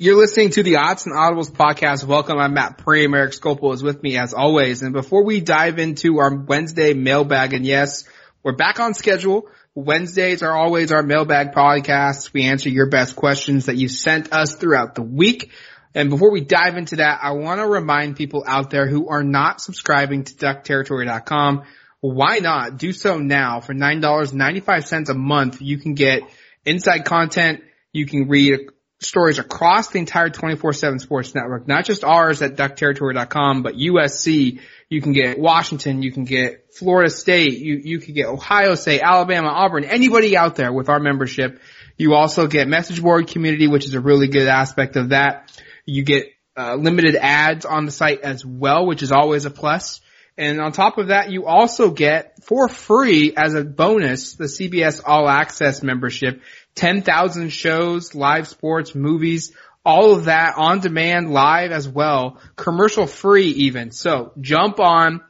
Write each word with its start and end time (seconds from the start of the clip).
You're 0.00 0.14
listening 0.14 0.50
to 0.50 0.62
the 0.62 0.76
Odds 0.76 1.06
and 1.06 1.14
Audibles 1.16 1.50
podcast. 1.50 2.04
Welcome. 2.04 2.38
I'm 2.38 2.54
Matt 2.54 2.78
Prehm. 2.78 3.16
Eric 3.16 3.32
Skopil 3.32 3.74
is 3.74 3.82
with 3.82 4.00
me 4.00 4.16
as 4.16 4.32
always. 4.32 4.82
And 4.82 4.92
before 4.92 5.24
we 5.24 5.40
dive 5.40 5.80
into 5.80 6.18
our 6.18 6.32
Wednesday 6.32 6.94
mailbag, 6.94 7.52
and 7.52 7.66
yes, 7.66 8.04
we're 8.44 8.54
back 8.54 8.78
on 8.78 8.94
schedule. 8.94 9.48
Wednesdays 9.74 10.44
are 10.44 10.56
always 10.56 10.92
our 10.92 11.02
mailbag 11.02 11.50
podcasts. 11.50 12.32
We 12.32 12.44
answer 12.44 12.68
your 12.68 12.88
best 12.88 13.16
questions 13.16 13.66
that 13.66 13.74
you 13.74 13.88
sent 13.88 14.32
us 14.32 14.54
throughout 14.54 14.94
the 14.94 15.02
week. 15.02 15.50
And 15.96 16.10
before 16.10 16.30
we 16.30 16.42
dive 16.42 16.76
into 16.76 16.94
that, 16.96 17.18
I 17.20 17.32
want 17.32 17.58
to 17.58 17.66
remind 17.66 18.14
people 18.14 18.44
out 18.46 18.70
there 18.70 18.86
who 18.86 19.08
are 19.08 19.24
not 19.24 19.60
subscribing 19.60 20.22
to 20.22 20.34
duckterritory.com, 20.34 21.64
why 22.02 22.38
not 22.38 22.76
do 22.76 22.92
so 22.92 23.18
now 23.18 23.58
for 23.58 23.74
$9.95 23.74 25.08
a 25.08 25.14
month? 25.14 25.60
You 25.60 25.76
can 25.76 25.94
get 25.94 26.22
inside 26.64 27.04
content. 27.04 27.64
You 27.92 28.06
can 28.06 28.28
read 28.28 28.60
stories 29.00 29.38
across 29.38 29.88
the 29.88 29.98
entire 29.98 30.28
24-7 30.28 31.00
sports 31.00 31.34
network, 31.34 31.68
not 31.68 31.84
just 31.84 32.02
ours 32.04 32.42
at 32.42 32.56
duckterritory.com, 32.56 33.62
but 33.62 33.74
USC. 33.74 34.60
You 34.88 35.02
can 35.02 35.12
get 35.12 35.38
Washington. 35.38 36.02
You 36.02 36.12
can 36.12 36.24
get 36.24 36.74
Florida 36.74 37.10
State. 37.10 37.58
You, 37.58 37.80
you 37.82 38.00
can 38.00 38.14
get 38.14 38.26
Ohio 38.26 38.74
State, 38.74 39.00
Alabama, 39.02 39.48
Auburn, 39.48 39.84
anybody 39.84 40.36
out 40.36 40.56
there 40.56 40.72
with 40.72 40.88
our 40.88 40.98
membership. 40.98 41.60
You 41.96 42.14
also 42.14 42.46
get 42.46 42.68
message 42.68 43.02
board 43.02 43.28
community, 43.28 43.66
which 43.66 43.84
is 43.84 43.94
a 43.94 44.00
really 44.00 44.28
good 44.28 44.48
aspect 44.48 44.96
of 44.96 45.10
that. 45.10 45.52
You 45.84 46.04
get 46.04 46.28
uh, 46.56 46.74
limited 46.74 47.16
ads 47.16 47.64
on 47.64 47.86
the 47.86 47.92
site 47.92 48.22
as 48.22 48.44
well, 48.44 48.86
which 48.86 49.02
is 49.02 49.12
always 49.12 49.44
a 49.44 49.50
plus. 49.50 50.00
And 50.38 50.60
on 50.60 50.70
top 50.70 50.98
of 50.98 51.08
that, 51.08 51.32
you 51.32 51.46
also 51.46 51.90
get 51.90 52.44
for 52.44 52.68
free 52.68 53.34
as 53.36 53.54
a 53.54 53.64
bonus 53.64 54.34
the 54.34 54.44
CBS 54.44 55.02
All 55.04 55.28
Access 55.28 55.82
membership. 55.82 56.42
10,000 56.74 57.50
shows, 57.50 58.14
live 58.14 58.48
sports, 58.48 58.94
movies, 58.94 59.52
all 59.84 60.14
of 60.14 60.26
that 60.26 60.54
on 60.56 60.80
demand 60.80 61.32
live 61.32 61.72
as 61.72 61.88
well, 61.88 62.38
commercial 62.56 63.06
free 63.06 63.48
even. 63.48 63.90
So 63.90 64.32
jump 64.40 64.80
on, 64.80 65.22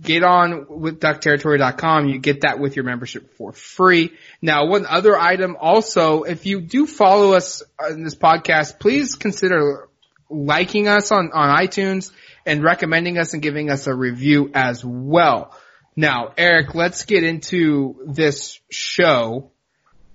get 0.00 0.22
on 0.22 0.66
with 0.68 1.00
duckterritory.com. 1.00 2.08
You 2.08 2.18
get 2.18 2.42
that 2.42 2.58
with 2.58 2.76
your 2.76 2.84
membership 2.84 3.34
for 3.36 3.52
free. 3.52 4.12
Now, 4.42 4.66
one 4.66 4.86
other 4.86 5.18
item 5.18 5.56
also, 5.58 6.24
if 6.24 6.46
you 6.46 6.60
do 6.60 6.86
follow 6.86 7.32
us 7.32 7.62
in 7.90 8.04
this 8.04 8.14
podcast, 8.14 8.78
please 8.78 9.14
consider 9.14 9.88
liking 10.28 10.88
us 10.88 11.12
on, 11.12 11.30
on 11.32 11.58
iTunes 11.58 12.12
and 12.44 12.62
recommending 12.62 13.18
us 13.18 13.32
and 13.32 13.42
giving 13.42 13.70
us 13.70 13.86
a 13.86 13.94
review 13.94 14.50
as 14.54 14.84
well. 14.84 15.56
Now, 15.96 16.32
Eric, 16.36 16.74
let's 16.74 17.04
get 17.06 17.24
into 17.24 18.02
this 18.06 18.60
show. 18.70 19.50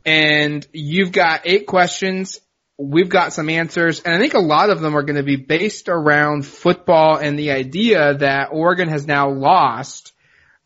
And 0.06 0.66
you've 0.74 1.12
got 1.12 1.42
eight 1.46 1.68
questions. 1.68 2.40
We've 2.78 3.10
got 3.10 3.34
some 3.34 3.50
answers. 3.50 4.00
And 4.02 4.14
I 4.16 4.18
think 4.18 4.34
a 4.34 4.40
lot 4.40 4.70
of 4.70 4.82
them 4.82 4.96
are 4.96 5.04
going 5.04 5.18
to 5.18 5.24
be 5.24 5.36
based 5.36 5.90
around 5.90 6.46
football 6.46 7.18
and 7.18 7.38
the 7.38 7.52
idea 7.52 8.16
that 8.16 8.50
Oregon 8.52 8.90
has 8.90 9.06
now 9.06 9.30
lost 9.30 10.14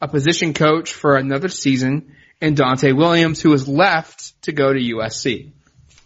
a 0.01 0.07
position 0.07 0.53
coach 0.53 0.93
for 0.93 1.17
another 1.17 1.49
season 1.49 2.15
in 2.41 2.55
Donte 2.55 2.95
Williams, 2.95 3.41
who 3.41 3.53
is 3.53 3.67
left 3.67 4.41
to 4.43 4.51
go 4.51 4.71
to 4.71 4.79
USC. 4.79 5.51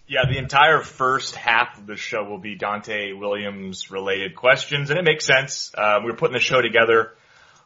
Yeah, 0.07 0.21
the 0.27 0.39
entire 0.39 0.81
first 0.81 1.35
half 1.35 1.77
of 1.77 1.85
the 1.85 1.95
show 1.95 2.23
will 2.23 2.39
be 2.39 2.57
Donte 2.57 3.17
Williams 3.17 3.91
related 3.91 4.35
questions, 4.35 4.89
and 4.89 4.97
it 4.97 5.05
makes 5.05 5.25
sense. 5.25 5.71
Uh, 5.75 5.99
We're 6.03 6.15
putting 6.15 6.33
the 6.33 6.39
show 6.39 6.61
together 6.61 7.13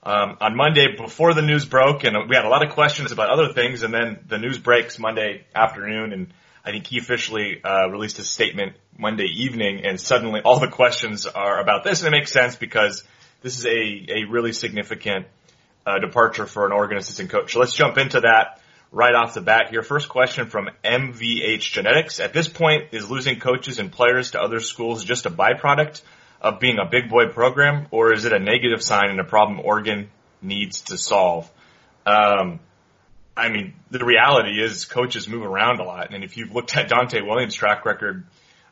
um, 0.06 0.38
on 0.41 0.56
Monday 0.56 0.96
before 0.97 1.34
the 1.34 1.41
news 1.41 1.66
broke, 1.66 2.03
and 2.03 2.16
we 2.30 2.36
had 2.36 2.46
a 2.46 2.50
lot 2.50 2.66
of 2.66 2.74
questions 2.74 3.12
about 3.12 3.30
other 3.30 3.53
things, 3.53 3.84
and 3.84 3.94
then 3.94 4.19
the 4.28 4.38
news 4.38 4.58
breaks 4.58 5.00
Monday 5.00 5.46
afternoon, 5.56 6.12
and 6.12 6.34
I 6.66 6.72
think 6.72 6.88
he 6.88 6.97
officially 6.97 7.62
uh, 7.64 7.90
released 7.90 8.19
a 8.19 8.24
statement 8.24 8.75
Monday 8.97 9.28
evening, 9.28 9.86
and 9.86 10.00
suddenly 10.00 10.41
all 10.41 10.59
the 10.59 10.68
questions 10.68 11.25
are 11.25 11.59
about 11.59 11.84
this, 11.84 12.03
and 12.03 12.14
it 12.14 12.18
makes 12.18 12.31
sense 12.31 12.56
because 12.56 13.03
this 13.41 13.58
is 13.58 13.66
a, 13.66 13.69
a 13.69 14.24
really 14.30 14.52
significant 14.52 15.25
uh, 15.86 16.00
departure 16.00 16.46
for 16.46 16.66
an 16.66 16.74
Oregon 16.74 16.97
assistant 16.97 17.30
coach. 17.30 17.53
So 17.53 17.59
let's 17.59 17.75
jump 17.75 17.97
into 17.97 18.22
that 18.22 18.62
right 18.91 19.16
off 19.16 19.34
the 19.34 19.41
bat 19.41 19.70
here. 19.70 19.84
First 19.84 20.09
question 20.09 20.47
from 20.47 20.70
MVH 20.84 21.72
Genetics. 21.72 22.20
At 22.20 22.34
this 22.34 22.47
point, 22.47 22.90
is 22.91 23.09
losing 23.09 23.40
coaches 23.40 23.80
and 23.80 23.91
players 23.91 24.31
to 24.31 24.41
other 24.41 24.59
schools 24.59 25.03
just 25.03 25.25
a 25.25 25.30
byproduct 25.30 26.02
of 26.44 26.59
being 26.59 26.78
a 26.78 26.86
big 26.86 27.09
boy 27.09 27.28
program, 27.28 27.88
or 27.90 28.14
is 28.14 28.26
it 28.26 28.34
a 28.34 28.40
negative 28.40 28.84
sign 28.84 29.09
and 29.09 29.20
a 29.20 29.24
problem 29.24 29.62
Oregon 29.64 30.09
needs 30.42 30.81
to 30.81 30.98
solve? 30.98 31.50
Um, 32.06 32.59
I 33.36 33.50
mean, 33.50 33.74
the 33.90 34.04
reality 34.06 34.62
is 34.62 34.86
coaches 34.86 35.28
move 35.28 35.44
around 35.44 35.80
a 35.80 35.84
lot, 35.84 36.14
and 36.14 36.24
if 36.24 36.38
you've 36.38 36.53
looked 36.53 36.76
at 36.76 36.90
Dante 36.90 37.22
Williams' 37.22 37.56
track 37.56 37.86
record, 37.86 38.26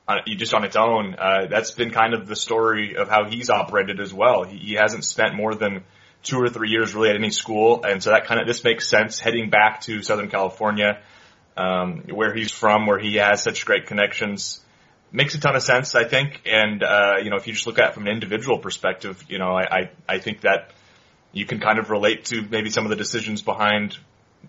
uh, 0.07 0.17
just 0.27 0.53
on 0.53 0.65
its 0.65 0.75
own, 0.75 1.15
uh, 1.17 1.47
that's 1.49 1.71
been 1.71 1.91
kind 1.91 2.13
of 2.13 2.27
the 2.27 2.35
story 2.35 2.95
of 2.97 3.07
how 3.07 3.29
he's 3.29 3.49
operated 3.49 3.99
as 3.99 4.13
well. 4.13 4.43
He, 4.43 4.57
he 4.57 4.73
hasn't 4.73 5.05
spent 5.05 5.35
more 5.35 5.55
than 5.55 5.83
two 6.23 6.37
or 6.37 6.49
three 6.49 6.69
years 6.69 6.93
really 6.93 7.09
at 7.09 7.15
any 7.15 7.31
school, 7.31 7.83
and 7.83 8.03
so 8.03 8.11
that 8.11 8.25
kind 8.25 8.41
of 8.41 8.47
this 8.47 8.63
makes 8.63 8.87
sense 8.87 9.19
heading 9.19 9.49
back 9.49 9.81
to 9.81 10.03
Southern 10.03 10.29
California, 10.29 10.99
um, 11.55 12.03
where 12.09 12.33
he's 12.33 12.51
from, 12.51 12.85
where 12.85 12.99
he 12.99 13.15
has 13.15 13.41
such 13.41 13.65
great 13.65 13.87
connections. 13.87 14.60
Makes 15.13 15.35
a 15.35 15.39
ton 15.39 15.55
of 15.55 15.61
sense, 15.61 15.93
I 15.93 16.05
think, 16.05 16.41
and 16.45 16.81
uh, 16.81 17.15
you 17.21 17.29
know 17.29 17.35
if 17.35 17.45
you 17.45 17.53
just 17.53 17.67
look 17.67 17.79
at 17.79 17.89
it 17.89 17.93
from 17.93 18.07
an 18.07 18.13
individual 18.13 18.59
perspective, 18.59 19.23
you 19.27 19.39
know 19.39 19.51
I, 19.51 19.63
I 19.63 19.89
I 20.07 20.19
think 20.19 20.41
that 20.41 20.71
you 21.33 21.45
can 21.45 21.59
kind 21.59 21.79
of 21.79 21.89
relate 21.89 22.25
to 22.25 22.41
maybe 22.49 22.69
some 22.69 22.85
of 22.85 22.89
the 22.89 22.95
decisions 22.95 23.41
behind 23.41 23.97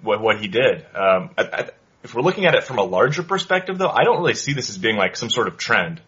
what 0.03 0.21
what 0.21 0.41
he 0.41 0.49
did. 0.49 0.87
Um, 0.95 1.31
I, 1.37 1.43
I, 1.53 1.71
if 2.05 2.15
we're 2.15 2.23
looking 2.23 2.47
at 2.47 2.55
it 2.55 2.65
from 2.65 2.78
a 2.78 2.83
larger 2.84 3.23
perspective, 3.23 3.78
though, 3.78 3.89
I 3.89 4.05
don't 4.05 4.19
really 4.19 4.34
see 4.34 4.53
this 4.53 4.71
as 4.71 4.78
being 4.78 4.97
like 4.97 5.17
some 5.17 5.31
sort 5.31 5.49
of 5.49 5.56
trend. 5.56 6.00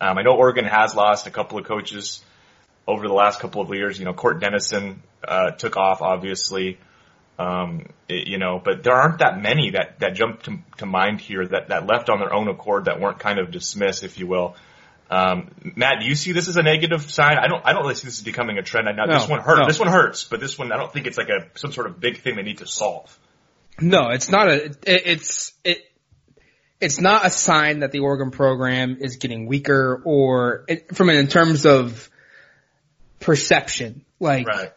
Um, 0.00 0.18
I 0.18 0.22
know 0.22 0.36
Oregon 0.36 0.64
has 0.64 0.94
lost 0.94 1.26
a 1.26 1.30
couple 1.30 1.58
of 1.58 1.64
coaches 1.66 2.22
over 2.86 3.06
the 3.06 3.14
last 3.14 3.40
couple 3.40 3.60
of 3.60 3.72
years. 3.74 3.98
You 3.98 4.04
know, 4.04 4.14
Cort 4.14 4.40
Dennison 4.40 5.02
uh, 5.26 5.52
took 5.52 5.76
off, 5.76 6.02
obviously. 6.02 6.78
Um, 7.38 7.86
it, 8.08 8.26
you 8.26 8.38
know, 8.38 8.60
but 8.62 8.82
there 8.82 8.94
aren't 8.94 9.18
that 9.20 9.40
many 9.40 9.70
that 9.70 10.00
that 10.00 10.14
jump 10.14 10.42
to, 10.44 10.58
to 10.78 10.86
mind 10.86 11.20
here 11.20 11.46
that 11.46 11.68
that 11.68 11.86
left 11.86 12.08
on 12.08 12.18
their 12.18 12.32
own 12.32 12.48
accord 12.48 12.86
that 12.86 13.00
weren't 13.00 13.20
kind 13.20 13.38
of 13.38 13.50
dismissed, 13.50 14.02
if 14.02 14.18
you 14.18 14.26
will. 14.26 14.56
Um, 15.10 15.50
Matt, 15.76 16.00
do 16.00 16.06
you 16.06 16.14
see 16.14 16.32
this 16.32 16.48
as 16.48 16.56
a 16.56 16.62
negative 16.62 17.10
sign? 17.10 17.38
I 17.38 17.46
don't. 17.48 17.64
I 17.64 17.72
don't 17.72 17.82
really 17.82 17.94
see 17.94 18.06
this 18.06 18.18
as 18.18 18.24
becoming 18.24 18.58
a 18.58 18.62
trend. 18.62 18.86
Now, 18.94 19.06
no, 19.06 19.18
this 19.18 19.28
one 19.28 19.40
hurts. 19.40 19.60
No. 19.60 19.66
This 19.66 19.78
one 19.78 19.88
hurts, 19.88 20.24
but 20.24 20.40
this 20.40 20.58
one, 20.58 20.72
I 20.72 20.76
don't 20.76 20.92
think 20.92 21.06
it's 21.06 21.16
like 21.16 21.28
a 21.28 21.46
some 21.58 21.72
sort 21.72 21.86
of 21.86 21.98
big 21.98 22.18
thing 22.18 22.36
they 22.36 22.42
need 22.42 22.58
to 22.58 22.66
solve. 22.66 23.18
No, 23.80 24.10
it's 24.10 24.28
not 24.28 24.48
a. 24.48 24.64
It, 24.64 24.78
it's 24.84 25.52
it. 25.64 25.82
It's 26.80 27.00
not 27.00 27.26
a 27.26 27.30
sign 27.30 27.80
that 27.80 27.90
the 27.90 28.00
Oregon 28.00 28.30
program 28.30 28.98
is 29.00 29.16
getting 29.16 29.46
weaker, 29.46 30.00
or 30.04 30.64
it, 30.68 30.94
from 30.94 31.08
in 31.08 31.26
terms 31.28 31.64
of 31.64 32.10
perception. 33.20 34.04
Like, 34.20 34.46
right. 34.46 34.72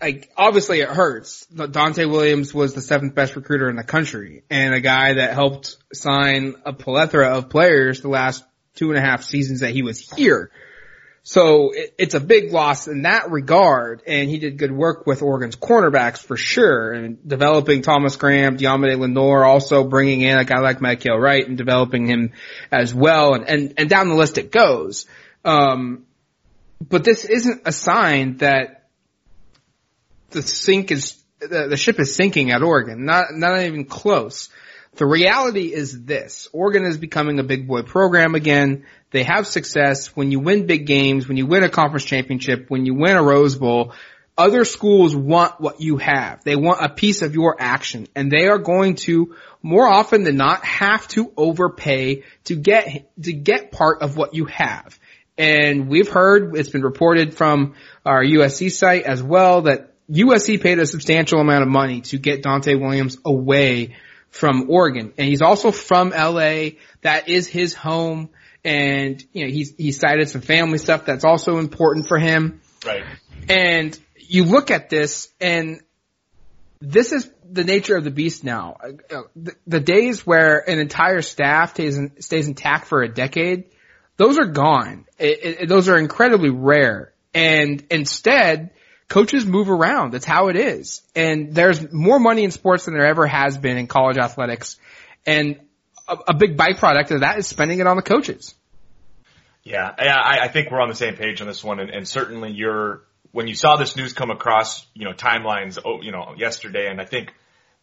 Like 0.00 0.30
obviously 0.36 0.80
it 0.80 0.88
hurts. 0.88 1.46
Donte 1.52 2.10
Williams 2.10 2.54
was 2.54 2.74
the 2.74 2.82
seventh 2.82 3.14
best 3.14 3.36
recruiter 3.36 3.68
in 3.68 3.76
the 3.76 3.84
country 3.84 4.44
and 4.50 4.74
a 4.74 4.80
guy 4.80 5.14
that 5.14 5.34
helped 5.34 5.76
sign 5.92 6.54
a 6.64 6.72
plethora 6.72 7.36
of 7.36 7.48
players 7.48 8.00
the 8.00 8.08
last 8.08 8.44
two 8.74 8.90
and 8.90 8.98
a 8.98 9.00
half 9.00 9.22
seasons 9.22 9.60
that 9.60 9.72
he 9.72 9.82
was 9.82 10.00
here. 10.00 10.50
So 11.28 11.72
it, 11.72 11.94
it's 11.98 12.14
a 12.14 12.20
big 12.20 12.52
loss 12.52 12.88
in 12.88 13.02
that 13.02 13.30
regard, 13.30 14.02
and 14.06 14.30
he 14.30 14.38
did 14.38 14.56
good 14.56 14.72
work 14.72 15.06
with 15.06 15.20
Oregon's 15.20 15.56
cornerbacks 15.56 16.18
for 16.18 16.38
sure, 16.38 16.92
and 16.92 17.18
developing 17.28 17.82
Thomas 17.82 18.16
Graham, 18.16 18.56
Deommodore 18.56 18.98
Lenoir, 18.98 19.44
also 19.44 19.84
bringing 19.84 20.22
in 20.22 20.38
a 20.38 20.44
guy 20.44 20.60
like 20.60 20.78
Mykael 20.78 21.20
Wright 21.20 21.46
and 21.46 21.58
developing 21.58 22.06
him 22.06 22.32
as 22.72 22.94
well, 22.94 23.34
and, 23.34 23.46
and, 23.46 23.74
and 23.76 23.90
down 23.90 24.08
the 24.08 24.14
list 24.14 24.38
it 24.38 24.50
goes. 24.50 25.04
Um, 25.44 26.06
but 26.80 27.04
this 27.04 27.26
isn't 27.26 27.62
a 27.66 27.72
sign 27.72 28.38
that 28.38 28.77
the 30.30 30.42
sink 30.42 30.90
is 30.90 31.22
the, 31.40 31.68
the 31.68 31.76
ship 31.76 32.00
is 32.00 32.14
sinking 32.14 32.50
at 32.50 32.62
Oregon. 32.62 33.04
Not 33.04 33.26
not 33.32 33.60
even 33.62 33.84
close. 33.84 34.48
The 34.96 35.06
reality 35.06 35.72
is 35.72 36.04
this. 36.04 36.48
Oregon 36.52 36.84
is 36.84 36.96
becoming 36.96 37.38
a 37.38 37.44
big 37.44 37.68
boy 37.68 37.82
program 37.82 38.34
again. 38.34 38.84
They 39.10 39.22
have 39.22 39.46
success 39.46 40.08
when 40.16 40.32
you 40.32 40.40
win 40.40 40.66
big 40.66 40.86
games, 40.86 41.28
when 41.28 41.36
you 41.36 41.46
win 41.46 41.62
a 41.62 41.68
conference 41.68 42.04
championship, 42.04 42.66
when 42.68 42.84
you 42.84 42.94
win 42.94 43.16
a 43.16 43.22
Rose 43.22 43.54
Bowl. 43.54 43.92
other 44.36 44.64
schools 44.64 45.16
want 45.16 45.60
what 45.60 45.80
you 45.80 45.96
have. 45.98 46.44
They 46.44 46.56
want 46.56 46.84
a 46.84 46.88
piece 46.88 47.22
of 47.22 47.34
your 47.34 47.56
action 47.58 48.06
and 48.14 48.30
they 48.30 48.46
are 48.46 48.58
going 48.58 48.94
to 49.06 49.34
more 49.62 49.88
often 49.88 50.22
than 50.22 50.36
not 50.36 50.64
have 50.64 51.08
to 51.08 51.32
overpay 51.36 52.22
to 52.44 52.54
get, 52.54 53.10
to 53.22 53.32
get 53.32 53.72
part 53.72 54.00
of 54.02 54.16
what 54.16 54.34
you 54.34 54.44
have. 54.46 54.98
And 55.36 55.88
we've 55.88 56.08
heard, 56.08 56.56
it's 56.56 56.68
been 56.68 56.82
reported 56.82 57.34
from 57.34 57.74
our 58.04 58.22
USC 58.22 58.70
site 58.70 59.04
as 59.04 59.22
well 59.22 59.62
that 59.62 59.94
USC 60.10 60.60
paid 60.60 60.78
a 60.78 60.86
substantial 60.86 61.40
amount 61.40 61.62
of 61.62 61.68
money 61.68 62.00
to 62.02 62.18
get 62.18 62.42
Donte 62.42 62.80
Williams 62.80 63.18
away 63.24 63.96
from 64.30 64.70
Oregon. 64.70 65.12
And 65.18 65.28
he's 65.28 65.42
also 65.42 65.70
from 65.70 66.10
LA. 66.10 66.70
That 67.02 67.28
is 67.28 67.46
his 67.48 67.74
home. 67.74 68.30
And, 68.64 69.22
you 69.32 69.44
know, 69.44 69.50
he's, 69.50 69.74
he 69.76 69.92
cited 69.92 70.28
some 70.28 70.40
family 70.40 70.78
stuff 70.78 71.04
that's 71.04 71.24
also 71.24 71.58
important 71.58 72.06
for 72.08 72.18
him. 72.18 72.60
Right. 72.84 73.04
And 73.48 73.98
you 74.16 74.44
look 74.44 74.70
at 74.70 74.90
this 74.90 75.28
and 75.40 75.80
this 76.80 77.12
is 77.12 77.30
the 77.50 77.64
nature 77.64 77.96
of 77.96 78.04
the 78.04 78.10
beast 78.10 78.44
now. 78.44 78.76
The, 79.34 79.54
the 79.66 79.80
days 79.80 80.26
where 80.26 80.68
an 80.68 80.78
entire 80.78 81.22
staff 81.22 81.70
stays, 81.70 81.96
in, 81.96 82.20
stays 82.20 82.46
intact 82.46 82.86
for 82.86 83.02
a 83.02 83.08
decade, 83.08 83.64
those 84.16 84.38
are 84.38 84.46
gone. 84.46 85.06
It, 85.18 85.60
it, 85.60 85.68
those 85.68 85.88
are 85.88 85.96
incredibly 85.96 86.50
rare. 86.50 87.12
And 87.34 87.84
instead, 87.90 88.70
coaches 89.08 89.46
move 89.46 89.70
around. 89.70 90.12
That's 90.12 90.24
how 90.24 90.48
it 90.48 90.56
is. 90.56 91.02
And 91.14 91.54
there's 91.54 91.92
more 91.92 92.18
money 92.18 92.44
in 92.44 92.50
sports 92.50 92.84
than 92.84 92.94
there 92.94 93.06
ever 93.06 93.26
has 93.26 93.56
been 93.56 93.76
in 93.76 93.86
college 93.86 94.18
athletics. 94.18 94.76
And 95.26 95.60
a, 96.06 96.18
a 96.28 96.34
big 96.34 96.56
byproduct 96.56 97.10
of 97.10 97.20
that 97.20 97.38
is 97.38 97.46
spending 97.46 97.80
it 97.80 97.86
on 97.86 97.96
the 97.96 98.02
coaches. 98.02 98.54
Yeah, 99.64 99.92
I, 99.98 100.40
I 100.42 100.48
think 100.48 100.70
we're 100.70 100.80
on 100.80 100.88
the 100.88 100.94
same 100.94 101.16
page 101.16 101.42
on 101.42 101.46
this 101.46 101.62
one, 101.62 101.78
and, 101.78 101.90
and 101.90 102.08
certainly 102.08 102.52
you're 102.52 103.02
when 103.32 103.46
you 103.46 103.54
saw 103.54 103.76
this 103.76 103.96
news 103.96 104.14
come 104.14 104.30
across, 104.30 104.86
you 104.94 105.04
know, 105.04 105.12
timelines, 105.12 105.78
oh, 105.84 106.00
you 106.00 106.10
know, 106.10 106.34
yesterday, 106.38 106.88
and 106.90 107.00
I 107.00 107.04
think 107.04 107.34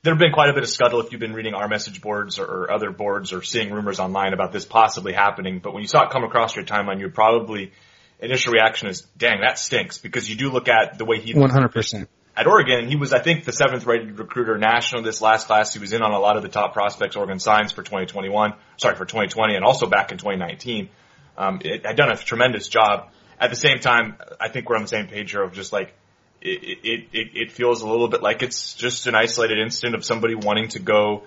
there 0.01 0.13
have 0.13 0.19
been 0.19 0.31
quite 0.31 0.49
a 0.49 0.53
bit 0.53 0.63
of 0.63 0.69
scuttle 0.69 0.99
if 1.01 1.11
you've 1.11 1.21
been 1.21 1.33
reading 1.33 1.53
our 1.53 1.67
message 1.67 2.01
boards 2.01 2.39
or, 2.39 2.45
or 2.45 2.71
other 2.71 2.91
boards 2.91 3.33
or 3.33 3.43
seeing 3.43 3.71
rumors 3.71 3.99
online 3.99 4.33
about 4.33 4.51
this 4.51 4.65
possibly 4.65 5.13
happening. 5.13 5.59
But 5.59 5.73
when 5.73 5.81
you 5.81 5.87
saw 5.87 6.05
it 6.05 6.11
come 6.11 6.23
across 6.23 6.55
your 6.55 6.65
timeline, 6.65 6.99
you 6.99 7.09
probably 7.09 7.71
initial 8.19 8.53
reaction 8.53 8.87
is, 8.87 9.01
"Dang, 9.17 9.41
that 9.41 9.59
stinks," 9.59 9.97
because 9.97 10.29
you 10.29 10.35
do 10.35 10.49
look 10.49 10.67
at 10.67 10.97
the 10.97 11.05
way 11.05 11.19
he 11.19 11.33
one 11.33 11.49
hundred 11.49 11.73
percent 11.73 12.09
at 12.37 12.47
Oregon, 12.47 12.87
he 12.89 12.95
was, 12.95 13.13
I 13.13 13.19
think, 13.19 13.45
the 13.45 13.53
seventh 13.53 13.85
rated 13.85 14.19
recruiter 14.19 14.57
national 14.57 15.03
this 15.03 15.21
last 15.21 15.47
class. 15.47 15.73
He 15.73 15.79
was 15.79 15.93
in 15.93 16.01
on 16.01 16.11
a 16.11 16.19
lot 16.19 16.35
of 16.35 16.43
the 16.43 16.49
top 16.49 16.73
prospects 16.73 17.15
Oregon 17.15 17.39
signs 17.39 17.71
for 17.71 17.81
2021, 17.81 18.53
sorry, 18.77 18.95
for 18.95 19.05
2020, 19.05 19.55
and 19.55 19.63
also 19.63 19.87
back 19.87 20.11
in 20.11 20.17
2019. 20.17 20.89
Um, 21.37 21.61
it 21.63 21.85
had 21.85 21.95
done 21.95 22.11
a 22.11 22.17
tremendous 22.17 22.67
job. 22.67 23.09
At 23.39 23.51
the 23.51 23.55
same 23.55 23.79
time, 23.79 24.17
I 24.39 24.49
think 24.49 24.69
we're 24.69 24.75
on 24.75 24.81
the 24.81 24.87
same 24.87 25.07
page 25.07 25.31
here 25.31 25.43
of 25.43 25.53
just 25.53 25.71
like, 25.71 25.93
it, 26.41 26.79
it, 26.83 27.07
it, 27.13 27.27
it 27.33 27.51
feels 27.51 27.81
a 27.81 27.87
little 27.87 28.09
bit 28.09 28.21
like 28.21 28.43
it's 28.43 28.73
just 28.73 29.07
an 29.07 29.15
isolated 29.15 29.57
incident 29.57 29.95
of 29.95 30.03
somebody 30.03 30.35
wanting 30.35 30.67
to 30.69 30.79
go, 30.79 31.23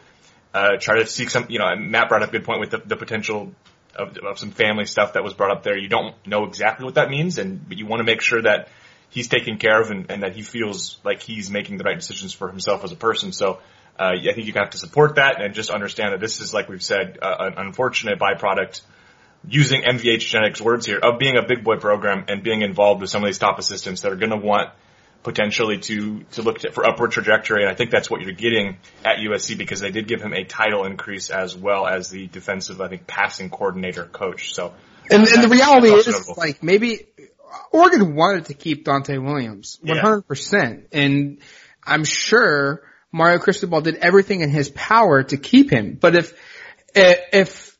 uh, 0.53 0.77
try 0.79 0.99
to 0.99 1.07
seek 1.07 1.31
some, 1.31 1.47
you 1.49 1.59
know, 1.59 1.75
Matt 1.77 2.11
brought 2.11 2.23
up 2.23 2.29
a 2.29 2.33
good 2.33 2.45
point 2.45 2.61
with 2.61 2.71
the, 2.71 2.83
the 2.85 2.97
potential 2.97 3.53
of, 3.97 4.17
of 4.19 4.39
some 4.39 4.51
family 4.51 4.87
stuff 4.87 5.15
that 5.15 5.25
was 5.25 5.35
brought 5.35 5.51
up 5.51 5.63
there. 5.63 5.77
You 5.77 5.89
don't 5.89 6.15
know 6.27 6.45
exactly 6.45 6.85
what 6.85 6.95
that 6.95 7.11
means 7.11 7.39
and, 7.39 7.67
but 7.69 7.79
you 7.79 7.87
want 7.87 8.01
to 8.01 8.05
make 8.05 8.21
sure 8.21 8.43
that 8.43 8.69
he's 9.11 9.29
taken 9.29 9.59
care 9.59 9.81
of 9.81 9.91
and, 9.91 10.11
and 10.11 10.23
that 10.23 10.35
he 10.35 10.43
feels 10.43 10.99
like 11.05 11.23
he's 11.23 11.51
making 11.51 11.79
the 11.79 11.85
right 11.85 11.97
decisions 11.97 12.33
for 12.33 12.49
himself 12.49 12.85
as 12.85 12.93
a 12.93 12.97
person. 12.97 13.33
So, 13.33 13.61
uh, 13.99 14.13
I 14.15 14.33
think 14.33 14.47
you 14.47 14.53
have 14.55 14.71
to 14.71 14.79
support 14.79 15.17
that 15.17 15.43
and 15.43 15.55
just 15.55 15.71
understand 15.71 16.13
that 16.13 16.21
this 16.21 16.41
is, 16.41 16.55
like 16.55 16.69
we've 16.69 16.83
said, 16.83 17.19
uh, 17.21 17.35
an 17.41 17.55
unfortunate 17.57 18.21
byproduct 18.21 18.83
using 19.47 19.83
MVH 19.83 20.21
genetics 20.21 20.61
words 20.61 20.87
here 20.87 20.99
of 20.99 21.19
being 21.19 21.37
a 21.37 21.43
big 21.43 21.65
boy 21.65 21.77
program 21.77 22.25
and 22.29 22.43
being 22.43 22.63
involved 22.63 23.01
with 23.01 23.11
some 23.11 23.23
of 23.23 23.27
these 23.27 23.39
top 23.39 23.59
assistants 23.59 24.03
that 24.03 24.13
are 24.13 24.17
going 24.17 24.31
to 24.31 24.37
want 24.37 24.71
potentially 25.29 25.77
to 25.77 26.21
to 26.33 26.41
look 26.41 26.61
for 26.73 26.87
upward 26.87 27.13
trajectory. 27.13 27.61
And 27.61 27.71
I 27.71 27.75
think 27.75 27.91
that's 27.91 28.09
what 28.09 28.23
you're 28.23 28.33
getting 28.33 28.79
at 29.05 29.19
USC 29.19 29.59
because 29.59 29.79
they 29.81 29.91
did 29.91 30.09
give 30.09 30.23
him 30.23 30.33
a 30.33 30.45
title 30.45 30.87
increase 30.87 31.29
as 31.29 31.55
well 31.55 31.87
as 31.87 32.09
the 32.09 32.27
defensive, 32.29 32.81
I 32.81 32.89
think, 32.89 33.07
passing 33.07 33.51
coordinator 33.51 34.07
coach. 34.07 34.55
So, 34.55 34.73
and, 35.11 35.29
and 35.29 35.45
the 35.45 35.49
reality 35.49 35.89
is, 35.89 36.07
notable. 36.07 36.35
like 36.39 36.63
maybe 36.63 37.09
Oregon 37.71 38.15
wanted 38.15 38.47
to 38.47 38.55
keep 38.55 38.87
Donte 38.87 39.23
Williams 39.23 39.79
100, 39.83 40.17
yeah. 40.17 40.21
percent 40.27 40.87
and 40.93 41.41
I'm 41.85 42.05
sure 42.05 42.83
Mario 43.13 43.39
Cristobal 43.39 43.83
did 43.83 43.97
everything 43.97 44.41
in 44.41 44.49
his 44.49 44.71
power 44.71 45.23
to 45.25 45.37
keep 45.37 45.71
him. 45.71 45.99
But 46.01 46.17
if 46.17 46.35
if 46.95 47.77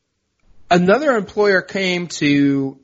another 0.69 1.17
employer 1.17 1.63
came 1.63 2.09
to 2.19 2.79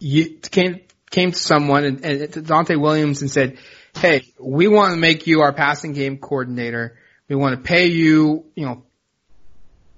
you 0.00 0.30
came 0.50 0.80
came 1.10 1.32
to 1.32 1.38
someone 1.38 1.84
and, 1.84 2.04
and 2.04 2.32
to 2.32 2.42
Donte 2.42 2.80
Williams 2.80 3.22
and 3.22 3.30
said, 3.30 3.58
"Hey, 3.96 4.22
we 4.38 4.68
want 4.68 4.94
to 4.94 4.96
make 4.98 5.26
you 5.26 5.40
our 5.42 5.52
passing 5.52 5.92
game 5.92 6.18
coordinator. 6.18 6.98
We 7.28 7.36
want 7.36 7.56
to 7.56 7.62
pay 7.62 7.86
you, 7.86 8.46
you 8.54 8.66
know, 8.66 8.82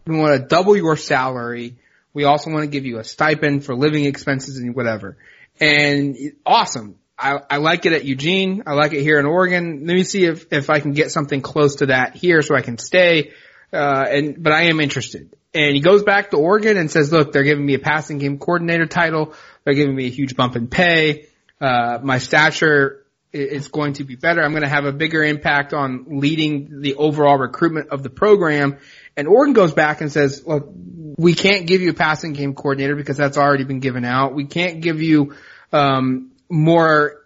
we 0.06 0.16
want 0.16 0.40
to 0.40 0.46
double 0.46 0.76
your 0.76 0.96
salary. 0.96 1.76
We 2.12 2.24
also 2.24 2.50
want 2.50 2.64
to 2.64 2.70
give 2.70 2.86
you 2.86 2.98
a 2.98 3.04
stipend 3.04 3.64
for 3.64 3.74
living 3.74 4.04
expenses 4.04 4.58
and 4.58 4.74
whatever." 4.74 5.16
And 5.60 6.16
awesome. 6.46 6.96
I, 7.18 7.38
I 7.50 7.56
like 7.58 7.84
it 7.84 7.92
at 7.92 8.04
Eugene. 8.04 8.62
I 8.66 8.72
like 8.72 8.94
it 8.94 9.02
here 9.02 9.18
in 9.18 9.26
Oregon. 9.26 9.84
Let 9.86 9.94
me 9.94 10.04
see 10.04 10.24
if, 10.24 10.50
if 10.50 10.70
I 10.70 10.80
can 10.80 10.92
get 10.92 11.12
something 11.12 11.42
close 11.42 11.76
to 11.76 11.86
that 11.86 12.16
here 12.16 12.40
so 12.40 12.54
I 12.54 12.62
can 12.62 12.78
stay. 12.78 13.32
Uh, 13.72 14.06
and, 14.08 14.42
but 14.42 14.52
I 14.52 14.64
am 14.64 14.80
interested. 14.80 15.36
And 15.52 15.74
he 15.74 15.80
goes 15.80 16.02
back 16.02 16.30
to 16.30 16.38
Oregon 16.38 16.76
and 16.76 16.90
says, 16.90 17.12
look, 17.12 17.32
they're 17.32 17.42
giving 17.42 17.66
me 17.66 17.74
a 17.74 17.78
passing 17.78 18.18
game 18.18 18.38
coordinator 18.38 18.86
title. 18.86 19.34
They're 19.70 19.76
giving 19.76 19.94
me 19.94 20.06
a 20.06 20.10
huge 20.10 20.34
bump 20.34 20.56
in 20.56 20.66
pay. 20.66 21.26
Uh, 21.60 22.00
my 22.02 22.18
stature 22.18 23.04
is 23.32 23.68
going 23.68 23.92
to 23.92 24.04
be 24.04 24.16
better. 24.16 24.42
I'm 24.42 24.50
going 24.50 24.64
to 24.64 24.68
have 24.68 24.84
a 24.84 24.92
bigger 24.92 25.22
impact 25.22 25.72
on 25.72 26.18
leading 26.18 26.80
the 26.80 26.96
overall 26.96 27.38
recruitment 27.38 27.90
of 27.90 28.02
the 28.02 28.10
program. 28.10 28.78
And 29.16 29.28
Oregon 29.28 29.52
goes 29.52 29.72
back 29.72 30.00
and 30.00 30.10
says, 30.10 30.44
look, 30.44 30.68
we 31.16 31.34
can't 31.34 31.68
give 31.68 31.82
you 31.82 31.90
a 31.90 31.94
passing 31.94 32.32
game 32.32 32.54
coordinator 32.54 32.96
because 32.96 33.16
that's 33.16 33.38
already 33.38 33.62
been 33.62 33.78
given 33.78 34.04
out. 34.04 34.34
We 34.34 34.46
can't 34.46 34.80
give 34.80 35.00
you, 35.00 35.36
um, 35.72 36.32
more 36.48 37.20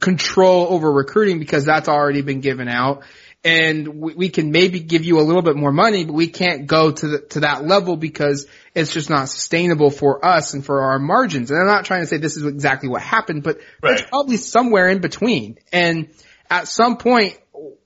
control 0.00 0.68
over 0.70 0.90
recruiting 0.90 1.40
because 1.40 1.66
that's 1.66 1.90
already 1.90 2.22
been 2.22 2.40
given 2.40 2.68
out 2.68 3.02
and 3.44 4.00
we, 4.00 4.14
we, 4.14 4.28
can 4.30 4.50
maybe 4.50 4.80
give 4.80 5.04
you 5.04 5.20
a 5.20 5.22
little 5.22 5.42
bit 5.42 5.54
more 5.54 5.70
money, 5.70 6.06
but 6.06 6.14
we 6.14 6.28
can't 6.28 6.66
go 6.66 6.90
to 6.90 7.08
the, 7.08 7.18
to 7.20 7.40
that 7.40 7.66
level 7.66 7.96
because 7.96 8.46
it's 8.74 8.92
just 8.92 9.10
not 9.10 9.28
sustainable 9.28 9.90
for 9.90 10.24
us 10.24 10.54
and 10.54 10.64
for 10.64 10.82
our 10.82 10.98
margins. 10.98 11.50
And 11.50 11.60
I'm 11.60 11.66
not 11.66 11.84
trying 11.84 12.00
to 12.00 12.06
say 12.06 12.16
this 12.16 12.38
is 12.38 12.46
exactly 12.46 12.88
what 12.88 13.02
happened, 13.02 13.42
but 13.42 13.58
right. 13.82 14.00
it's 14.00 14.08
probably 14.08 14.38
somewhere 14.38 14.88
in 14.88 15.00
between. 15.00 15.58
And 15.72 16.08
at 16.50 16.68
some 16.68 16.96
point, 16.96 17.38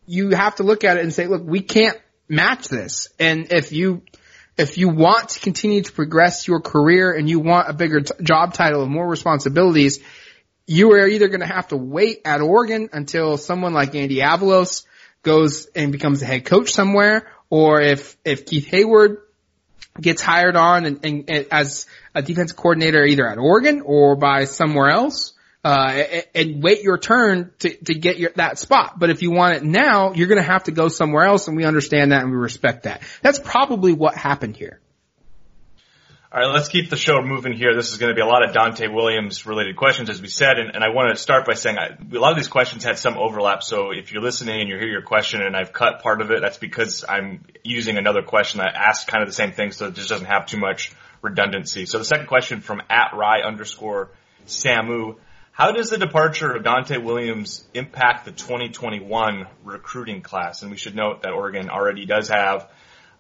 you 0.07 0.31
have 0.31 0.57
to 0.57 0.63
look 0.63 0.85
at 0.85 0.97
it 0.97 1.03
and 1.03 1.13
say, 1.13 1.27
look, 1.27 1.43
we 1.45 1.61
can't 1.61 1.99
match 2.29 2.69
this. 2.69 3.09
And 3.19 3.53
if 3.53 3.73
you, 3.73 4.03
if 4.57 4.79
you 4.79 4.89
want 4.89 5.31
to 5.31 5.41
continue 5.41 5.83
to 5.83 5.93
progress 5.93 6.47
your 6.47 6.61
career 6.61 7.13
and 7.13 7.29
you 7.29 7.41
want 7.41 7.69
a 7.69 7.73
bigger 7.73 8.03
t- 8.03 8.15
job 8.23 8.55
title 8.55 8.85
and 8.85 8.93
more 8.93 9.09
responsibilities, 9.09 9.99
you 10.69 10.93
are 10.93 11.09
either 11.09 11.27
going 11.27 11.41
to 11.41 11.47
have 11.47 11.69
to 11.69 11.77
wait 11.77 12.21
at 12.25 12.41
Oregon 12.43 12.91
until 12.93 13.39
someone 13.39 13.73
like 13.73 13.97
Andy 13.97 14.19
Avalos 14.19 14.85
goes 15.23 15.67
and 15.75 15.93
becomes 15.93 16.23
a 16.23 16.27
head 16.27 16.45
coach 16.45 16.71
somewhere, 16.71 17.27
or 17.51 17.81
if 17.81 18.17
if 18.25 18.47
Keith 18.47 18.69
Heyward 18.71 19.19
gets 20.01 20.23
hired 20.23 20.57
on 20.57 20.85
and, 20.87 21.05
and, 21.05 21.25
and 21.29 21.47
as 21.51 21.87
a 22.15 22.23
defense 22.23 22.53
coordinator 22.53 23.05
either 23.05 23.27
at 23.27 23.39
Oregon 23.39 23.83
or 23.85 24.17
by 24.17 24.45
somewhere 24.45 24.91
else, 24.91 25.35
uh, 25.65 26.05
and, 26.13 26.27
and 26.35 26.63
wait 26.63 26.83
your 26.83 26.99
turn 26.99 27.51
to, 27.59 27.75
to 27.85 27.95
get 27.95 28.19
your, 28.19 28.31
that 28.37 28.59
spot. 28.59 28.99
But 28.99 29.11
if 29.11 29.23
you 29.23 29.31
want 29.31 29.57
it 29.57 29.65
now, 29.65 30.13
you're 30.13 30.29
going 30.29 30.43
to 30.43 30.49
have 30.49 30.65
to 30.65 30.73
go 30.73 30.89
somewhere 30.89 31.25
else 31.25 31.49
and 31.49 31.57
we 31.57 31.65
understand 31.65 32.13
that 32.13 32.23
and 32.23 32.31
we 32.31 32.37
respect 32.37 32.85
that. 32.85 33.03
That's 33.23 33.39
probably 33.39 33.93
what 33.93 34.15
happened 34.15 34.57
here. 34.57 34.81
All 36.31 36.39
right, 36.39 36.53
let's 36.53 36.69
keep 36.69 36.91
the 36.91 36.97
show 36.97 37.23
moving 37.23 37.55
here. 37.55 37.75
This 37.75 37.91
is 37.91 37.97
going 37.97 38.11
to 38.11 38.15
be 38.15 38.21
a 38.21 38.27
lot 38.27 38.47
of 38.47 38.55
Donte 38.55 38.93
Williams 38.93 39.47
related 39.47 39.77
questions, 39.77 40.11
as 40.11 40.21
we 40.21 40.29
said, 40.29 40.59
and, 40.59 40.75
and 40.75 40.85
I 40.85 40.91
want 40.91 41.17
to 41.17 41.17
start 41.17 41.47
by 41.47 41.55
saying 41.55 41.79
I, 41.79 41.97
a 42.15 42.19
lot 42.19 42.33
of 42.33 42.37
these 42.37 42.49
questions 42.49 42.85
had 42.85 42.99
some 42.99 43.17
overlap. 43.17 43.63
So 43.63 43.93
if 43.93 44.13
you're 44.13 44.21
listening 44.21 44.61
and 44.61 44.69
you 44.69 44.77
hear 44.77 44.89
your 44.89 45.01
question 45.01 45.41
and 45.41 45.57
I've 45.57 45.73
cut 45.73 46.03
part 46.03 46.21
of 46.21 46.31
it, 46.31 46.43
that's 46.43 46.59
because 46.59 47.03
I'm 47.09 47.47
using 47.65 47.97
another 47.97 48.21
question 48.21 48.59
that 48.59 48.75
asks 48.75 49.07
kind 49.07 49.23
of 49.23 49.29
the 49.31 49.33
same 49.33 49.53
thing, 49.53 49.73
so 49.73 49.87
it 49.87 49.95
just 49.95 50.11
doesn't 50.11 50.27
have 50.27 50.45
too 50.45 50.59
much 50.59 50.93
redundancy. 51.23 51.87
So 51.87 51.97
the 51.97 52.05
second 52.05 52.27
question 52.27 52.61
from 52.61 52.83
at 52.91 53.15
Rye 53.15 53.41
underscore 53.41 54.11
Samu. 54.47 55.17
How 55.53 55.73
does 55.73 55.89
the 55.89 55.97
departure 55.97 56.55
of 56.55 56.63
Donte 56.63 57.03
Williams 57.03 57.65
impact 57.73 58.27
the 58.27 58.33
2021 58.33 59.47
recruiting 59.65 60.21
class? 60.21 60.61
And 60.61 60.71
we 60.71 60.77
should 60.77 60.95
note 60.95 61.23
that 61.23 61.33
Oregon 61.33 61.71
already 61.71 62.05
does 62.05 62.29
have 62.29 62.71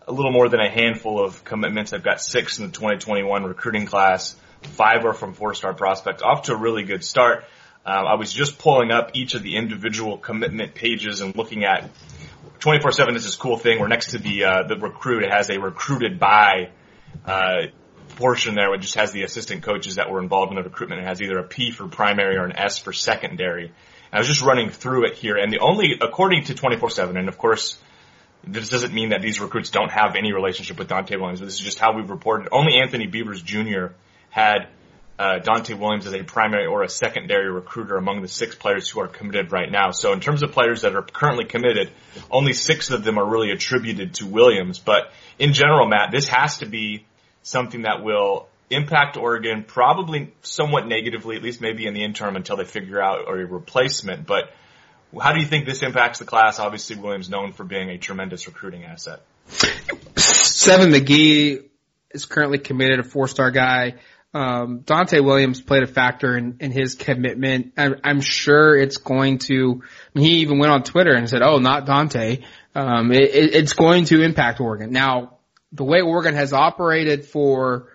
a 0.08 0.12
little 0.12 0.32
more 0.32 0.48
than 0.48 0.60
a 0.60 0.70
handful 0.70 1.22
of 1.22 1.44
commitments. 1.44 1.92
I've 1.92 2.02
got 2.02 2.20
six 2.20 2.58
in 2.58 2.66
the 2.66 2.72
2021 2.72 3.44
recruiting 3.44 3.86
class. 3.86 4.34
Five 4.62 5.04
are 5.04 5.12
from 5.12 5.34
four-star 5.34 5.74
prospects. 5.74 6.22
Off 6.22 6.44
to 6.44 6.54
a 6.54 6.56
really 6.56 6.82
good 6.82 7.04
start. 7.04 7.44
Um, 7.84 8.06
I 8.06 8.14
was 8.14 8.32
just 8.32 8.58
pulling 8.58 8.90
up 8.90 9.10
each 9.14 9.34
of 9.34 9.42
the 9.42 9.56
individual 9.56 10.18
commitment 10.18 10.74
pages 10.74 11.20
and 11.20 11.36
looking 11.36 11.64
at 11.64 11.90
24/7 12.58 13.14
is 13.16 13.24
this 13.24 13.36
cool 13.36 13.56
thing 13.56 13.78
where 13.78 13.88
next 13.88 14.10
to 14.10 14.18
the 14.18 14.44
uh, 14.44 14.62
the 14.64 14.76
recruit 14.76 15.22
it 15.22 15.30
has 15.30 15.48
a 15.48 15.60
recruited 15.60 16.18
by 16.18 16.70
uh, 17.24 17.66
portion 18.16 18.54
there, 18.54 18.70
which 18.70 18.82
just 18.82 18.96
has 18.96 19.12
the 19.12 19.22
assistant 19.22 19.62
coaches 19.62 19.94
that 19.94 20.10
were 20.10 20.20
involved 20.20 20.50
in 20.50 20.56
the 20.56 20.62
recruitment. 20.62 21.02
It 21.02 21.06
has 21.06 21.22
either 21.22 21.38
a 21.38 21.44
P 21.44 21.70
for 21.70 21.86
primary 21.86 22.36
or 22.36 22.44
an 22.44 22.56
S 22.56 22.78
for 22.78 22.92
secondary. 22.92 23.72
I 24.12 24.18
was 24.18 24.26
just 24.26 24.42
running 24.42 24.70
through 24.70 25.06
it 25.06 25.14
here, 25.14 25.36
and 25.36 25.52
the 25.52 25.60
only, 25.60 25.98
according 26.00 26.44
to 26.44 26.54
24/7, 26.54 27.16
and 27.16 27.28
of 27.28 27.38
course, 27.38 27.78
this 28.52 28.68
doesn't 28.68 28.92
mean 28.92 29.10
that 29.10 29.22
these 29.22 29.40
recruits 29.40 29.70
don't 29.70 29.90
have 29.90 30.16
any 30.16 30.32
relationship 30.32 30.78
with 30.78 30.88
Donte 30.88 31.18
Williams, 31.18 31.40
but 31.40 31.46
this 31.46 31.54
is 31.54 31.60
just 31.60 31.78
how 31.78 31.94
we've 31.94 32.10
reported. 32.10 32.48
Only 32.52 32.78
Anthony 32.78 33.06
Beavers 33.06 33.42
Jr. 33.42 33.88
had 34.30 34.68
uh, 35.18 35.40
Donte 35.40 35.76
Williams 35.76 36.06
as 36.06 36.14
a 36.14 36.22
primary 36.22 36.66
or 36.66 36.82
a 36.82 36.88
secondary 36.88 37.50
recruiter 37.50 37.96
among 37.96 38.22
the 38.22 38.28
six 38.28 38.54
players 38.54 38.88
who 38.88 39.00
are 39.00 39.08
committed 39.08 39.50
right 39.50 39.70
now. 39.70 39.90
So 39.90 40.12
in 40.12 40.20
terms 40.20 40.42
of 40.42 40.52
players 40.52 40.82
that 40.82 40.94
are 40.94 41.02
currently 41.02 41.44
committed, 41.44 41.90
only 42.30 42.52
six 42.52 42.90
of 42.90 43.02
them 43.02 43.18
are 43.18 43.26
really 43.26 43.50
attributed 43.50 44.14
to 44.14 44.26
Williams. 44.26 44.78
But 44.78 45.12
in 45.38 45.52
general, 45.52 45.88
Matt, 45.88 46.10
this 46.12 46.28
has 46.28 46.58
to 46.58 46.66
be 46.66 47.04
something 47.42 47.82
that 47.82 48.02
will 48.02 48.48
impact 48.70 49.16
Oregon 49.16 49.64
probably 49.64 50.32
somewhat 50.42 50.86
negatively, 50.86 51.36
at 51.36 51.42
least 51.42 51.60
maybe 51.60 51.86
in 51.86 51.94
the 51.94 52.04
interim 52.04 52.36
until 52.36 52.56
they 52.56 52.64
figure 52.64 53.02
out 53.02 53.28
a 53.28 53.32
replacement. 53.32 54.26
But 54.26 54.52
how 55.20 55.32
do 55.32 55.40
you 55.40 55.46
think 55.46 55.66
this 55.66 55.82
impacts 55.82 56.18
the 56.18 56.24
class? 56.24 56.58
Obviously, 56.58 56.96
Williams 56.96 57.30
known 57.30 57.52
for 57.52 57.64
being 57.64 57.90
a 57.90 57.98
tremendous 57.98 58.46
recruiting 58.46 58.84
asset. 58.84 59.20
Seven 60.16 60.90
McGee 60.90 61.64
is 62.10 62.26
currently 62.26 62.58
committed, 62.58 63.00
a 63.00 63.04
four-star 63.04 63.50
guy. 63.50 63.94
Um, 64.34 64.80
Donte 64.80 65.24
Williams 65.24 65.62
played 65.62 65.82
a 65.82 65.86
factor 65.86 66.36
in, 66.36 66.58
in 66.60 66.70
his 66.70 66.94
commitment. 66.94 67.72
I'm, 67.78 67.96
I'm 68.04 68.20
sure 68.20 68.76
it's 68.76 68.98
going 68.98 69.38
to. 69.38 69.82
I 69.82 70.18
mean, 70.18 70.28
he 70.28 70.36
even 70.40 70.58
went 70.58 70.70
on 70.70 70.82
Twitter 70.82 71.14
and 71.14 71.28
said, 71.28 71.40
"Oh, 71.40 71.58
not 71.58 71.86
Donte." 71.86 72.44
Um, 72.74 73.10
it, 73.10 73.22
it, 73.22 73.54
it's 73.54 73.72
going 73.72 74.04
to 74.06 74.22
impact 74.22 74.60
Oregon. 74.60 74.92
Now, 74.92 75.38
the 75.72 75.84
way 75.84 76.02
Oregon 76.02 76.34
has 76.34 76.52
operated 76.52 77.24
for 77.24 77.88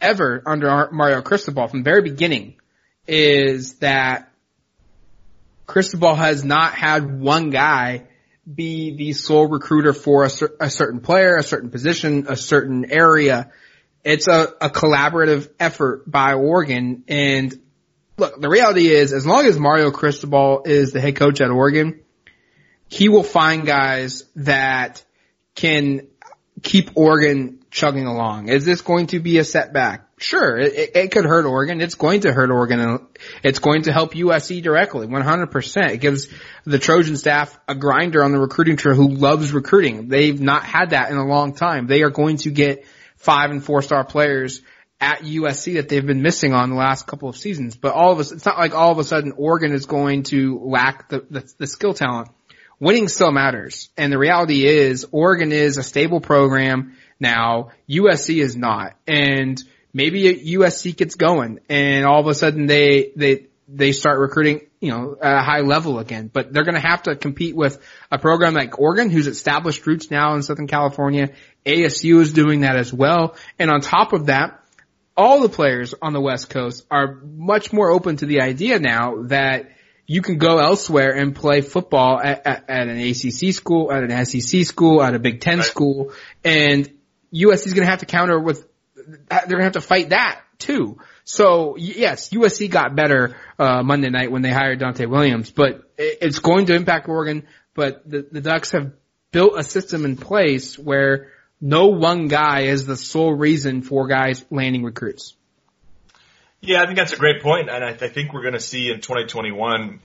ever 0.00 0.42
under 0.44 0.90
Mario 0.90 1.22
Cristobal 1.22 1.68
from 1.68 1.84
the 1.84 1.90
very 1.90 2.02
beginning 2.02 2.56
is 3.06 3.74
that 3.74 4.31
Cristobal 5.72 6.14
has 6.14 6.44
not 6.44 6.74
had 6.74 7.18
one 7.18 7.48
guy 7.48 8.02
be 8.52 8.94
the 8.94 9.14
sole 9.14 9.48
recruiter 9.48 9.94
for 9.94 10.24
a, 10.24 10.28
cer- 10.28 10.54
a 10.60 10.68
certain 10.68 11.00
player, 11.00 11.36
a 11.36 11.42
certain 11.42 11.70
position, 11.70 12.26
a 12.28 12.36
certain 12.36 12.92
area. 12.92 13.50
It's 14.04 14.28
a, 14.28 14.52
a 14.60 14.68
collaborative 14.68 15.48
effort 15.58 16.10
by 16.10 16.34
Oregon. 16.34 17.04
And 17.08 17.58
look, 18.18 18.38
the 18.38 18.50
reality 18.50 18.88
is 18.88 19.14
as 19.14 19.24
long 19.24 19.46
as 19.46 19.58
Mario 19.58 19.90
Cristobal 19.90 20.64
is 20.66 20.92
the 20.92 21.00
head 21.00 21.16
coach 21.16 21.40
at 21.40 21.48
Oregon, 21.48 22.02
he 22.88 23.08
will 23.08 23.22
find 23.22 23.64
guys 23.64 24.24
that 24.36 25.02
can 25.54 26.06
keep 26.62 26.90
Oregon 26.96 27.60
chugging 27.70 28.06
along. 28.06 28.48
Is 28.50 28.66
this 28.66 28.82
going 28.82 29.06
to 29.06 29.20
be 29.20 29.38
a 29.38 29.44
setback? 29.44 30.06
Sure, 30.22 30.56
it, 30.56 30.94
it 30.94 31.10
could 31.10 31.24
hurt 31.24 31.46
Oregon. 31.46 31.80
It's 31.80 31.96
going 31.96 32.20
to 32.20 32.32
hurt 32.32 32.50
Oregon 32.50 32.78
and 32.78 33.00
it's 33.42 33.58
going 33.58 33.82
to 33.82 33.92
help 33.92 34.14
USC 34.14 34.62
directly, 34.62 35.08
100%. 35.08 35.90
It 35.90 35.98
gives 35.98 36.28
the 36.64 36.78
Trojan 36.78 37.16
staff 37.16 37.58
a 37.66 37.74
grinder 37.74 38.22
on 38.22 38.30
the 38.30 38.38
recruiting 38.38 38.76
trail 38.76 38.94
who 38.94 39.08
loves 39.08 39.52
recruiting. 39.52 40.08
They've 40.08 40.40
not 40.40 40.64
had 40.64 40.90
that 40.90 41.10
in 41.10 41.16
a 41.16 41.26
long 41.26 41.54
time. 41.54 41.88
They 41.88 42.02
are 42.02 42.10
going 42.10 42.36
to 42.38 42.50
get 42.50 42.86
five 43.16 43.50
and 43.50 43.64
four 43.64 43.82
star 43.82 44.04
players 44.04 44.62
at 45.00 45.22
USC 45.22 45.74
that 45.74 45.88
they've 45.88 46.06
been 46.06 46.22
missing 46.22 46.52
on 46.54 46.70
the 46.70 46.76
last 46.76 47.08
couple 47.08 47.28
of 47.28 47.36
seasons. 47.36 47.76
But 47.76 47.92
all 47.92 48.12
of 48.12 48.20
us, 48.20 48.30
it's 48.30 48.46
not 48.46 48.58
like 48.58 48.74
all 48.74 48.92
of 48.92 48.98
a 48.98 49.04
sudden 49.04 49.32
Oregon 49.36 49.72
is 49.72 49.86
going 49.86 50.22
to 50.24 50.60
lack 50.62 51.08
the, 51.08 51.26
the, 51.28 51.52
the 51.58 51.66
skill 51.66 51.94
talent. 51.94 52.28
Winning 52.78 53.08
still 53.08 53.32
matters. 53.32 53.90
And 53.96 54.12
the 54.12 54.18
reality 54.18 54.66
is 54.66 55.04
Oregon 55.10 55.50
is 55.50 55.78
a 55.78 55.82
stable 55.82 56.20
program 56.20 56.96
now. 57.18 57.70
USC 57.88 58.40
is 58.40 58.56
not. 58.56 58.96
And 59.08 59.60
maybe 59.92 60.22
USC 60.56 60.96
gets 60.96 61.14
going 61.14 61.60
and 61.68 62.04
all 62.04 62.20
of 62.20 62.26
a 62.26 62.34
sudden 62.34 62.66
they, 62.66 63.12
they, 63.16 63.46
they 63.68 63.92
start 63.92 64.18
recruiting, 64.18 64.62
you 64.80 64.90
know, 64.90 65.16
at 65.20 65.36
a 65.36 65.42
high 65.42 65.60
level 65.60 65.98
again, 65.98 66.30
but 66.32 66.52
they're 66.52 66.64
going 66.64 66.74
to 66.74 66.80
have 66.80 67.04
to 67.04 67.16
compete 67.16 67.54
with 67.54 67.80
a 68.10 68.18
program 68.18 68.54
like 68.54 68.78
Oregon 68.78 69.10
who's 69.10 69.26
established 69.26 69.86
roots 69.86 70.10
now 70.10 70.34
in 70.34 70.42
Southern 70.42 70.66
California. 70.66 71.30
ASU 71.64 72.20
is 72.20 72.32
doing 72.32 72.60
that 72.60 72.76
as 72.76 72.92
well. 72.92 73.36
And 73.58 73.70
on 73.70 73.80
top 73.80 74.12
of 74.12 74.26
that, 74.26 74.62
all 75.16 75.40
the 75.40 75.48
players 75.48 75.94
on 76.00 76.12
the 76.12 76.20
West 76.20 76.50
Coast 76.50 76.86
are 76.90 77.20
much 77.22 77.72
more 77.72 77.90
open 77.90 78.16
to 78.16 78.26
the 78.26 78.40
idea 78.40 78.78
now 78.78 79.22
that 79.24 79.70
you 80.06 80.22
can 80.22 80.38
go 80.38 80.58
elsewhere 80.58 81.14
and 81.14 81.34
play 81.34 81.60
football 81.60 82.20
at, 82.20 82.46
at, 82.46 82.68
at 82.68 82.88
an 82.88 82.98
ACC 82.98 83.54
school, 83.54 83.92
at 83.92 84.02
an 84.02 84.24
SEC 84.24 84.64
school, 84.64 85.02
at 85.02 85.14
a 85.14 85.18
Big 85.18 85.40
Ten 85.40 85.58
right. 85.58 85.66
school, 85.66 86.12
and 86.44 86.90
USC 87.32 87.66
is 87.66 87.74
going 87.74 87.84
to 87.84 87.90
have 87.90 88.00
to 88.00 88.06
counter 88.06 88.38
with 88.38 88.66
they're 89.06 89.46
gonna 89.46 89.64
have 89.64 89.72
to 89.72 89.80
fight 89.80 90.10
that 90.10 90.40
too. 90.58 90.98
So 91.24 91.76
yes, 91.76 92.30
USC 92.30 92.70
got 92.70 92.94
better 92.96 93.36
uh, 93.58 93.82
Monday 93.82 94.10
night 94.10 94.30
when 94.30 94.42
they 94.42 94.50
hired 94.50 94.80
Donte 94.80 95.06
Williams, 95.08 95.50
but 95.50 95.82
it's 95.98 96.38
going 96.38 96.66
to 96.66 96.74
impact 96.74 97.08
Oregon. 97.08 97.46
But 97.74 98.08
the, 98.08 98.26
the 98.30 98.40
Ducks 98.40 98.72
have 98.72 98.92
built 99.30 99.58
a 99.58 99.64
system 99.64 100.04
in 100.04 100.16
place 100.16 100.78
where 100.78 101.32
no 101.60 101.88
one 101.88 102.28
guy 102.28 102.62
is 102.62 102.86
the 102.86 102.96
sole 102.96 103.32
reason 103.32 103.82
for 103.82 104.06
guys 104.08 104.44
landing 104.50 104.82
recruits. 104.82 105.34
Yeah, 106.60 106.82
I 106.82 106.86
think 106.86 106.98
that's 106.98 107.12
a 107.12 107.16
great 107.16 107.42
point, 107.42 107.68
and 107.68 107.84
I, 107.84 107.92
th- 107.92 108.02
I 108.02 108.12
think 108.12 108.32
we're 108.32 108.42
going 108.42 108.54
to 108.54 108.60
see 108.60 108.90
in 108.90 109.00
2021 109.00 110.00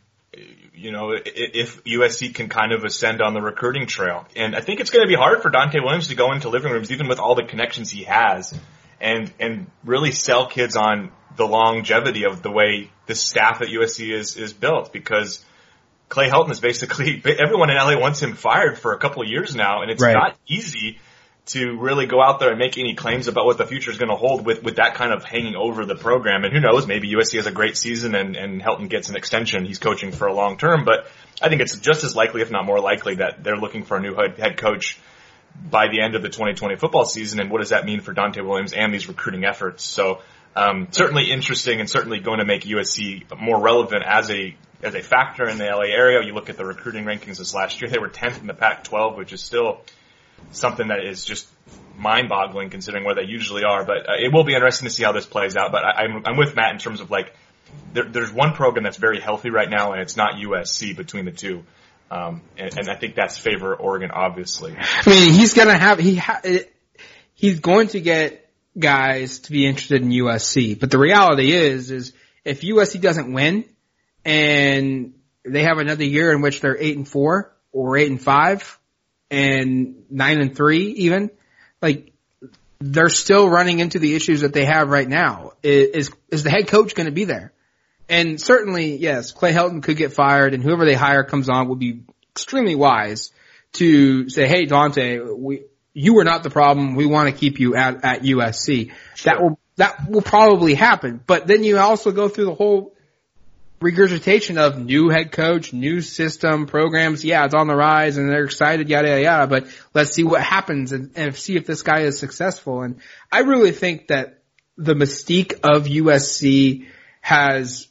you 0.77 0.91
know, 0.91 1.11
if 1.13 1.83
USC 1.83 2.33
can 2.35 2.49
kind 2.49 2.71
of 2.71 2.83
ascend 2.83 3.21
on 3.21 3.33
the 3.33 3.41
recruiting 3.41 3.87
trail. 3.87 4.27
And 4.35 4.55
I 4.55 4.61
think 4.61 4.79
it's 4.79 4.91
going 4.91 5.03
to 5.03 5.07
be 5.07 5.15
hard 5.15 5.41
for 5.41 5.49
Donte 5.49 5.81
Williams 5.83 6.09
to 6.09 6.15
go 6.15 6.31
into 6.33 6.49
living 6.49 6.71
rooms, 6.71 6.91
even 6.91 7.07
with 7.07 7.19
all 7.19 7.33
the 7.33 7.43
connections 7.43 7.89
he 7.89 8.03
has, 8.03 8.53
and 8.99 9.31
and 9.39 9.67
really 9.83 10.11
sell 10.11 10.47
kids 10.47 10.75
on 10.75 11.11
the 11.35 11.45
longevity 11.45 12.25
of 12.25 12.41
the 12.41 12.51
way 12.51 12.89
the 13.05 13.15
staff 13.15 13.61
at 13.61 13.67
USC 13.67 14.13
is 14.13 14.37
is 14.37 14.53
built 14.53 14.91
because 14.91 15.43
Clay 16.09 16.29
Helton 16.29 16.51
is 16.51 16.59
basically 16.59 17.21
everyone 17.39 17.69
in 17.69 17.77
LA 17.77 17.99
wants 17.99 18.21
him 18.21 18.33
fired 18.33 18.77
for 18.77 18.93
a 18.93 18.97
couple 18.97 19.21
of 19.21 19.29
years 19.29 19.55
now, 19.55 19.81
and 19.81 19.91
it's 19.91 20.01
right. 20.01 20.13
not 20.13 20.37
easy 20.47 20.99
to 21.47 21.77
really 21.77 22.05
go 22.05 22.21
out 22.21 22.39
there 22.39 22.49
and 22.49 22.59
make 22.59 22.77
any 22.77 22.93
claims 22.93 23.29
about 23.29 23.45
what 23.45 23.57
the 23.57 23.65
future 23.65 23.89
is 23.89 23.97
going 23.97 24.09
to 24.09 24.17
hold 24.17 24.45
with, 24.45 24.63
with 24.63 24.75
that 24.75 24.95
kind 24.95 25.13
of 25.13 25.23
hanging 25.23 25.55
over 25.55 25.85
the 25.85 25.95
program. 25.95 26.43
And 26.43 26.53
who 26.53 26.59
knows, 26.59 26.85
maybe 26.85 27.13
USC 27.13 27.37
has 27.37 27.45
a 27.45 27.51
great 27.51 27.77
season 27.77 28.15
and, 28.15 28.35
and 28.35 28.61
Helton 28.61 28.89
gets 28.89 29.07
an 29.07 29.15
extension. 29.15 29.63
He's 29.63 29.79
coaching 29.79 30.11
for 30.11 30.27
a 30.27 30.33
long 30.33 30.57
term, 30.57 30.83
but 30.83 31.07
I 31.41 31.47
think 31.47 31.61
it's 31.61 31.77
just 31.77 32.03
as 32.03 32.17
likely, 32.17 32.41
if 32.41 32.51
not 32.51 32.65
more 32.65 32.81
likely, 32.81 33.15
that 33.15 33.45
they're 33.45 33.55
looking 33.55 33.83
for 33.83 33.95
a 33.95 34.01
new 34.01 34.13
head 34.13 34.57
coach 34.57 34.99
by 35.69 35.87
the 35.87 36.01
end 36.01 36.15
of 36.15 36.21
the 36.21 36.29
2020 36.29 36.75
football 36.75 37.05
season, 37.05 37.39
and 37.39 37.49
what 37.49 37.59
does 37.59 37.69
that 37.69 37.85
mean 37.85 38.01
for 38.01 38.13
Donte 38.13 38.43
Williams 38.45 38.73
and 38.73 38.93
these 38.93 39.07
recruiting 39.07 39.45
efforts? 39.45 39.83
So 39.83 40.21
um, 40.55 40.87
certainly 40.91 41.31
interesting, 41.31 41.79
and 41.79 41.89
certainly 41.89 42.19
going 42.19 42.39
to 42.39 42.45
make 42.45 42.63
USC 42.63 43.37
more 43.39 43.59
relevant 43.59 44.03
as 44.03 44.31
a 44.31 44.55
as 44.81 44.93
a 44.95 45.01
factor 45.01 45.47
in 45.47 45.57
the 45.57 45.65
LA 45.65 45.85
area. 45.85 46.23
You 46.25 46.33
look 46.33 46.49
at 46.49 46.57
the 46.57 46.65
recruiting 46.65 47.05
rankings 47.05 47.37
this 47.37 47.53
last 47.53 47.81
year; 47.81 47.89
they 47.89 47.99
were 47.99 48.09
10th 48.09 48.41
in 48.41 48.47
the 48.47 48.53
Pac-12, 48.53 49.17
which 49.17 49.33
is 49.33 49.41
still 49.41 49.81
something 50.51 50.87
that 50.87 51.03
is 51.03 51.25
just 51.25 51.47
mind-boggling 51.95 52.69
considering 52.69 53.03
where 53.03 53.15
they 53.15 53.23
usually 53.23 53.63
are. 53.63 53.83
But 53.85 54.09
uh, 54.09 54.13
it 54.19 54.31
will 54.31 54.43
be 54.43 54.53
interesting 54.53 54.87
to 54.87 54.93
see 54.93 55.03
how 55.03 55.11
this 55.11 55.25
plays 55.25 55.55
out. 55.55 55.71
But 55.71 55.83
I, 55.83 56.03
I'm 56.03 56.23
I'm 56.25 56.37
with 56.37 56.55
Matt 56.55 56.73
in 56.73 56.79
terms 56.79 57.01
of 57.01 57.11
like 57.11 57.35
there, 57.93 58.05
there's 58.05 58.31
one 58.31 58.53
program 58.53 58.83
that's 58.83 58.97
very 58.97 59.19
healthy 59.19 59.49
right 59.49 59.69
now, 59.69 59.93
and 59.93 60.01
it's 60.01 60.17
not 60.17 60.35
USC 60.35 60.95
between 60.95 61.25
the 61.25 61.31
two. 61.31 61.63
Um, 62.09 62.41
and, 62.57 62.77
and, 62.77 62.89
I 62.89 62.95
think 62.95 63.15
that's 63.15 63.37
favor 63.37 63.75
Oregon, 63.75 64.11
obviously. 64.11 64.75
I 64.77 65.09
mean, 65.09 65.33
he's 65.33 65.53
gonna 65.53 65.77
have, 65.77 65.99
he 65.99 66.15
ha, 66.15 66.39
he's 67.33 67.59
going 67.59 67.89
to 67.89 67.99
get 67.99 68.49
guys 68.77 69.39
to 69.39 69.51
be 69.51 69.65
interested 69.65 70.01
in 70.01 70.09
USC, 70.09 70.79
but 70.79 70.89
the 70.89 70.99
reality 70.99 71.51
is, 71.51 71.91
is 71.91 72.13
if 72.45 72.61
USC 72.61 73.01
doesn't 73.01 73.33
win 73.33 73.65
and 74.23 75.13
they 75.43 75.63
have 75.63 75.79
another 75.79 76.03
year 76.03 76.31
in 76.31 76.41
which 76.41 76.61
they're 76.61 76.77
eight 76.77 76.95
and 76.95 77.07
four 77.07 77.53
or 77.71 77.97
eight 77.97 78.09
and 78.09 78.21
five 78.21 78.79
and 79.29 80.03
nine 80.09 80.39
and 80.39 80.55
three 80.55 80.91
even, 80.91 81.29
like, 81.81 82.13
they're 82.79 83.09
still 83.09 83.49
running 83.49 83.79
into 83.79 83.99
the 83.99 84.15
issues 84.15 84.41
that 84.41 84.53
they 84.53 84.65
have 84.65 84.89
right 84.89 85.07
now. 85.07 85.53
Is, 85.63 86.11
is 86.29 86.43
the 86.43 86.49
head 86.49 86.67
coach 86.67 86.95
going 86.95 87.07
to 87.07 87.11
be 87.11 87.25
there? 87.25 87.51
And 88.09 88.39
certainly, 88.39 88.95
yes, 88.95 89.31
Clay 89.31 89.53
Helton 89.53 89.83
could 89.83 89.97
get 89.97 90.13
fired 90.13 90.53
and 90.53 90.63
whoever 90.63 90.85
they 90.85 90.93
hire 90.93 91.23
comes 91.23 91.49
on 91.49 91.67
will 91.67 91.75
be 91.75 92.03
extremely 92.31 92.75
wise 92.75 93.31
to 93.73 94.29
say, 94.29 94.47
hey, 94.47 94.65
Donte, 94.65 95.37
we, 95.37 95.63
you 95.93 96.13
were 96.13 96.23
not 96.23 96.43
the 96.43 96.49
problem. 96.49 96.95
We 96.95 97.05
want 97.05 97.29
to 97.29 97.37
keep 97.37 97.59
you 97.59 97.75
at, 97.75 98.03
at 98.05 98.21
USC. 98.21 98.91
Sure. 99.15 99.33
That 99.33 99.41
will, 99.41 99.59
that 99.75 100.09
will 100.09 100.21
probably 100.21 100.73
happen. 100.73 101.21
But 101.25 101.47
then 101.47 101.63
you 101.63 101.77
also 101.79 102.11
go 102.11 102.29
through 102.29 102.45
the 102.45 102.55
whole 102.55 102.93
regurgitation 103.79 104.57
of 104.57 104.79
new 104.79 105.09
head 105.09 105.31
coach, 105.31 105.73
new 105.73 106.01
system, 106.01 106.65
programs. 106.65 107.25
Yeah, 107.25 107.45
it's 107.45 107.53
on 107.53 107.67
the 107.67 107.75
rise 107.75 108.17
and 108.17 108.29
they're 108.29 108.45
excited, 108.45 108.89
yada, 108.89 109.09
yada, 109.09 109.21
yada. 109.21 109.47
But 109.47 109.67
let's 109.93 110.13
see 110.13 110.23
what 110.23 110.41
happens 110.41 110.93
and, 110.93 111.11
and 111.15 111.35
see 111.35 111.55
if 111.57 111.65
this 111.65 111.83
guy 111.83 112.01
is 112.01 112.17
successful. 112.17 112.81
And 112.81 112.99
I 113.31 113.39
really 113.39 113.71
think 113.71 114.07
that 114.07 114.41
the 114.77 114.93
mystique 114.93 115.53
of 115.63 115.85
USC 115.85 116.87
has 117.21 117.87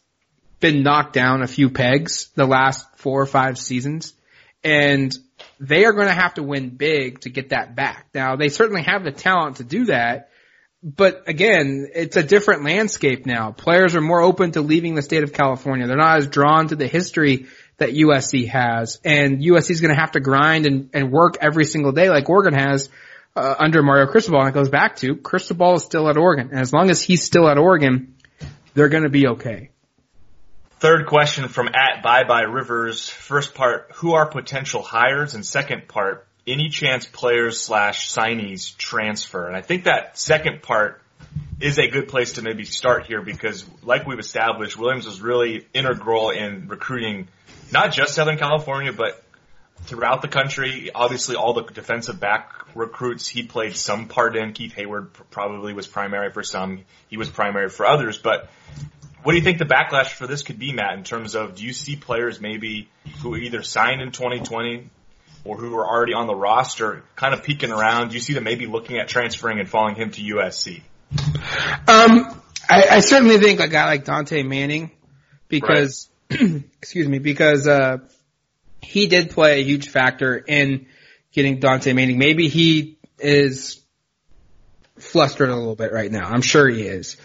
been 0.61 0.83
knocked 0.83 1.13
down 1.13 1.43
a 1.43 1.47
few 1.47 1.71
pegs 1.71 2.31
the 2.35 2.47
last 2.47 2.87
four 2.97 3.21
or 3.21 3.27
five 3.27 3.59
seasons. 3.59 4.15
And 4.65 5.17
they 5.61 5.85
are 5.85 5.93
going 5.93 6.09
to 6.09 6.15
have 6.15 6.35
to 6.35 6.43
win 6.43 6.71
big 6.71 7.21
to 7.21 7.31
get 7.31 7.51
that 7.51 7.75
back. 7.77 8.07
Now 8.15 8.37
they 8.37 8.49
certainly 8.49 8.83
have 8.83 9.05
the 9.05 9.13
talent 9.13 9.57
to 9.57 9.65
do 9.65 9.87
that. 9.87 10.31
but 10.83 11.25
again, 11.27 11.89
it's 11.95 12.17
a 12.17 12.23
different 12.23 12.65
landscape 12.65 13.27
now. 13.27 13.51
Players 13.51 13.97
are 13.97 14.01
more 14.01 14.21
open 14.21 14.53
to 14.53 14.61
leaving 14.61 14.95
the 14.95 15.03
state 15.03 15.25
of 15.25 15.33
California. 15.33 15.87
They're 15.87 15.97
not 15.97 16.19
as 16.19 16.29
drawn 16.29 16.69
to 16.69 16.77
the 16.77 16.87
history 16.87 17.47
that 17.79 17.91
USC 17.91 18.49
has, 18.49 19.01
and 19.05 19.41
USC 19.41 19.71
is 19.71 19.81
going 19.81 19.95
to 19.95 20.01
have 20.01 20.13
to 20.13 20.21
grind 20.21 20.67
and, 20.67 20.91
and 20.95 21.11
work 21.11 21.37
every 21.41 21.65
single 21.65 21.93
day 21.93 22.09
like 22.09 22.29
Oregon 22.29 22.55
has 22.55 22.89
uh, 23.35 23.55
under 23.59 23.83
Mario 23.83 24.07
Cristobal. 24.07 24.41
And 24.41 24.49
it 24.49 24.55
goes 24.55 24.69
back 24.69 24.97
to 24.97 25.17
Cristobal 25.17 25.75
is 25.75 25.85
still 25.85 26.09
at 26.09 26.17
Oregon, 26.17 26.51
and 26.51 26.61
as 26.61 26.73
long 26.73 26.91
as 26.91 27.03
he's 27.03 27.23
still 27.23 27.49
at 27.49 27.59
Oregon, 27.59 28.15
they're 28.75 28.89
going 28.89 29.03
to 29.03 29.11
be 29.11 29.27
okay. 29.29 29.71
Third 30.79 31.07
question 31.07 31.49
from 31.49 31.69
at 31.69 32.03
Bye 32.03 32.25
Bye 32.25 32.43
Rivers. 32.43 33.09
First 33.09 33.55
part, 33.55 33.93
who 33.95 34.13
are 34.13 34.27
potential 34.27 34.83
hires? 34.83 35.35
And 35.35 35.45
second 35.45 35.89
part, 35.89 36.27
any 36.47 36.69
chance 36.69 37.07
players 37.07 37.59
slash 37.59 38.13
signees 38.13 38.77
transfer? 38.77 39.47
And 39.47 39.57
I 39.57 39.63
think 39.63 39.85
that 39.85 40.19
second 40.19 40.61
part 40.61 41.01
is 41.61 41.79
a 41.79 41.89
good 41.89 42.09
place 42.09 42.35
to 42.35 42.43
maybe 42.43 42.67
start 42.67 43.07
here 43.07 43.23
because 43.23 43.65
like 43.83 44.07
we've 44.07 44.19
established, 44.19 44.77
Williams 44.77 45.07
was 45.07 45.23
really 45.23 45.67
integral 45.73 46.29
in 46.29 46.69
recruiting 46.69 47.29
not 47.73 47.93
just 47.93 48.15
Southern 48.15 48.37
California, 48.37 48.93
but 48.93 49.23
throughout 49.85 50.21
the 50.21 50.29
country. 50.29 50.91
Obviously 50.95 51.37
all 51.37 51.55
the 51.55 51.63
defensive 51.63 52.21
back 52.21 52.53
recruits 52.75 53.27
he 53.27 53.45
played 53.45 53.75
some 53.77 54.09
part 54.09 54.37
in. 54.37 54.53
Keith 54.53 54.75
Heyward 54.75 55.09
probably 55.31 55.73
was 55.73 55.87
primary 55.87 56.31
for 56.31 56.43
some. 56.43 56.83
He 57.09 57.17
was 57.17 57.31
primary 57.31 57.71
for 57.71 57.87
others, 57.87 58.19
but 58.19 58.51
what 59.27 59.33
do 59.33 59.39
you 59.39 59.43
think 59.43 59.59
the 59.59 59.65
backlash 59.65 60.13
for 60.13 60.29
this 60.29 60.45
could 60.45 60.57
be, 60.57 60.73
Matt, 60.73 60.97
in 60.97 61.03
terms 61.03 61.35
of 61.35 61.57
do 61.57 61.65
you 61.65 61.73
see 61.73 61.97
players 61.97 62.41
maybe 62.41 62.89
who 63.23 63.35
either 63.35 63.61
signed 63.61 64.01
in 64.01 64.13
2020 64.13 64.89
or 65.45 65.57
who 65.57 65.75
are 65.75 65.85
already 65.85 66.15
on 66.15 66.29
the 66.29 66.35
roster 66.37 67.03
kind 67.17 67.35
of 67.35 67.43
peeking 67.43 67.73
around? 67.73 68.11
Do 68.11 68.15
you 68.15 68.21
see 68.21 68.35
them 68.35 68.45
maybe 68.45 68.67
looking 68.67 68.99
at 68.99 69.09
transferring 69.09 69.59
and 69.59 69.69
following 69.69 69.97
him 69.97 70.13
to 70.13 70.23
USC? 70.23 70.81
Um, 71.89 72.41
I, 72.71 72.85
I 72.89 73.01
certainly 73.01 73.39
think 73.39 73.59
a 73.59 73.67
guy 73.67 73.87
like 73.87 74.05
Dante 74.05 74.45
Manning, 74.45 74.93
because, 75.49 76.09
right. 76.31 76.63
excuse 76.79 77.09
me, 77.09 77.19
because, 77.19 77.67
uh, 77.67 77.99
he 78.81 79.09
did 79.09 79.31
play 79.31 79.61
a 79.61 79.65
huge 79.65 79.89
factor 79.89 80.37
in 80.37 80.87
getting 81.33 81.59
Dante 81.59 81.93
Manning. 81.95 82.19
Maybe 82.19 82.47
he 82.47 82.97
is 83.19 83.83
flustered 85.01 85.49
a 85.49 85.57
little 85.57 85.75
bit 85.75 85.93
right 85.93 86.13
now. 86.13 86.29
I'm 86.29 86.43
sure 86.43 86.69
he 86.69 86.83
is. 86.83 87.17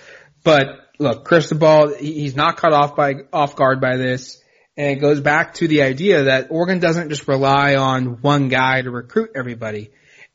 But 0.44 0.81
look, 1.02 1.26
Cristobal, 1.26 1.96
he's 1.96 2.36
not 2.36 2.58
caught 2.58 2.74
off 2.74 2.96
by 2.96 3.16
off 3.34 3.56
guard 3.56 3.82
by 3.82 3.98
this. 3.98 4.42
And 4.78 4.98
it 4.98 5.02
goes 5.02 5.20
back 5.20 5.56
to 5.56 5.68
the 5.68 5.82
idea 5.82 6.24
that 6.26 6.48
Oregon 6.50 6.80
doesn't 6.80 7.10
just 7.10 7.28
rely 7.28 7.76
on 7.76 8.22
one 8.22 8.48
guy 8.48 8.82
to 8.82 8.90
recruit 8.90 9.32
everybody. 9.36 9.92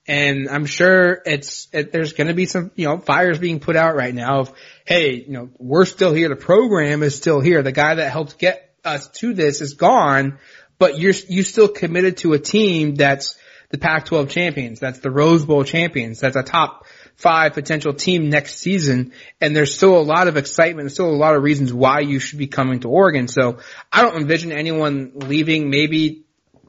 And 0.06 0.48
I'm 0.48 0.66
sure 0.66 1.22
it's, 1.24 1.68
it, 1.72 1.90
there's 1.90 2.12
going 2.12 2.28
to 2.28 2.34
be 2.34 2.46
some, 2.46 2.70
you 2.76 2.86
know, 2.86 2.98
fires 2.98 3.38
being 3.38 3.60
put 3.60 3.76
out 3.76 3.96
right 3.96 4.14
now 4.14 4.40
of, 4.40 4.52
hey, 4.84 5.14
you 5.14 5.32
know, 5.32 5.50
we're 5.58 5.84
still 5.84 6.12
here. 6.12 6.28
The 6.28 6.36
program 6.36 7.02
is 7.02 7.16
still 7.16 7.40
here. 7.40 7.62
The 7.62 7.72
guy 7.72 7.94
that 7.94 8.12
helped 8.12 8.38
get 8.38 8.74
us 8.84 9.08
to 9.08 9.34
this 9.34 9.60
is 9.60 9.74
gone, 9.74 10.38
but 10.78 10.98
you're, 10.98 11.14
you 11.28 11.42
still 11.42 11.68
committed 11.68 12.18
to 12.18 12.34
a 12.34 12.38
team 12.38 12.96
that's 12.96 13.36
the 13.70 13.78
Pac-12 13.78 14.30
champions. 14.30 14.78
That's 14.78 15.00
the 15.00 15.10
Rose 15.10 15.44
Bowl 15.44 15.64
champions. 15.64 16.20
That's 16.20 16.36
a 16.36 16.42
top 16.42 16.85
five 17.16 17.54
potential 17.54 17.94
team 17.94 18.28
next 18.28 18.58
season. 18.58 19.12
And 19.40 19.56
there's 19.56 19.74
still 19.74 19.98
a 19.98 20.02
lot 20.02 20.28
of 20.28 20.36
excitement. 20.36 20.84
There's 20.84 20.94
still 20.94 21.10
a 21.10 21.16
lot 21.16 21.34
of 21.34 21.42
reasons 21.42 21.72
why 21.72 22.00
you 22.00 22.18
should 22.18 22.38
be 22.38 22.46
coming 22.46 22.80
to 22.80 22.88
Oregon. 22.88 23.26
So 23.26 23.58
I 23.92 24.02
don't 24.02 24.16
envision 24.16 24.52
anyone 24.52 25.12
leaving. 25.14 25.70
Maybe, 25.70 26.24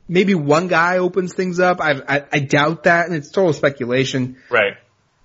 maybe 0.08 0.36
one 0.36 0.68
guy 0.68 0.98
opens 0.98 1.34
things 1.34 1.60
up. 1.60 1.82
I, 1.82 2.02
I, 2.08 2.26
I 2.32 2.40
doubt 2.40 2.84
that. 2.84 3.08
And 3.08 3.16
it's 3.16 3.30
total 3.30 3.54
speculation. 3.54 4.38
Right. 4.50 4.78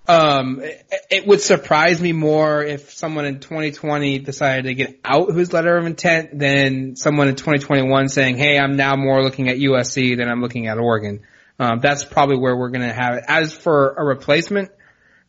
Um, 0.08 0.60
it, 0.60 0.84
it 1.10 1.26
would 1.28 1.40
surprise 1.40 2.02
me 2.02 2.12
more 2.12 2.62
if 2.64 2.90
someone 2.90 3.24
in 3.24 3.38
2020 3.38 4.18
decided 4.18 4.64
to 4.64 4.74
get 4.74 4.98
out 5.04 5.32
his 5.32 5.52
letter 5.52 5.76
of 5.76 5.86
intent 5.86 6.36
than 6.36 6.96
someone 6.96 7.28
in 7.28 7.36
2021 7.36 8.08
saying, 8.08 8.36
"Hey, 8.36 8.58
I'm 8.58 8.76
now 8.76 8.96
more 8.96 9.22
looking 9.22 9.48
at 9.48 9.58
USC 9.58 10.16
than 10.16 10.28
I'm 10.28 10.40
looking 10.40 10.66
at 10.66 10.78
Oregon." 10.78 11.20
Um, 11.60 11.78
that's 11.80 12.04
probably 12.04 12.36
where 12.36 12.56
we're 12.56 12.70
going 12.70 12.88
to 12.88 12.92
have 12.92 13.14
it. 13.14 13.24
As 13.28 13.52
for 13.52 13.94
a 13.94 14.04
replacement, 14.04 14.72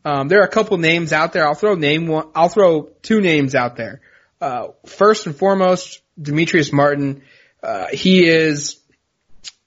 um, 0.04 0.28
there 0.28 0.40
are 0.40 0.44
a 0.44 0.50
couple 0.50 0.76
names 0.78 1.12
out 1.12 1.32
there. 1.32 1.46
I'll 1.46 1.54
throw 1.54 1.74
name 1.74 2.06
one. 2.06 2.28
I'll 2.34 2.48
throw 2.48 2.90
two 3.02 3.20
names 3.20 3.54
out 3.54 3.76
there. 3.76 4.00
Uh, 4.40 4.68
first 4.86 5.26
and 5.26 5.34
foremost, 5.34 6.02
Demetrice 6.20 6.72
Martin. 6.72 7.22
Uh, 7.62 7.86
he 7.92 8.26
is 8.26 8.80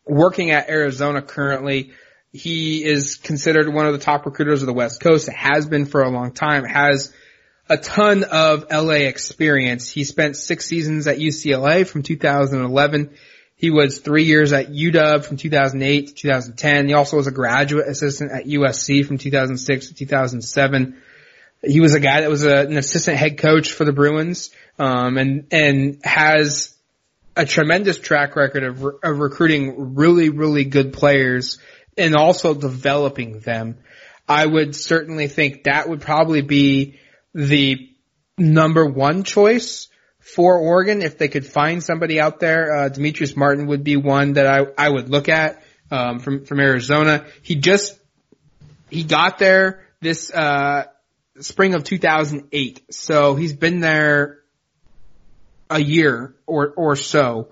working 0.05 0.51
at 0.51 0.69
Arizona 0.69 1.21
currently. 1.21 1.91
He 2.31 2.83
is 2.83 3.15
considered 3.15 3.67
one 3.73 3.87
of 3.87 3.93
the 3.93 3.99
top 3.99 4.25
recruiters 4.25 4.61
of 4.61 4.67
the 4.67 4.73
West 4.73 5.01
Coast. 5.01 5.27
It 5.27 5.33
has 5.33 5.65
been 5.65 5.85
for 5.85 6.03
a 6.03 6.09
long 6.09 6.31
time. 6.31 6.65
Has 6.65 7.11
a 7.69 7.77
ton 7.77 8.23
of 8.23 8.67
LA 8.71 9.07
experience. 9.07 9.89
He 9.89 10.03
spent 10.03 10.35
six 10.35 10.65
seasons 10.65 11.07
at 11.07 11.17
UCLA 11.17 11.87
from 11.87 12.03
2011 12.03 13.09
he 13.57 13.71
was 13.71 13.97
three 13.97 14.23
years 14.23 14.53
at 14.53 14.71
UW 14.71 15.25
from 15.25 15.37
2008 15.37 16.07
to 16.07 16.13
2010. 16.13 16.87
He 16.87 16.93
also 16.93 17.17
was 17.17 17.25
a 17.25 17.31
graduate 17.31 17.87
assistant 17.87 18.31
at 18.31 18.45
USC 18.45 19.03
from 19.03 19.17
2006 19.17 19.87
to 19.87 19.93
2007. 19.95 21.01
He 21.63 21.81
was 21.81 21.95
a 21.95 21.99
guy 21.99 22.21
that 22.21 22.29
was 22.29 22.45
a, 22.45 22.59
an 22.59 22.77
assistant 22.77 23.17
head 23.17 23.39
coach 23.39 23.71
for 23.71 23.83
the 23.83 23.91
Bruins, 23.91 24.51
um, 24.77 25.17
and 25.17 25.47
and 25.51 25.99
has 26.03 26.75
a 27.35 27.47
tremendous 27.47 27.97
track 27.97 28.35
record 28.35 28.63
of, 28.63 28.85
of 29.03 29.19
recruiting 29.19 29.95
really 29.95 30.29
really 30.29 30.63
good 30.63 30.93
players 30.93 31.57
and 31.97 32.15
also 32.15 32.53
developing 32.53 33.39
them. 33.39 33.79
I 34.29 34.45
would 34.45 34.75
certainly 34.75 35.27
think 35.27 35.63
that 35.63 35.89
would 35.89 36.01
probably 36.01 36.41
be 36.41 36.99
the 37.33 37.89
number 38.37 38.85
one 38.85 39.23
choice 39.23 39.87
for 40.33 40.57
Oregon 40.57 41.01
if 41.01 41.17
they 41.17 41.27
could 41.27 41.45
find 41.45 41.81
somebody 41.81 42.19
out 42.19 42.39
there. 42.39 42.75
Uh, 42.75 42.89
Demetrice 42.89 43.35
Martin 43.35 43.67
would 43.67 43.83
be 43.83 43.95
one 43.95 44.33
that 44.33 44.45
I, 44.45 44.65
I 44.77 44.89
would 44.89 45.09
look 45.09 45.29
at, 45.29 45.63
um, 45.89 46.19
from, 46.19 46.45
from 46.45 46.59
Arizona. 46.59 47.25
He 47.41 47.55
just, 47.55 47.97
he 48.89 49.03
got 49.03 49.37
there 49.37 49.85
this, 50.01 50.31
uh, 50.31 50.85
spring 51.39 51.75
of 51.75 51.83
2008. 51.83 52.93
So 52.93 53.35
he's 53.35 53.53
been 53.53 53.79
there 53.79 54.39
a 55.69 55.79
year 55.79 56.35
or, 56.45 56.73
or 56.75 56.95
so. 56.95 57.49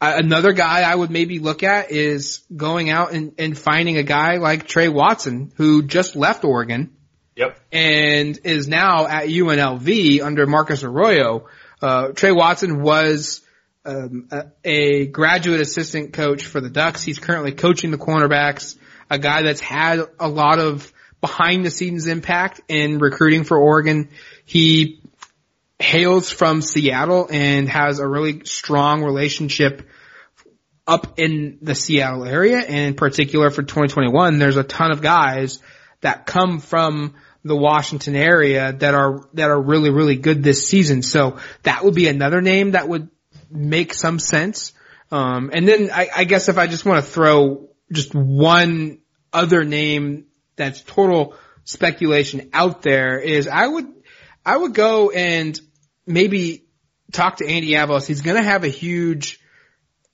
Uh, 0.00 0.14
another 0.16 0.52
guy 0.52 0.82
I 0.82 0.94
would 0.94 1.10
maybe 1.10 1.38
look 1.38 1.62
at 1.62 1.90
is 1.90 2.42
going 2.54 2.90
out 2.90 3.12
and, 3.12 3.32
and 3.38 3.56
finding 3.56 3.96
a 3.96 4.02
guy 4.02 4.36
like 4.36 4.66
Trey 4.66 4.88
Watson 4.88 5.52
who 5.56 5.82
just 5.82 6.14
left 6.14 6.44
Oregon. 6.44 6.96
Yep. 7.36 7.58
And 7.72 8.38
is 8.44 8.68
now 8.68 9.06
at 9.06 9.26
UNLV 9.26 10.22
under 10.22 10.46
Marcus 10.46 10.84
Arroyo. 10.84 11.48
Uh, 11.84 12.12
Trey 12.12 12.32
Watson 12.32 12.80
was 12.80 13.42
um, 13.84 14.28
a, 14.32 14.46
a, 14.64 15.06
graduate 15.06 15.60
assistant 15.60 16.14
coach 16.14 16.46
for 16.46 16.62
the 16.62 16.70
Ducks. 16.70 17.02
He's 17.02 17.18
currently 17.18 17.52
coaching 17.52 17.90
the 17.90 17.98
cornerbacks, 17.98 18.78
a 19.10 19.18
guy 19.18 19.42
that's 19.42 19.60
had 19.60 20.00
a 20.18 20.26
lot 20.26 20.58
of 20.60 20.90
behind 21.20 21.66
the 21.66 21.70
scenes 21.70 22.06
impact 22.06 22.62
in 22.68 23.00
recruiting 23.00 23.44
for 23.44 23.58
Oregon. 23.58 24.08
He 24.46 25.02
hails 25.78 26.30
from 26.30 26.62
Seattle 26.62 27.28
and 27.30 27.68
has 27.68 27.98
a 27.98 28.08
really 28.08 28.46
strong 28.46 29.04
relationship 29.04 29.86
up 30.86 31.18
in 31.18 31.58
the 31.60 31.74
Seattle 31.74 32.24
area. 32.24 32.60
And 32.60 32.78
in 32.78 32.94
particular 32.94 33.50
for 33.50 33.62
2021, 33.62 34.38
there's 34.38 34.56
a 34.56 34.64
ton 34.64 34.90
of 34.90 35.02
guys 35.02 35.58
that 36.00 36.24
come 36.24 36.60
from 36.60 37.12
the 37.44 37.56
Washington 37.56 38.16
area 38.16 38.72
that 38.72 38.94
are 38.94 39.28
that 39.34 39.50
are 39.50 39.60
really 39.60 39.90
really 39.90 40.16
good 40.16 40.42
this 40.42 40.66
season. 40.66 41.02
So 41.02 41.38
that 41.62 41.84
would 41.84 41.94
be 41.94 42.08
another 42.08 42.40
name 42.40 42.72
that 42.72 42.88
would 42.88 43.10
make 43.50 43.94
some 43.94 44.18
sense. 44.18 44.72
Um, 45.12 45.50
and 45.52 45.68
then 45.68 45.90
I, 45.92 46.08
I 46.16 46.24
guess 46.24 46.48
if 46.48 46.58
I 46.58 46.66
just 46.66 46.84
want 46.84 47.04
to 47.04 47.10
throw 47.10 47.68
just 47.92 48.14
one 48.14 48.98
other 49.32 49.64
name 49.64 50.26
that's 50.56 50.80
total 50.80 51.34
speculation 51.64 52.50
out 52.52 52.82
there 52.82 53.18
is 53.18 53.46
I 53.46 53.66
would 53.66 53.86
I 54.44 54.56
would 54.56 54.74
go 54.74 55.10
and 55.10 55.58
maybe 56.06 56.64
talk 57.12 57.36
to 57.36 57.46
Andy 57.46 57.72
Avalos. 57.72 58.06
He's 58.06 58.22
going 58.22 58.36
to 58.36 58.42
have 58.42 58.64
a 58.64 58.68
huge 58.68 59.40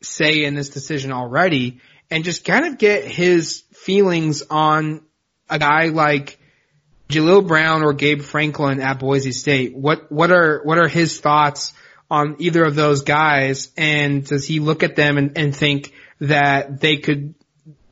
say 0.03 0.45
in 0.45 0.55
this 0.55 0.71
decision 0.71 1.13
already 1.13 1.81
and 2.11 2.25
just 2.25 2.45
kind 2.45 2.67
of 2.67 2.79
get 2.79 3.05
his 3.05 3.63
feelings 3.73 4.43
on 4.51 5.03
a 5.49 5.59
guy 5.59 5.87
like 5.87 6.40
Jaleel 7.11 7.47
Brown 7.47 7.83
or 7.83 7.93
Gabe 7.93 8.23
Franklin 8.23 8.81
at 8.81 8.99
Boise 8.99 9.33
State. 9.33 9.75
What 9.75 10.11
what 10.11 10.31
are 10.31 10.61
what 10.63 10.79
are 10.79 10.89
his 10.89 11.21
thoughts 11.21 11.75
on 12.11 12.37
either 12.39 12.65
of 12.65 12.75
those 12.75 13.03
guys? 13.03 13.71
And 13.77 14.25
does 14.25 14.47
he 14.47 14.61
look 14.61 14.83
at 14.83 14.97
them 14.97 15.19
and, 15.19 15.37
and 15.37 15.55
think 15.55 15.93
that 16.21 16.81
they 16.81 16.97
could 16.97 17.35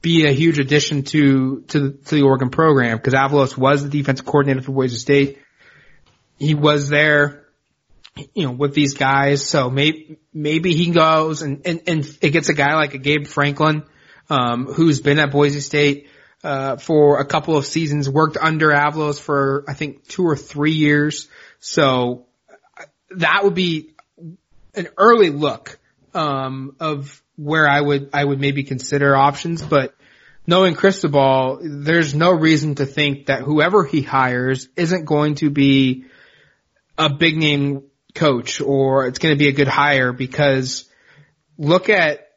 be 0.00 0.26
a 0.26 0.32
huge 0.32 0.58
addition 0.58 1.02
to 1.04 1.62
to 1.68 1.92
to 1.92 2.14
the 2.14 2.22
Oregon 2.22 2.50
program? 2.50 2.96
Because 2.96 3.14
Avalos 3.14 3.56
was 3.56 3.82
the 3.82 3.88
defensive 3.88 4.24
coordinator 4.24 4.62
for 4.62 4.72
Boise 4.72 4.96
State. 4.96 5.38
He 6.38 6.54
was 6.54 6.88
there, 6.88 7.46
you 8.34 8.46
know, 8.46 8.52
with 8.52 8.74
these 8.74 8.94
guys. 8.94 9.44
So 9.44 9.68
maybe 9.68 10.18
maybe 10.32 10.74
he 10.74 10.90
goes 10.90 11.42
and 11.42 11.66
and, 11.66 11.82
and 11.86 12.18
it 12.22 12.30
gets 12.30 12.48
a 12.48 12.54
guy 12.54 12.74
like 12.74 12.94
a 12.94 12.98
Gabe 12.98 13.26
Franklin, 13.26 13.82
um, 14.30 14.66
who's 14.66 15.00
been 15.00 15.18
at 15.18 15.32
Boise 15.32 15.60
State 15.60 16.08
uh, 16.44 16.76
for 16.76 17.20
a 17.20 17.24
couple 17.24 17.56
of 17.56 17.66
seasons, 17.66 18.08
worked 18.08 18.36
under 18.36 18.68
Avalos 18.68 19.20
for, 19.20 19.64
I 19.68 19.74
think, 19.74 20.06
two 20.06 20.24
or 20.24 20.36
three 20.36 20.72
years. 20.72 21.28
So 21.60 22.26
that 23.10 23.44
would 23.44 23.54
be 23.54 23.94
an 24.74 24.88
early 24.96 25.30
look, 25.30 25.78
um, 26.14 26.76
of 26.80 27.22
where 27.36 27.68
I 27.68 27.80
would, 27.80 28.10
I 28.12 28.24
would 28.24 28.40
maybe 28.40 28.64
consider 28.64 29.14
options, 29.14 29.62
but 29.62 29.94
knowing 30.46 30.74
Cristobal, 30.74 31.60
there's 31.62 32.14
no 32.14 32.32
reason 32.32 32.76
to 32.76 32.86
think 32.86 33.26
that 33.26 33.42
whoever 33.42 33.84
he 33.84 34.02
hires 34.02 34.68
isn't 34.76 35.04
going 35.04 35.36
to 35.36 35.50
be 35.50 36.06
a 36.96 37.12
big 37.12 37.36
name 37.36 37.84
coach 38.14 38.60
or 38.60 39.06
it's 39.06 39.18
going 39.18 39.34
to 39.34 39.38
be 39.38 39.48
a 39.48 39.52
good 39.52 39.68
hire 39.68 40.12
because 40.12 40.88
look 41.56 41.88
at 41.88 42.27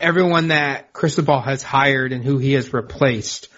everyone 0.00 0.48
that 0.48 0.92
Cristobal 0.92 1.40
has 1.40 1.62
hired 1.62 2.12
and 2.12 2.24
who 2.24 2.38
he 2.38 2.52
has 2.52 2.72
replaced. 2.72 3.48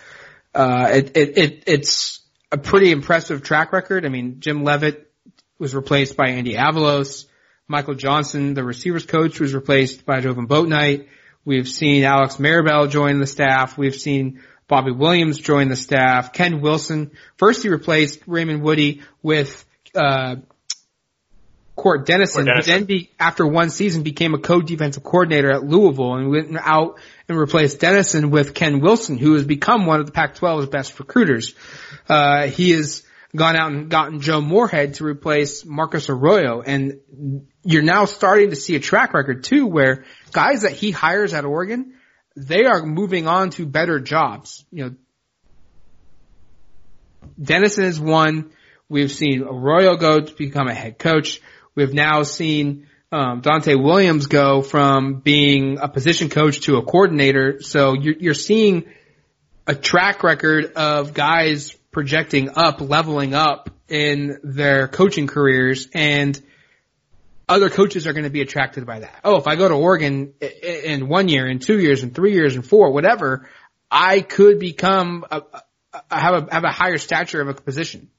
Uh, 0.55 0.89
it, 0.93 1.17
it, 1.17 1.39
it, 1.39 1.63
it's 1.67 2.21
a 2.51 2.59
pretty 2.59 2.91
impressive 2.91 3.43
track 3.43 3.73
record. 3.73 4.05
I 4.05 4.09
mean, 4.09 4.41
Jim 4.41 4.65
Leavitt 4.65 5.13
was 5.59 5.75
replaced 5.75 6.17
by 6.17 6.31
Andy 6.31 6.55
Avalos. 6.55 7.27
Michael 7.69 7.95
Johnson, 7.95 8.55
the 8.55 8.65
receivers 8.65 9.07
coach, 9.07 9.39
was 9.39 9.55
replaced 9.55 10.05
by 10.05 10.21
Jovon 10.21 10.49
Bouknight. 10.49 11.07
We've 11.45 11.69
seen 11.69 12.03
Alex 12.05 12.37
Mirabal 12.37 12.91
join 12.91 13.21
the 13.21 13.27
staff. 13.27 13.79
We've 13.79 13.95
seen 13.95 14.43
Bobby 14.67 14.91
Williams 14.91 15.39
join 15.39 15.69
the 15.69 15.77
staff. 15.77 16.33
Ken 16.33 16.61
Wilson, 16.61 17.13
first 17.37 17.63
he 17.63 17.69
replaced 17.69 18.21
Raymond 18.27 18.63
Woodie 18.63 19.03
with, 19.23 19.65
uh, 19.95 20.37
Cort 21.81 22.05
Dennison, 22.05 22.45
Cort 22.45 22.47
Dennison. 22.47 22.75
then 22.75 22.85
be, 22.85 23.11
after 23.19 23.47
one 23.47 23.71
season 23.71 24.03
became 24.03 24.35
a 24.35 24.39
co-defensive 24.39 25.03
coordinator 25.03 25.51
at 25.51 25.65
Louisville 25.65 26.15
and 26.15 26.31
went 26.31 26.55
out 26.61 27.01
and 27.27 27.39
replaced 27.39 27.81
Dennison 27.81 28.31
with 28.31 28.53
Ken 28.53 28.81
Wilson, 28.81 29.17
who 29.17 29.33
has 29.33 29.45
become 29.45 29.87
one 29.87 29.99
of 29.99 30.05
the 30.05 30.13
Pac-12's 30.13 30.69
best 30.69 30.99
recruiters. 30.99 31.55
Uh, 32.07 32.49
he 32.49 32.73
has 32.73 33.03
gone 33.35 33.57
out 33.57 33.73
and 33.73 33.89
gotten 33.89 34.21
Joe 34.21 34.43
Moorhead 34.43 34.95
to 34.95 35.05
replace 35.05 35.65
Marcus 35.65 36.11
Arroyo 36.11 36.61
and 36.61 37.01
you're 37.63 37.83
now 37.83 38.05
starting 38.05 38.51
to 38.51 38.57
see 38.57 38.75
a 38.75 38.81
track 38.81 39.15
record 39.15 39.45
too 39.45 39.67
where 39.67 40.05
guys 40.33 40.63
that 40.63 40.73
he 40.73 40.91
hires 40.91 41.33
at 41.33 41.47
Oregon, 41.47 41.95
they 42.37 42.67
are 42.67 42.85
moving 42.85 43.27
on 43.27 43.51
to 43.51 43.65
better 43.65 44.01
jobs. 44.01 44.67
You 44.71 44.85
know, 44.85 44.95
Dennison 47.41 47.85
is 47.85 47.99
one. 47.99 48.51
We've 48.89 49.13
seen 49.13 49.43
Arroyo 49.43 49.97
go 49.97 50.21
to 50.21 50.35
become 50.35 50.69
a 50.69 50.75
head 50.75 50.99
coach. 50.99 51.41
We've 51.81 51.95
now 51.95 52.25
seen 52.25 52.89
um, 53.11 53.41
Donte 53.41 53.83
Williams 53.83 54.27
go 54.27 54.61
from 54.61 55.21
being 55.21 55.79
a 55.79 55.89
position 55.89 56.29
coach 56.29 56.61
to 56.67 56.77
a 56.77 56.83
coordinator. 56.83 57.63
So 57.63 57.95
you're, 57.95 58.17
you're 58.19 58.35
seeing 58.35 58.85
a 59.67 59.75
track 59.75 60.23
record 60.23 60.75
of 60.75 61.15
guys 61.15 61.73
projecting 61.91 62.51
up, 62.55 62.83
leveling 62.83 63.33
up 63.33 63.71
in 63.89 64.41
their 64.45 64.89
coaching 64.89 65.27
careers 65.27 65.89
and 65.95 66.39
other 67.49 67.71
coaches 67.71 68.07
are 68.07 68.13
going 68.13 68.25
to 68.25 68.31
be 68.31 68.43
attracted 68.43 68.85
by 68.85 68.99
that. 68.99 69.21
Oh, 69.25 69.37
if 69.39 69.47
I 69.47 69.57
go 69.57 69.67
to 69.67 69.75
Oregon 69.75 70.35
in 70.63 71.09
one 71.09 71.29
year, 71.29 71.49
in 71.49 71.61
two 71.61 71.81
years, 71.81 72.03
in 72.03 72.11
three 72.11 72.35
years, 72.35 72.57
in 72.57 72.61
four, 72.61 72.93
whatever, 72.93 73.49
I 73.91 74.21
could 74.21 74.59
become 74.59 75.25
a, 75.31 75.45
have 76.11 76.47
a 76.47 76.55
have 76.55 76.65
a 76.65 76.71
higher 76.71 76.99
stature 76.99 77.41
of 77.41 77.49
a 77.49 77.55
position 77.55 78.11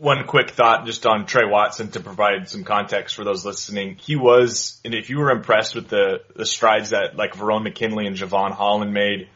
one 0.00 0.26
quick 0.26 0.50
thought 0.50 0.86
just 0.86 1.06
on 1.06 1.26
Trey 1.26 1.44
Watson 1.44 1.90
to 1.92 2.00
provide 2.00 2.48
some 2.48 2.64
context 2.64 3.16
for 3.16 3.24
those 3.24 3.44
listening. 3.44 3.96
He 3.96 4.16
was, 4.16 4.80
and 4.84 4.94
if 4.94 5.10
you 5.10 5.18
were 5.18 5.30
impressed 5.30 5.74
with 5.74 5.88
the, 5.88 6.22
the 6.36 6.46
strides 6.46 6.90
that 6.90 7.16
like 7.16 7.34
Verone 7.34 7.64
McKinley 7.64 8.06
and 8.06 8.16
Jevon 8.16 8.52
Holland 8.52 8.92
made, 8.92 9.28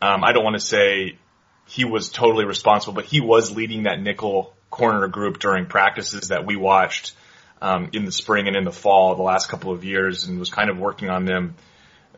um, 0.00 0.22
I 0.24 0.32
don't 0.32 0.44
want 0.44 0.54
to 0.54 0.64
say 0.64 1.18
he 1.66 1.84
was 1.84 2.10
totally 2.10 2.44
responsible, 2.44 2.94
but 2.94 3.06
he 3.06 3.20
was 3.20 3.54
leading 3.54 3.84
that 3.84 4.00
nickel 4.00 4.54
corner 4.70 5.08
group 5.08 5.38
during 5.38 5.66
practices 5.66 6.28
that 6.28 6.46
we 6.46 6.56
watched 6.56 7.14
um, 7.62 7.90
in 7.92 8.04
the 8.04 8.12
spring 8.12 8.46
and 8.46 8.56
in 8.56 8.64
the 8.64 8.72
fall 8.72 9.14
the 9.14 9.22
last 9.22 9.48
couple 9.48 9.72
of 9.72 9.84
years, 9.84 10.26
and 10.26 10.38
was 10.38 10.50
kind 10.50 10.68
of 10.68 10.78
working 10.78 11.08
on 11.08 11.24
them, 11.24 11.54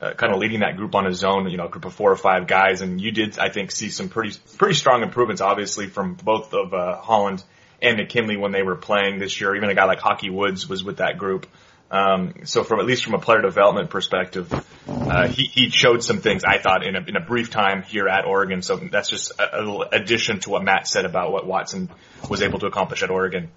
uh, 0.01 0.13
kind 0.15 0.33
of 0.33 0.41
leading 0.41 0.61
that 0.61 0.77
group 0.77 0.95
on 0.95 1.05
his 1.05 1.23
own. 1.23 1.49
You 1.49 1.57
know, 1.57 1.67
a 1.67 1.69
group 1.69 1.85
of 1.85 1.95
four 1.95 2.11
or 2.11 2.17
five 2.17 2.47
guys, 2.47 2.81
and 2.81 3.01
you 3.01 3.13
did, 3.13 3.39
I 3.39 3.51
think, 3.51 3.71
see 3.71 3.91
some 3.91 4.09
pretty 4.09 4.37
pretty 4.59 4.75
strong 4.75 5.03
improvements, 5.03 5.41
obviously, 5.41 5.87
from 5.87 6.15
both 6.15 6.53
of 6.53 6.75
uh, 6.75 6.97
Holland 6.97 7.45
and 7.83 7.99
McKinley 7.99 8.37
when 8.37 8.53
they 8.53 8.63
were 8.63 8.77
playing 8.77 9.19
this 9.19 9.41
year. 9.41 9.55
Even 9.55 9.71
a 9.71 9.75
guy 9.75 9.85
like 9.85 10.01
Haki 10.01 10.31
Woods 10.31 10.69
was 10.69 10.83
with 10.83 10.99
that 10.99 11.19
group. 11.19 11.47
Um, 11.91 12.35
so 12.45 12.65
from 12.65 12.81
at 12.81 12.87
least 12.87 13.05
from 13.05 13.15
a 13.15 13.19
player 13.19 13.41
development 13.41 13.91
perspective, 13.91 14.53
uh, 14.89 15.29
he, 15.29 15.45
he 15.45 15.71
showed 15.71 16.03
some 16.03 16.21
things 16.21 16.43
I 16.45 16.59
thought 16.59 16.85
in 16.85 16.97
a, 16.97 17.01
in 17.01 17.17
a 17.17 17.21
brief 17.21 17.51
time 17.51 17.83
here 17.83 18.09
at 18.09 18.25
Oregon. 18.25 18.63
So 18.63 18.77
that's 18.77 19.09
just 19.09 19.33
a, 19.39 19.59
little 19.59 19.83
addition 19.83 20.41
to 20.41 20.51
what 20.51 20.65
Matt 20.65 20.89
said 20.89 21.05
about 21.05 21.31
what 21.31 21.47
Watson 21.47 21.91
was 22.29 22.43
able 22.43 22.59
to 22.61 22.67
accomplish 22.67 23.03
at 23.03 23.11
Oregon. 23.11 23.51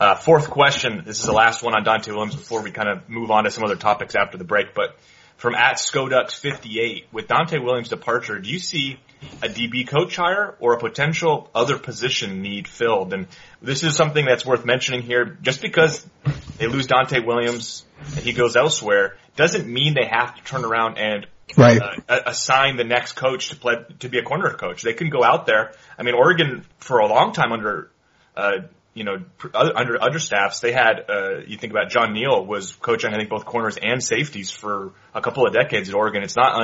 Uh, 0.00 0.14
fourth 0.14 0.48
question. 0.48 1.02
This 1.04 1.20
is 1.20 1.26
the 1.26 1.32
last 1.32 1.62
one 1.62 1.74
on 1.74 1.84
Donte 1.84 2.08
Williams 2.08 2.36
before 2.36 2.62
we 2.62 2.70
kind 2.70 2.88
of 2.88 3.08
move 3.08 3.30
on 3.30 3.44
to 3.44 3.50
some 3.50 3.64
other 3.64 3.76
topics 3.76 4.14
after 4.14 4.38
the 4.38 4.44
break. 4.44 4.72
But 4.72 4.96
from 5.36 5.54
at 5.54 5.76
Skodux58, 5.76 7.06
with 7.12 7.26
Donte 7.28 7.62
Williams' 7.62 7.88
departure, 7.88 8.38
do 8.38 8.48
you 8.48 8.60
see 8.60 8.98
a 9.42 9.48
DB 9.48 9.86
coach 9.86 10.16
hire 10.16 10.56
or 10.60 10.74
a 10.74 10.78
potential 10.78 11.50
other 11.54 11.78
position 11.78 12.42
need 12.42 12.68
filled? 12.68 13.12
And 13.12 13.26
this 13.62 13.82
is 13.82 13.96
something 13.96 14.24
that's 14.24 14.44
worth 14.44 14.64
mentioning 14.64 15.02
here. 15.02 15.38
Just 15.42 15.62
because 15.62 16.06
they 16.58 16.66
lose 16.66 16.86
Donte 16.86 17.24
Williams 17.24 17.84
and 18.00 18.24
he 18.24 18.32
goes 18.32 18.56
elsewhere 18.56 19.16
doesn't 19.36 19.66
mean 19.66 19.94
they 19.94 20.06
have 20.06 20.34
to 20.36 20.42
turn 20.44 20.64
around 20.64 20.98
and 20.98 21.26
right. 21.56 21.80
uh, 22.08 22.20
assign 22.26 22.76
the 22.76 22.84
next 22.84 23.12
coach 23.12 23.50
to 23.50 23.56
play 23.56 23.76
to 24.00 24.08
be 24.08 24.18
a 24.18 24.22
corner 24.22 24.52
coach. 24.54 24.82
They 24.82 24.94
can 24.94 25.10
go 25.10 25.22
out 25.22 25.46
there. 25.46 25.72
I 25.98 26.02
mean, 26.02 26.14
Oregon 26.14 26.64
for 26.78 26.98
a 26.98 27.06
long 27.06 27.32
time 27.32 27.52
under 27.52 27.90
uh, 28.36 28.68
you 28.98 29.04
know, 29.04 29.18
under 29.54 30.02
other 30.02 30.18
staffs, 30.18 30.58
they 30.58 30.72
had, 30.72 31.04
uh, 31.08 31.38
you 31.46 31.56
think 31.56 31.72
about 31.72 31.88
John 31.88 32.12
Neal 32.12 32.44
was 32.44 32.72
coaching, 32.72 33.14
I 33.14 33.16
think, 33.16 33.30
both 33.30 33.44
corners 33.44 33.78
and 33.80 34.02
safeties 34.02 34.50
for 34.50 34.92
a 35.14 35.20
couple 35.20 35.46
of 35.46 35.52
decades 35.52 35.88
at 35.88 35.94
Oregon. 35.94 36.24
It's 36.24 36.34
not 36.34 36.60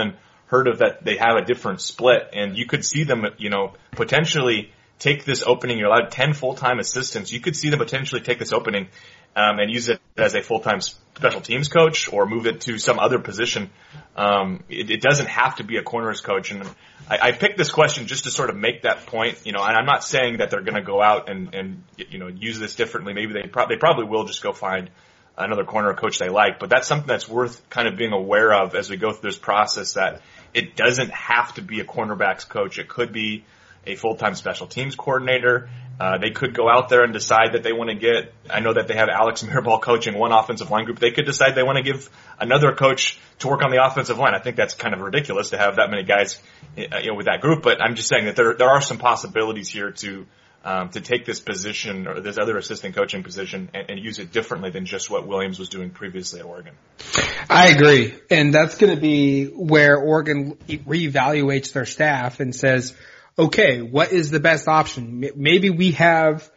unheard 0.54 0.68
of 0.68 0.78
that 0.78 1.04
they 1.04 1.16
have 1.16 1.36
a 1.36 1.44
different 1.44 1.80
split 1.80 2.30
and 2.32 2.56
you 2.56 2.66
could 2.66 2.84
see 2.84 3.04
them, 3.04 3.26
you 3.38 3.50
know, 3.50 3.74
potentially 3.92 4.72
take 4.98 5.24
this 5.24 5.42
opening. 5.44 5.78
You're 5.78 5.88
allowed 5.88 6.10
10 6.10 6.34
full-time 6.34 6.78
assistants. 6.78 7.32
You 7.32 7.40
could 7.40 7.56
see 7.56 7.70
them 7.70 7.78
potentially 7.78 8.20
take 8.20 8.38
this 8.38 8.52
opening 8.52 8.88
um, 9.36 9.58
and 9.58 9.70
use 9.70 9.88
it 9.88 10.00
as 10.16 10.34
a 10.34 10.42
full-time 10.42 10.80
special 10.80 11.40
teams 11.40 11.68
coach 11.68 12.12
or 12.12 12.26
move 12.26 12.46
it 12.46 12.60
to 12.62 12.78
some 12.78 12.98
other 12.98 13.18
position. 13.18 13.70
Um, 14.16 14.62
it, 14.68 14.90
it, 14.90 15.00
doesn't 15.00 15.26
have 15.26 15.56
to 15.56 15.64
be 15.64 15.76
a 15.76 15.82
corners 15.82 16.20
coach. 16.20 16.52
And 16.52 16.62
I, 17.10 17.18
I, 17.20 17.32
picked 17.32 17.58
this 17.58 17.72
question 17.72 18.06
just 18.06 18.24
to 18.24 18.30
sort 18.30 18.48
of 18.48 18.56
make 18.56 18.82
that 18.82 19.06
point, 19.06 19.40
you 19.44 19.50
know, 19.50 19.60
and 19.60 19.76
I'm 19.76 19.86
not 19.86 20.04
saying 20.04 20.36
that 20.38 20.50
they're 20.50 20.62
going 20.62 20.76
to 20.76 20.82
go 20.82 21.02
out 21.02 21.28
and, 21.28 21.52
and, 21.52 21.82
you 21.96 22.18
know, 22.18 22.28
use 22.28 22.60
this 22.60 22.76
differently. 22.76 23.12
Maybe 23.12 23.32
they, 23.32 23.42
they 23.42 23.76
probably 23.76 24.04
will 24.04 24.24
just 24.24 24.40
go 24.40 24.52
find 24.52 24.88
another 25.36 25.64
corner 25.64 25.94
coach 25.94 26.18
they 26.18 26.28
like, 26.28 26.58
but 26.58 26.70
that's 26.70 26.86
something 26.86 27.08
that's 27.08 27.28
worth 27.28 27.68
kind 27.68 27.88
of 27.88 27.96
being 27.96 28.12
aware 28.12 28.52
of 28.52 28.74
as 28.74 28.88
we 28.88 28.96
go 28.96 29.12
through 29.12 29.30
this 29.30 29.38
process 29.38 29.94
that 29.94 30.22
it 30.52 30.76
doesn't 30.76 31.10
have 31.10 31.54
to 31.54 31.62
be 31.62 31.80
a 31.80 31.84
cornerbacks 31.84 32.48
coach. 32.48 32.78
It 32.78 32.88
could 32.88 33.12
be 33.12 33.44
a 33.86 33.96
full-time 33.96 34.34
special 34.34 34.66
teams 34.66 34.94
coordinator. 34.94 35.68
Uh, 36.00 36.18
they 36.18 36.30
could 36.30 36.54
go 36.54 36.68
out 36.68 36.88
there 36.88 37.04
and 37.04 37.12
decide 37.12 37.52
that 37.52 37.62
they 37.62 37.72
want 37.72 37.90
to 37.90 37.96
get, 37.96 38.32
I 38.50 38.60
know 38.60 38.72
that 38.72 38.88
they 38.88 38.94
have 38.94 39.08
Alex 39.08 39.42
Mirabal 39.44 39.80
coaching 39.80 40.18
one 40.18 40.32
offensive 40.32 40.70
line 40.70 40.84
group. 40.84 40.98
They 40.98 41.10
could 41.10 41.26
decide 41.26 41.54
they 41.54 41.62
want 41.62 41.78
to 41.78 41.84
give 41.84 42.08
another 42.38 42.72
coach 42.72 43.18
to 43.40 43.48
work 43.48 43.62
on 43.62 43.70
the 43.70 43.84
offensive 43.84 44.18
line. 44.18 44.34
I 44.34 44.40
think 44.40 44.56
that's 44.56 44.74
kind 44.74 44.94
of 44.94 45.00
ridiculous 45.00 45.50
to 45.50 45.58
have 45.58 45.76
that 45.76 45.90
many 45.90 46.02
guys, 46.02 46.40
uh, 46.78 46.98
you 46.98 47.08
know, 47.08 47.14
with 47.14 47.26
that 47.26 47.40
group, 47.40 47.62
but 47.62 47.80
I'm 47.80 47.94
just 47.94 48.08
saying 48.08 48.24
that 48.26 48.36
there, 48.36 48.54
there 48.54 48.68
are 48.68 48.80
some 48.80 48.98
possibilities 48.98 49.68
here 49.68 49.90
to, 49.90 50.26
um, 50.64 50.88
to 50.88 51.00
take 51.02 51.26
this 51.26 51.40
position 51.40 52.08
or 52.08 52.20
this 52.20 52.38
other 52.38 52.56
assistant 52.56 52.96
coaching 52.96 53.22
position 53.22 53.68
and, 53.74 53.90
and 53.90 54.00
use 54.00 54.18
it 54.18 54.32
differently 54.32 54.70
than 54.70 54.86
just 54.86 55.10
what 55.10 55.26
Williams 55.26 55.58
was 55.58 55.68
doing 55.68 55.90
previously 55.90 56.40
at 56.40 56.46
Oregon. 56.46 56.72
I 57.50 57.68
agree. 57.68 58.14
And 58.30 58.52
that's 58.52 58.78
going 58.78 58.94
to 58.94 59.00
be 59.00 59.46
where 59.46 59.98
Oregon 59.98 60.56
reevaluates 60.66 61.72
their 61.74 61.84
staff 61.84 62.40
and 62.40 62.56
says, 62.56 62.96
okay, 63.38 63.82
what 63.82 64.12
is 64.12 64.30
the 64.30 64.40
best 64.40 64.66
option? 64.66 65.28
Maybe 65.36 65.68
we 65.68 65.92
have 65.92 66.50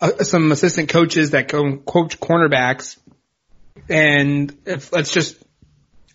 uh, 0.00 0.24
some 0.24 0.50
assistant 0.50 0.88
coaches 0.88 1.30
that 1.30 1.46
go 1.48 1.76
coach 1.76 2.18
cornerbacks 2.18 2.98
and 3.88 4.56
if, 4.66 4.92
let's 4.92 5.12
just, 5.12 5.36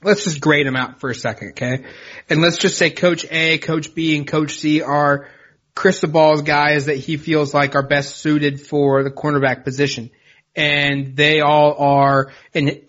let's 0.04 0.26
just 0.26 0.42
grade 0.42 0.68
them 0.68 0.76
out 0.76 1.00
for 1.00 1.10
a 1.10 1.16
second, 1.16 1.52
okay? 1.52 1.86
And 2.30 2.42
let's 2.42 2.58
just 2.58 2.78
say 2.78 2.90
coach 2.90 3.26
A, 3.32 3.58
coach 3.60 3.96
B, 3.96 4.18
and 4.18 4.28
coach 4.28 4.58
C 4.60 4.82
are 4.82 5.30
Cristobal's 5.76 6.42
guys 6.42 6.86
that 6.86 6.98
he 6.98 7.18
feels 7.18 7.54
like 7.54 7.76
are 7.76 7.88
best 7.88 8.18
suited 8.18 8.62
for 8.62 9.04
the 9.04 9.12
cornerback 9.12 9.64
position. 9.64 10.10
And 10.56 11.16
they 11.16 11.40
all 11.40 11.76
are 11.78 12.32
in, 12.54 12.82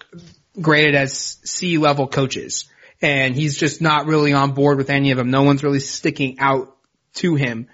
graded 0.60 0.94
as 0.94 1.38
C 1.44 1.78
level 1.78 2.08
coaches. 2.08 2.68
And 3.00 3.34
he's 3.34 3.56
just 3.56 3.80
not 3.80 4.06
really 4.06 4.32
on 4.32 4.52
board 4.52 4.78
with 4.78 4.90
any 4.90 5.10
of 5.10 5.18
them. 5.18 5.30
No 5.30 5.42
one's 5.42 5.62
really 5.62 5.80
sticking 5.80 6.38
out 6.38 6.76
to 7.14 7.34
him. 7.34 7.68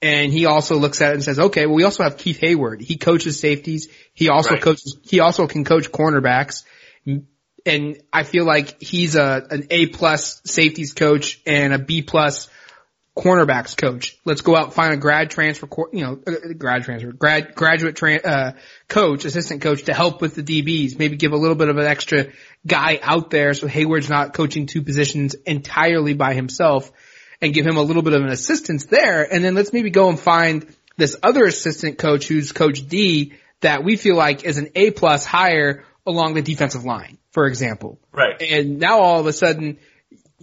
And 0.00 0.32
he 0.32 0.46
also 0.46 0.76
looks 0.76 1.00
at 1.00 1.10
it 1.10 1.14
and 1.14 1.22
says, 1.22 1.38
okay, 1.38 1.66
well, 1.66 1.76
we 1.76 1.84
also 1.84 2.02
have 2.02 2.16
Keith 2.16 2.40
Heyward. 2.40 2.80
He 2.80 2.96
coaches 2.96 3.38
safeties. 3.38 3.88
He 4.14 4.28
also 4.28 4.50
right. 4.50 4.62
coaches, 4.62 4.96
he 5.02 5.20
also 5.20 5.46
can 5.46 5.64
coach 5.64 5.92
cornerbacks. 5.92 6.64
And 7.64 8.02
I 8.12 8.24
feel 8.24 8.44
like 8.44 8.82
he's 8.82 9.14
a, 9.14 9.46
an 9.48 9.68
A 9.70 9.86
plus 9.86 10.42
safeties 10.44 10.92
coach 10.92 11.40
and 11.46 11.72
a 11.72 11.78
B 11.78 12.02
plus 12.02 12.48
cornerbacks 13.16 13.76
coach. 13.76 14.18
Let's 14.24 14.40
go 14.40 14.56
out 14.56 14.66
and 14.66 14.72
find 14.72 14.94
a 14.94 14.96
grad 14.96 15.30
transfer, 15.30 15.68
you 15.92 16.02
know, 16.02 16.20
uh, 16.26 16.52
grad 16.56 16.84
transfer, 16.84 17.12
grad, 17.12 17.54
graduate, 17.54 17.96
tra- 17.96 18.22
uh, 18.22 18.52
coach, 18.88 19.24
assistant 19.24 19.60
coach 19.60 19.84
to 19.84 19.94
help 19.94 20.20
with 20.22 20.34
the 20.34 20.42
DBs. 20.42 20.98
Maybe 20.98 21.16
give 21.16 21.32
a 21.32 21.36
little 21.36 21.56
bit 21.56 21.68
of 21.68 21.76
an 21.76 21.86
extra 21.86 22.28
guy 22.66 22.98
out 23.02 23.30
there 23.30 23.52
so 23.54 23.66
Heyward's 23.68 24.08
not 24.08 24.32
coaching 24.32 24.66
two 24.66 24.82
positions 24.82 25.34
entirely 25.46 26.14
by 26.14 26.32
himself 26.32 26.90
and 27.42 27.52
give 27.52 27.66
him 27.66 27.76
a 27.76 27.82
little 27.82 28.02
bit 28.02 28.14
of 28.14 28.22
an 28.22 28.30
assistance 28.30 28.86
there. 28.86 29.30
And 29.30 29.44
then 29.44 29.54
let's 29.54 29.72
maybe 29.72 29.90
go 29.90 30.08
and 30.08 30.18
find 30.18 30.66
this 30.96 31.16
other 31.22 31.44
assistant 31.44 31.98
coach 31.98 32.28
who's 32.28 32.52
coach 32.52 32.86
D 32.86 33.34
that 33.60 33.84
we 33.84 33.96
feel 33.96 34.16
like 34.16 34.44
is 34.44 34.58
an 34.58 34.70
A 34.74 34.90
plus 34.90 35.26
hire 35.26 35.84
along 36.06 36.34
the 36.34 36.42
defensive 36.42 36.84
line, 36.84 37.18
for 37.30 37.46
example. 37.46 37.98
Right. 38.12 38.40
And 38.40 38.78
now 38.78 39.00
all 39.00 39.20
of 39.20 39.26
a 39.26 39.32
sudden, 39.32 39.78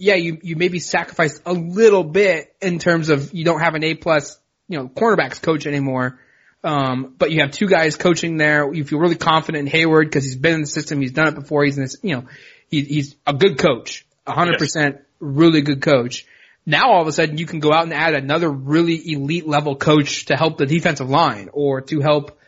yeah, 0.00 0.14
you, 0.14 0.38
you 0.42 0.56
maybe 0.56 0.78
sacrificed 0.78 1.42
a 1.44 1.52
little 1.52 2.02
bit 2.02 2.54
in 2.62 2.78
terms 2.78 3.10
of 3.10 3.34
you 3.34 3.44
don't 3.44 3.60
have 3.60 3.74
an 3.74 3.84
A 3.84 3.94
plus, 3.94 4.40
you 4.66 4.78
know, 4.78 4.88
cornerbacks 4.88 5.42
coach 5.42 5.66
anymore. 5.66 6.18
Um, 6.64 7.14
but 7.18 7.30
you 7.30 7.40
have 7.42 7.50
two 7.50 7.68
guys 7.68 7.98
coaching 7.98 8.38
there. 8.38 8.72
You 8.72 8.82
feel 8.84 8.98
really 8.98 9.16
confident 9.16 9.68
in 9.68 9.72
Heyward 9.72 10.06
because 10.06 10.24
he's 10.24 10.36
been 10.36 10.54
in 10.54 10.60
the 10.62 10.66
system. 10.66 11.02
He's 11.02 11.12
done 11.12 11.28
it 11.28 11.34
before. 11.34 11.64
He's 11.64 11.76
in 11.76 11.84
this, 11.84 11.96
you 12.02 12.16
know, 12.16 12.24
he, 12.70 12.80
he's 12.80 13.14
a 13.26 13.34
good 13.34 13.58
coach, 13.58 14.06
a 14.26 14.32
hundred 14.32 14.58
percent 14.58 15.02
really 15.18 15.60
good 15.60 15.82
coach. 15.82 16.24
Now 16.64 16.92
all 16.92 17.02
of 17.02 17.06
a 17.06 17.12
sudden 17.12 17.36
you 17.36 17.44
can 17.44 17.60
go 17.60 17.70
out 17.70 17.82
and 17.84 17.92
add 17.92 18.14
another 18.14 18.50
really 18.50 19.12
elite 19.12 19.46
level 19.46 19.76
coach 19.76 20.26
to 20.26 20.36
help 20.36 20.56
the 20.56 20.66
defensive 20.66 21.10
line 21.10 21.50
or 21.52 21.82
to 21.82 22.00
help, 22.00 22.38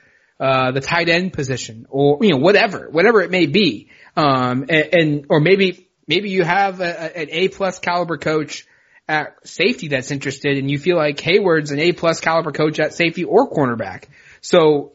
uh, 0.41 0.73
the 0.73 0.81
tight 0.81 1.11
end 1.11 1.35
position 1.35 1.87
or, 1.91 2.19
you 2.23 2.31
know, 2.31 2.39
whatever, 2.39 2.89
whatever 2.91 3.21
it 3.21 3.31
may 3.31 3.45
be. 3.45 3.91
Um, 4.17 4.65
and, 4.71 4.89
and 4.95 5.27
or 5.29 5.41
maybe 5.41 5.91
maybe 6.07 6.31
you 6.31 6.45
have 6.45 6.81
a, 6.81 7.17
an 7.17 7.29
A 7.31 7.49
plus 7.49 7.79
caliber 7.79 8.19
coach 8.19 8.67
at 9.09 9.47
safety 9.47 9.89
that's 9.89 10.11
interested 10.11 10.59
and 10.59 10.71
you 10.71 10.79
feel 10.79 10.97
like 10.97 11.17
Heyward's 11.17 11.71
an 11.71 11.79
A 11.79 11.93
plus 11.93 12.21
caliber 12.21 12.53
coach 12.53 12.79
at 12.81 12.95
safety 12.95 13.25
or 13.25 13.51
cornerback. 13.51 14.05
So 14.41 14.93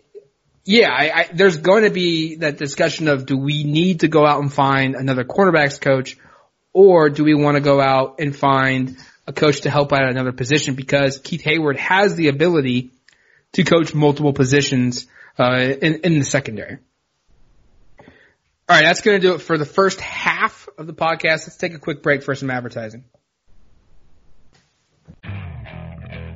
yeah, 0.64 0.90
I, 0.92 1.12
I, 1.14 1.30
there's 1.34 1.58
going 1.58 1.84
to 1.84 1.90
be 1.90 2.36
that 2.38 2.58
discussion 2.58 3.08
of 3.08 3.26
do 3.26 3.38
we 3.38 3.64
need 3.64 4.02
to 4.02 4.08
go 4.08 4.26
out 4.26 4.42
and 4.42 4.52
find 4.52 4.96
another 4.96 5.24
cornerbacks 5.24 5.80
coach 5.80 6.18
or 6.74 7.10
do 7.10 7.24
we 7.24 7.34
want 7.34 7.56
to 7.56 7.62
go 7.62 7.80
out 7.80 8.20
and 8.20 8.36
find 8.36 8.98
a 9.26 9.34
coach 9.34 9.62
to 9.62 9.70
help 9.70 9.92
out 9.94 10.04
at 10.04 10.10
another 10.10 10.32
position 10.32 10.76
because 10.76 11.20
Keith 11.20 11.44
Heyward 11.44 11.78
has 11.78 12.16
the 12.16 12.28
ability 12.28 12.92
to 13.54 13.64
coach 13.64 13.94
multiple 13.94 14.34
positions 14.34 15.08
uh, 15.38 15.74
in, 15.82 16.02
in 16.04 16.20
the 16.20 16.26
secondary. 16.26 16.78
All 18.00 18.76
right, 18.76 18.84
that's 18.84 19.02
going 19.02 19.22
to 19.22 19.28
do 19.28 19.36
it 19.36 19.40
for 19.40 19.58
the 19.58 19.66
first 19.66 20.02
half 20.02 20.67
of 20.78 20.88
the 20.88 20.94
podcast. 20.94 21.48
Let's 21.48 21.58
take 21.58 21.74
a 21.74 21.80
quick 21.80 22.04
break 22.04 22.24
for 22.24 22.36
some 22.36 22.50
advertising. 22.50 23.06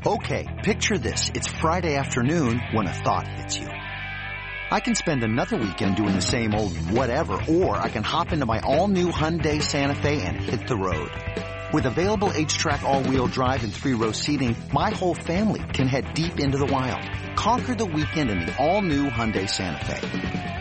Okay, 0.04 0.48
picture 0.64 0.98
this. 0.98 1.30
It's 1.36 1.48
Friday 1.48 1.96
afternoon 1.96 2.60
when 2.74 2.88
a 2.88 2.94
thought 2.94 3.28
hits 3.28 3.58
you. 3.58 3.68
I 3.68 4.80
can 4.80 4.96
spend 4.96 5.24
another 5.24 5.58
weekend 5.58 5.96
doing 5.98 6.16
the 6.16 6.22
same 6.22 6.56
old 6.56 6.76
whatever, 6.92 7.34
or 7.34 7.76
I 7.76 7.90
can 7.90 8.04
hop 8.04 8.32
into 8.32 8.46
my 8.46 8.62
all-new 8.62 9.12
Hyundai 9.12 9.62
Santa 9.62 9.94
Fe 9.94 10.22
and 10.22 10.38
hit 10.38 10.68
the 10.68 10.78
road. 10.78 11.12
With 11.74 11.86
available 11.86 12.32
H-Track 12.34 12.82
all-wheel 12.82 13.28
drive 13.28 13.64
and 13.64 13.74
three-row 13.74 14.12
seating, 14.12 14.56
my 14.74 14.90
whole 14.90 15.14
family 15.14 15.62
can 15.74 15.88
head 15.88 16.14
deep 16.14 16.40
into 16.40 16.58
the 16.58 16.66
wild. 16.66 17.06
Conquer 17.36 17.76
the 17.76 17.86
weekend 17.86 18.30
in 18.30 18.46
the 18.46 18.58
all-new 18.58 19.10
Hyundai 19.10 19.48
Santa 19.48 19.86
Fe. 19.86 20.61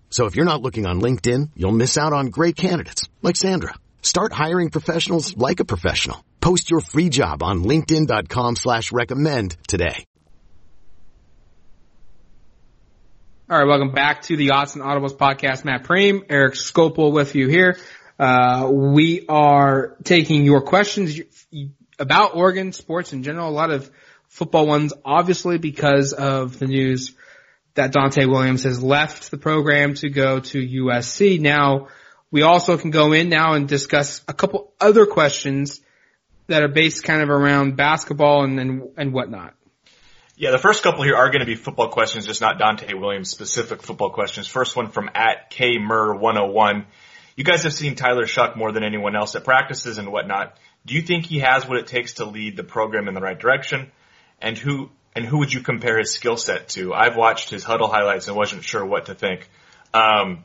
So 0.11 0.25
if 0.25 0.35
you're 0.35 0.45
not 0.45 0.61
looking 0.61 0.85
on 0.85 1.01
LinkedIn, 1.01 1.51
you'll 1.55 1.71
miss 1.71 1.97
out 1.97 2.13
on 2.13 2.27
great 2.27 2.55
candidates 2.55 3.09
like 3.21 3.37
Sandra. 3.37 3.73
Start 4.01 4.33
hiring 4.33 4.69
professionals 4.69 5.35
like 5.37 5.59
a 5.59 5.65
professional. 5.65 6.23
Post 6.41 6.69
your 6.69 6.81
free 6.81 7.09
job 7.09 7.41
on 7.41 7.63
linkedin.com 7.63 8.57
slash 8.57 8.91
recommend 8.91 9.55
today. 9.67 10.05
All 13.49 13.57
right, 13.57 13.67
welcome 13.67 13.91
back 13.91 14.21
to 14.23 14.37
the 14.37 14.49
and 14.49 14.81
Audibles 14.81 15.15
podcast. 15.15 15.65
Matt 15.65 15.83
Prehm, 15.83 16.23
Eric 16.29 16.53
Skopil 16.53 17.11
with 17.11 17.35
you 17.35 17.47
here. 17.49 17.77
Uh, 18.17 18.69
we 18.71 19.25
are 19.27 19.97
taking 20.03 20.45
your 20.45 20.61
questions 20.61 21.19
about 21.99 22.35
Oregon 22.35 22.71
sports 22.71 23.11
in 23.11 23.23
general. 23.23 23.49
A 23.49 23.51
lot 23.51 23.69
of 23.69 23.91
football 24.29 24.67
ones, 24.67 24.93
obviously 25.03 25.57
because 25.57 26.13
of 26.13 26.59
the 26.59 26.67
news 26.67 27.13
that 27.75 27.93
Donte 27.93 28.27
Williams 28.27 28.63
has 28.63 28.81
left 28.81 29.31
the 29.31 29.37
program 29.37 29.93
to 29.95 30.09
go 30.09 30.39
to 30.39 30.57
USC. 30.59 31.39
Now, 31.39 31.87
we 32.29 32.41
also 32.41 32.77
can 32.77 32.91
go 32.91 33.13
in 33.13 33.29
now 33.29 33.53
and 33.53 33.67
discuss 33.67 34.21
a 34.27 34.33
couple 34.33 34.73
other 34.79 35.05
questions 35.05 35.81
that 36.47 36.63
are 36.63 36.67
based 36.67 37.03
kind 37.03 37.21
of 37.21 37.29
around 37.29 37.77
basketball 37.77 38.43
and 38.43 38.59
and, 38.59 38.89
and 38.97 39.13
whatnot. 39.13 39.53
Yeah, 40.35 40.51
the 40.51 40.57
first 40.57 40.81
couple 40.81 41.03
here 41.03 41.15
are 41.15 41.29
going 41.29 41.41
to 41.41 41.45
be 41.45 41.55
football 41.55 41.89
questions, 41.89 42.25
just 42.25 42.41
not 42.41 42.59
Donte 42.59 42.99
Williams 42.99 43.29
specific 43.29 43.83
football 43.83 44.09
questions. 44.09 44.47
First 44.47 44.75
one 44.75 44.89
from 44.89 45.09
at 45.13 45.51
KMur101. 45.51 46.85
You 47.35 47.43
guys 47.43 47.63
have 47.63 47.73
seen 47.73 47.95
Tyler 47.95 48.25
Shough 48.25 48.55
more 48.55 48.71
than 48.71 48.83
anyone 48.83 49.15
else 49.15 49.35
at 49.35 49.43
practices 49.43 49.97
and 49.97 50.11
whatnot. 50.11 50.57
Do 50.85 50.95
you 50.95 51.01
think 51.03 51.25
he 51.25 51.39
has 51.39 51.67
what 51.67 51.77
it 51.77 51.87
takes 51.87 52.13
to 52.13 52.25
lead 52.25 52.57
the 52.57 52.63
program 52.63 53.07
in 53.07 53.13
the 53.13 53.21
right 53.21 53.37
direction? 53.37 53.91
And 54.41 54.57
who 54.57 54.89
and 55.15 55.25
who 55.25 55.39
would 55.39 55.51
you 55.51 55.61
compare 55.61 55.97
his 55.97 56.11
skill 56.11 56.37
set 56.37 56.69
to? 56.69 56.93
I've 56.93 57.15
watched 57.15 57.49
his 57.49 57.63
huddle 57.63 57.87
highlights 57.87 58.27
and 58.27 58.35
wasn't 58.35 58.63
sure 58.63 58.85
what 58.85 59.07
to 59.07 59.15
think. 59.15 59.49
Um, 59.93 60.43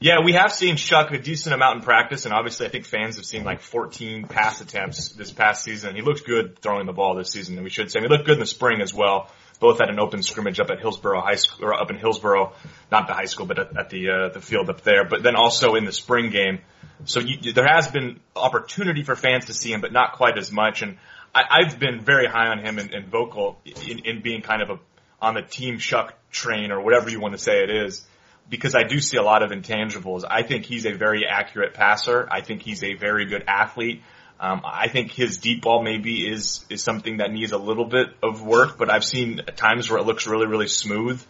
yeah, 0.00 0.20
we 0.22 0.32
have 0.34 0.52
seen 0.52 0.76
Shough 0.76 1.10
a 1.12 1.18
decent 1.18 1.54
amount 1.54 1.76
in 1.76 1.82
practice, 1.82 2.26
and 2.26 2.34
obviously 2.34 2.66
I 2.66 2.68
think 2.68 2.84
fans 2.84 3.16
have 3.16 3.24
seen 3.24 3.44
like 3.44 3.60
14 3.60 4.26
pass 4.26 4.60
attempts 4.60 5.10
this 5.10 5.30
past 5.30 5.64
season. 5.64 5.96
He 5.96 6.02
looked 6.02 6.26
good 6.26 6.58
throwing 6.58 6.86
the 6.86 6.92
ball 6.92 7.14
this 7.14 7.30
season, 7.30 7.54
and 7.54 7.64
we 7.64 7.70
should 7.70 7.90
say 7.90 8.00
he 8.00 8.08
looked 8.08 8.26
good 8.26 8.34
in 8.34 8.40
the 8.40 8.46
spring 8.46 8.82
as 8.82 8.92
well, 8.92 9.30
both 9.60 9.80
at 9.80 9.88
an 9.88 9.98
open 9.98 10.22
scrimmage 10.22 10.60
up 10.60 10.70
at 10.70 10.80
Hillsboro 10.80 11.20
High 11.22 11.36
School, 11.36 11.68
or 11.68 11.74
up 11.74 11.90
in 11.90 11.96
Hillsboro, 11.96 12.52
not 12.92 13.06
the 13.06 13.14
high 13.14 13.24
school, 13.24 13.46
but 13.46 13.58
at, 13.58 13.76
at 13.78 13.90
the 13.90 14.10
uh, 14.10 14.28
the 14.28 14.40
field 14.40 14.68
up 14.68 14.82
there. 14.82 15.04
But 15.04 15.22
then 15.22 15.36
also 15.36 15.74
in 15.74 15.84
the 15.84 15.92
spring 15.92 16.30
game, 16.30 16.58
so 17.06 17.20
you, 17.20 17.52
there 17.52 17.66
has 17.66 17.88
been 17.88 18.20
opportunity 18.36 19.02
for 19.04 19.16
fans 19.16 19.46
to 19.46 19.54
see 19.54 19.72
him, 19.72 19.80
but 19.80 19.92
not 19.92 20.12
quite 20.12 20.38
as 20.38 20.52
much. 20.52 20.82
And 20.82 20.98
I, 21.34 21.64
have 21.64 21.78
been 21.78 22.00
very 22.00 22.26
high 22.26 22.48
on 22.48 22.58
him 22.58 22.78
and, 22.78 22.94
and 22.94 23.08
vocal 23.08 23.60
in, 23.64 24.00
in 24.00 24.22
being 24.22 24.42
kind 24.42 24.62
of 24.62 24.70
a 24.70 24.78
on 25.20 25.34
the 25.34 25.42
team 25.42 25.78
Shough 25.78 26.10
train 26.30 26.70
or 26.70 26.80
whatever 26.80 27.10
you 27.10 27.18
want 27.18 27.32
to 27.32 27.38
say 27.38 27.62
it 27.62 27.70
is, 27.70 28.06
because 28.48 28.74
I 28.74 28.82
do 28.82 29.00
see 29.00 29.16
a 29.16 29.22
lot 29.22 29.42
of 29.42 29.50
intangibles. 29.50 30.22
I 30.28 30.42
think 30.42 30.66
he's 30.66 30.86
a 30.86 30.92
very 30.92 31.26
accurate 31.26 31.74
passer. 31.74 32.28
I 32.30 32.42
think 32.42 32.62
he's 32.62 32.82
a 32.84 32.94
very 32.94 33.24
good 33.24 33.44
athlete. 33.48 34.02
Um, 34.38 34.62
I 34.64 34.88
think 34.88 35.12
his 35.12 35.38
deep 35.38 35.62
ball 35.62 35.82
maybe 35.82 36.26
is 36.26 36.64
is 36.68 36.82
something 36.82 37.18
that 37.18 37.32
needs 37.32 37.52
a 37.52 37.58
little 37.58 37.86
bit 37.86 38.08
of 38.22 38.42
work, 38.42 38.76
but 38.76 38.90
I've 38.90 39.04
seen 39.04 39.40
times 39.56 39.88
where 39.88 39.98
it 39.98 40.04
looks 40.04 40.26
really 40.26 40.46
really 40.46 40.68
smooth. 40.68 41.24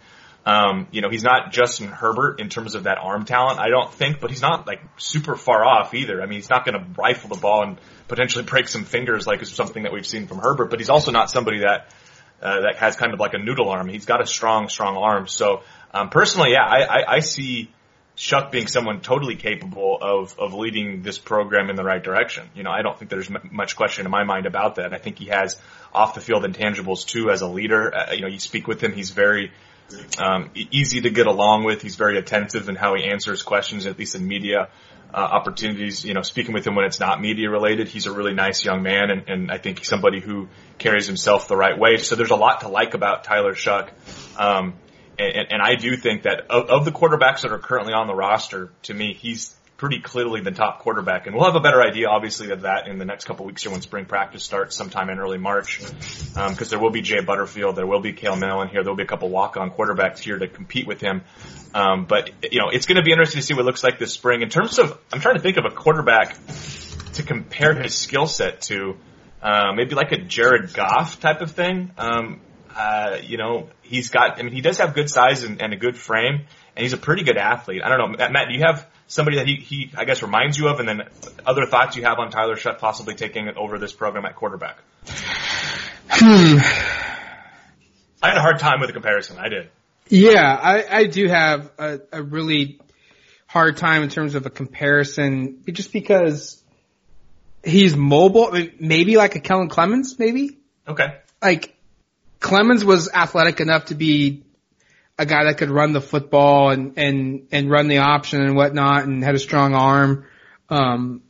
Um, 0.47 0.89
you 0.91 1.01
know, 1.01 1.09
he's 1.09 1.23
not 1.23 1.53
Justin 1.53 1.89
Herbert 1.89 2.39
in 2.39 2.51
terms 2.51 2.75
of 2.75 2.85
that 2.85 2.99
arm 2.99 3.25
talent, 3.25 3.59
I 3.59 3.69
don't 3.69 3.93
think, 3.93 4.21
but 4.21 4.31
he's 4.31 4.43
not 4.43 4.67
like 4.67 4.83
super 4.99 5.37
far 5.37 5.65
off 5.65 5.95
either. 5.95 6.21
I 6.21 6.27
mean, 6.27 6.39
he's 6.39 6.51
not 6.51 6.67
going 6.67 6.79
to 6.79 6.85
rifle 7.01 7.31
the 7.31 7.41
ball 7.41 7.63
and 7.63 7.79
potentially 8.09 8.45
break 8.45 8.69
some 8.69 8.85
fingers 8.85 9.27
like 9.27 9.41
is 9.41 9.51
something 9.51 9.85
that 9.85 9.93
we've 9.93 10.07
seen 10.07 10.27
from 10.27 10.39
Herbert, 10.39 10.69
but 10.69 10.81
he's 10.81 10.91
also 10.91 11.13
not 11.13 11.31
somebody 11.31 11.61
that 11.61 11.91
uh, 12.43 12.61
that 12.61 12.77
has 12.77 12.95
kind 12.95 13.15
of 13.15 13.21
like 13.21 13.33
a 13.33 13.39
noodle 13.39 13.71
arm. 13.71 13.89
He's 13.89 14.05
got 14.05 14.21
a 14.21 14.27
strong, 14.27 14.69
strong 14.69 14.99
arm. 14.99 15.29
So 15.29 15.63
um, 15.95 16.11
personally, 16.11 16.53
yeah, 16.53 16.65
I, 16.65 16.83
I, 16.83 17.15
I 17.15 17.21
see 17.21 17.71
Shough 18.17 18.51
being 18.51 18.67
someone 18.67 19.01
totally 19.01 19.37
capable 19.37 19.99
of 20.01 20.39
of 20.39 20.53
leading 20.53 21.03
this 21.03 21.19
program 21.19 21.71
in 21.71 21.77
the 21.77 21.83
right 21.83 22.03
direction. 22.03 22.49
You 22.55 22.65
know, 22.65 22.71
I 22.71 22.83
don't 22.83 22.99
think 22.99 23.11
there's 23.11 23.31
m- 23.31 23.49
much 23.51 23.77
question 23.77 24.05
in 24.05 24.11
my 24.11 24.25
mind 24.25 24.45
about 24.45 24.75
that. 24.75 24.93
I 24.93 24.99
think 24.99 25.19
he 25.19 25.27
has 25.27 25.59
off 25.93 26.15
the 26.15 26.21
field 26.21 26.45
intangibles 26.45 27.07
too 27.07 27.31
as 27.31 27.41
a 27.41 27.49
leader. 27.49 27.95
Uh, 27.95 28.13
you 28.13 28.21
know, 28.21 28.29
you 28.29 28.39
speak 28.39 28.69
with 28.69 28.83
him, 28.83 28.93
he's 28.93 29.11
very 29.11 29.53
um, 30.19 30.51
easy 30.55 31.03
to 31.03 31.11
get 31.11 31.27
along 31.27 31.65
with. 31.65 31.83
He's 31.83 31.97
very 31.97 32.19
attentive 32.19 32.69
in 32.69 32.77
how 32.77 32.95
he 32.95 33.05
answers 33.05 33.43
questions, 33.43 33.87
at 33.87 33.99
least 33.99 34.15
in 34.15 34.27
media 34.27 34.69
uh, 35.13 35.17
opportunities. 35.17 36.05
You 36.05 36.15
know, 36.15 36.23
speaking 36.23 36.55
with 36.55 36.67
him 36.67 36.75
when 36.75 36.85
it's 36.85 37.01
not 37.01 37.21
media 37.21 37.51
related, 37.51 37.89
he's 37.89 38.07
a 38.07 38.13
really 38.13 38.35
nice 38.35 38.65
young 38.65 38.83
man, 38.83 39.11
and, 39.11 39.29
and 39.29 39.51
I 39.51 39.59
think 39.59 39.79
he's 39.79 39.89
somebody 39.89 40.21
who 40.21 40.49
carries 40.79 41.07
himself 41.07 41.49
the 41.49 41.57
right 41.57 41.79
way. 41.79 41.99
So 41.99 42.17
there's 42.17 42.31
a 42.31 42.37
lot 42.37 42.61
to 42.63 42.69
like 42.69 42.95
about 42.95 43.25
Tyler 43.25 43.55
Shough. 43.55 43.89
Um, 44.39 44.75
and, 45.19 45.53
and 45.53 45.63
I 45.63 45.77
do 45.77 45.97
think 45.97 46.23
that 46.23 46.51
of, 46.51 46.69
of 46.71 46.85
the 46.85 46.93
quarterbacks 46.93 47.43
that 47.43 47.53
are 47.53 47.59
currently 47.59 47.93
on 47.93 48.07
the 48.07 48.15
roster, 48.15 48.73
to 48.83 48.95
me, 48.95 49.15
he's 49.15 49.55
pretty 49.77 50.01
clearly 50.01 50.41
the 50.41 50.53
top 50.53 50.81
quarterback. 50.81 51.27
And 51.27 51.35
we'll 51.35 51.45
have 51.45 51.57
a 51.57 51.61
better 51.61 51.83
idea, 51.83 52.09
obviously, 52.09 52.51
of 52.51 52.63
that 52.63 52.87
in 52.87 52.99
the 52.99 53.05
next 53.05 53.25
couple 53.25 53.45
weeks 53.45 53.63
here 53.63 53.73
when 53.73 53.83
spring 53.83 54.05
practice 54.05 54.45
starts 54.45 54.77
sometime 54.77 55.11
in 55.11 55.19
early 55.19 55.39
March. 55.39 55.81
Because 55.81 56.37
um, 56.37 56.69
there 56.69 56.79
will 56.79 56.91
be 56.91 57.03
Jay 57.03 57.21
Butterfield, 57.21 57.77
there 57.77 57.87
will 57.87 58.01
be 58.01 58.13
Cale 58.13 58.37
Millen 58.37 58.69
here, 58.69 58.83
there 58.83 58.93
will 58.93 58.97
be 58.97 59.03
a 59.03 59.07
couple 59.07 59.29
walk-on 59.31 59.71
quarterbacks 59.71 60.19
here 60.19 60.39
to 60.39 60.47
compete 60.47 60.87
with 60.87 61.01
him. 61.01 61.23
Um, 61.75 62.07
but 62.07 62.31
you 62.53 62.61
know, 62.61 62.69
it's 62.69 62.87
going 62.87 62.97
to 62.97 63.03
be 63.03 63.11
interesting 63.11 63.41
to 63.41 63.47
see 63.47 63.55
what 63.55 63.63
it 63.63 63.67
looks 63.67 63.83
like 63.83 63.99
this 63.99 64.13
spring. 64.13 64.43
In 64.43 64.49
terms 64.49 64.79
of, 64.79 64.99
I'm 65.13 65.21
trying 65.21 65.37
to 65.37 65.43
think 65.43 65.57
of 65.57 65.65
a 65.65 65.71
quarterback 65.71 66.37
to 67.15 67.23
compare 67.23 67.75
his 67.75 67.95
skill 67.95 68.27
set 68.27 68.63
to. 68.63 68.97
Uh, 69.43 69.75
maybe 69.75 69.95
like 69.95 70.11
a 70.11 70.17
Jared 70.17 70.73
Goff 70.73 71.21
type 71.21 71.43
of 71.43 71.51
thing. 71.51 71.91
Um, 71.99 72.41
uh, 72.75 73.19
you 73.23 73.37
know, 73.37 73.69
he's 73.83 74.09
got, 74.09 74.39
I 74.39 74.43
mean, 74.43 74.55
he 74.55 74.63
does 74.63 74.79
have 74.79 74.95
good 74.95 75.11
size 75.11 75.45
and, 75.45 75.61
and 75.61 75.75
a 75.75 75.77
good 75.77 75.99
frame, 75.99 76.47
and 76.75 76.83
he's 76.83 76.95
a 76.95 76.97
pretty 76.97 77.25
good 77.25 77.37
athlete. 77.37 77.83
I 77.85 77.91
don't 77.91 77.99
know, 77.99 78.29
Matt, 78.31 78.49
do 78.49 78.55
you 78.55 78.63
have 78.63 78.89
somebody 79.07 79.37
that 79.39 79.47
he, 79.47 79.57
he, 79.57 79.91
I 79.97 80.05
guess, 80.05 80.23
reminds 80.23 80.59
you 80.59 80.69
of, 80.69 80.81
and 80.81 80.89
then 80.89 81.03
other 81.47 81.67
thoughts 81.67 81.97
you 81.97 82.05
have 82.05 82.19
on 82.19 82.31
Tyler 82.31 82.57
Shough 82.57 82.79
possibly 82.79 83.15
taking 83.15 83.49
over 83.57 83.79
this 83.79 83.93
program 83.93 84.25
at 84.25 84.37
quarterback? 84.37 84.79
Hmm. 86.09 86.59
I 88.23 88.29
had 88.29 88.39
a 88.39 88.41
hard 88.41 88.59
time 88.59 88.81
with 88.81 88.89
the 88.89 88.95
comparison. 88.95 89.39
I 89.39 89.49
did. 89.49 89.69
Yeah, 90.09 90.43
I, 90.43 90.99
I 90.99 91.07
do 91.07 91.29
have 91.29 91.71
a, 91.79 92.01
a 92.13 92.23
really 92.23 92.81
hard 93.47 93.77
time 93.77 94.03
in 94.03 94.09
terms 94.09 94.35
of 94.35 94.47
a 94.47 94.51
comparison, 94.51 95.63
just 95.71 95.93
because 95.93 96.63
he's 97.63 97.97
mobile. 97.97 98.57
Maybe 98.79 99.17
like 99.17 99.35
a 99.37 99.41
Kellen 99.41 99.69
Clemens, 99.69 100.19
maybe. 100.19 100.59
Okay. 100.87 101.17
Like 101.43 101.75
Clemens 102.41 102.85
was 102.85 103.11
athletic 103.13 103.61
enough 103.61 103.87
to 103.87 103.95
be 103.95 104.45
a 105.19 105.27
guy 105.27 105.45
that 105.45 105.59
could 105.59 105.71
run 105.71 105.93
the 105.93 106.01
football 106.01 106.71
and 106.71 106.99
and 106.99 107.49
and 107.53 107.71
run 107.71 107.89
the 107.89 107.99
option 107.99 108.43
and 108.43 108.57
whatnot, 108.57 109.05
and 109.05 109.23
had 109.23 109.35
a 109.35 109.39
strong 109.39 109.75
arm. 109.75 110.27
Um, 110.69 111.23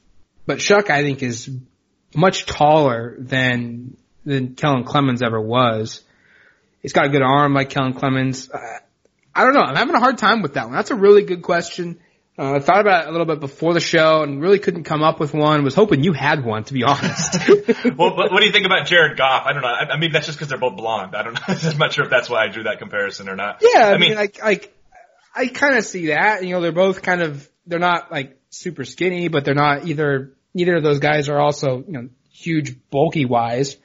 but 0.46 0.58
Shough, 0.58 0.88
I 0.90 1.02
think, 1.02 1.22
is 1.22 1.50
much 2.14 2.46
taller 2.46 3.16
than 3.18 3.96
than 4.24 4.54
Kellen 4.54 4.84
Clemens 4.84 5.22
ever 5.22 5.40
was. 5.40 6.02
He's 6.80 6.92
got 6.92 7.06
a 7.06 7.08
good 7.08 7.22
arm 7.22 7.54
like 7.54 7.70
Kellen 7.70 7.94
Clemens. 7.94 8.50
Uh, 8.50 8.58
I 9.34 9.44
don't 9.44 9.54
know. 9.54 9.62
I'm 9.62 9.74
having 9.74 9.94
a 9.94 10.00
hard 10.00 10.18
time 10.18 10.42
with 10.42 10.54
that 10.54 10.66
one. 10.66 10.74
That's 10.74 10.90
a 10.90 10.94
really 10.94 11.22
good 11.22 11.42
question. 11.42 11.98
Uh, 12.36 12.54
I 12.54 12.58
thought 12.58 12.80
about 12.80 13.04
it 13.04 13.08
a 13.08 13.12
little 13.12 13.26
bit 13.26 13.38
before 13.38 13.74
the 13.74 13.80
show 13.80 14.24
and 14.24 14.42
really 14.42 14.58
couldn't 14.58 14.82
come 14.82 15.04
up 15.04 15.20
with 15.20 15.32
one. 15.32 15.62
Was 15.62 15.76
hoping 15.76 16.02
you 16.02 16.12
had 16.12 16.44
one, 16.44 16.64
to 16.64 16.72
be 16.72 16.82
honest. 16.82 17.34
well, 17.96 18.16
what, 18.16 18.32
what, 18.32 18.40
do 18.40 18.46
you 18.46 18.50
think 18.50 18.66
about 18.66 18.86
Jared 18.86 19.16
Goff? 19.16 19.46
I 19.46 19.52
don't 19.52 19.62
know. 19.62 19.68
I, 19.68 19.92
I 19.92 19.98
mean, 19.98 20.10
that's 20.10 20.26
just 20.26 20.36
because 20.36 20.48
they're 20.48 20.58
both 20.58 20.76
blonde. 20.76 21.14
I 21.14 21.22
don't 21.22 21.34
know. 21.48 21.70
I'm 21.70 21.78
not 21.78 21.92
sure 21.92 22.04
if 22.04 22.10
that's 22.10 22.28
why 22.28 22.42
I 22.42 22.48
drew 22.48 22.64
that 22.64 22.80
comparison 22.80 23.28
or 23.28 23.36
not. 23.36 23.62
Yeah, 23.62 23.86
I, 23.86 23.92
I 23.92 23.98
mean, 23.98 24.16
like, 24.16 24.42
like, 24.42 24.76
I 25.32 25.46
kind 25.46 25.76
of 25.76 25.84
see 25.84 26.06
that. 26.06 26.44
You 26.44 26.54
know, 26.54 26.60
they're 26.60 26.72
both 26.72 27.02
kind 27.02 27.22
of, 27.22 27.48
they're 27.66 27.78
not 27.78 28.10
like 28.10 28.36
super 28.50 28.84
skinny, 28.84 29.28
but 29.28 29.44
they're 29.44 29.54
not 29.54 29.86
either, 29.86 30.32
neither 30.54 30.76
of 30.76 30.82
those 30.82 30.98
guys 30.98 31.28
are 31.28 31.38
also, 31.38 31.84
you 31.86 31.92
know, 31.92 32.08
huge 32.30 32.74
bulky 32.90 33.26
wise. 33.26 33.76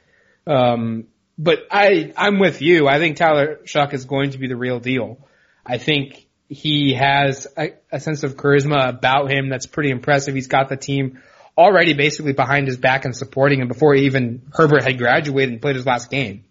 Um, 0.48 1.04
but 1.38 1.68
I, 1.70 2.12
I'm 2.16 2.40
with 2.40 2.62
you. 2.62 2.88
I 2.88 2.98
think 2.98 3.16
Tyler 3.16 3.60
Shough 3.64 3.94
is 3.94 4.06
going 4.06 4.32
to 4.32 4.38
be 4.38 4.48
the 4.48 4.56
real 4.56 4.80
deal. 4.80 5.24
I 5.64 5.78
think 5.78 6.26
he 6.50 6.94
has 6.94 7.46
a, 7.56 7.74
a 7.92 8.00
sense 8.00 8.24
of 8.24 8.36
charisma 8.36 8.88
about 8.88 9.30
him 9.30 9.48
that's 9.48 9.66
pretty 9.66 9.90
impressive. 9.90 10.34
He's 10.34 10.48
got 10.48 10.68
the 10.68 10.76
team 10.76 11.20
already 11.56 11.94
basically 11.94 12.32
behind 12.32 12.66
his 12.66 12.76
back 12.76 13.04
and 13.04 13.16
supporting 13.16 13.60
him 13.60 13.68
before 13.68 13.94
even 13.94 14.42
Herbert 14.52 14.82
had 14.82 14.98
graduated 14.98 15.52
and 15.52 15.62
played 15.62 15.76
his 15.76 15.86
last 15.86 16.10
game 16.10 16.44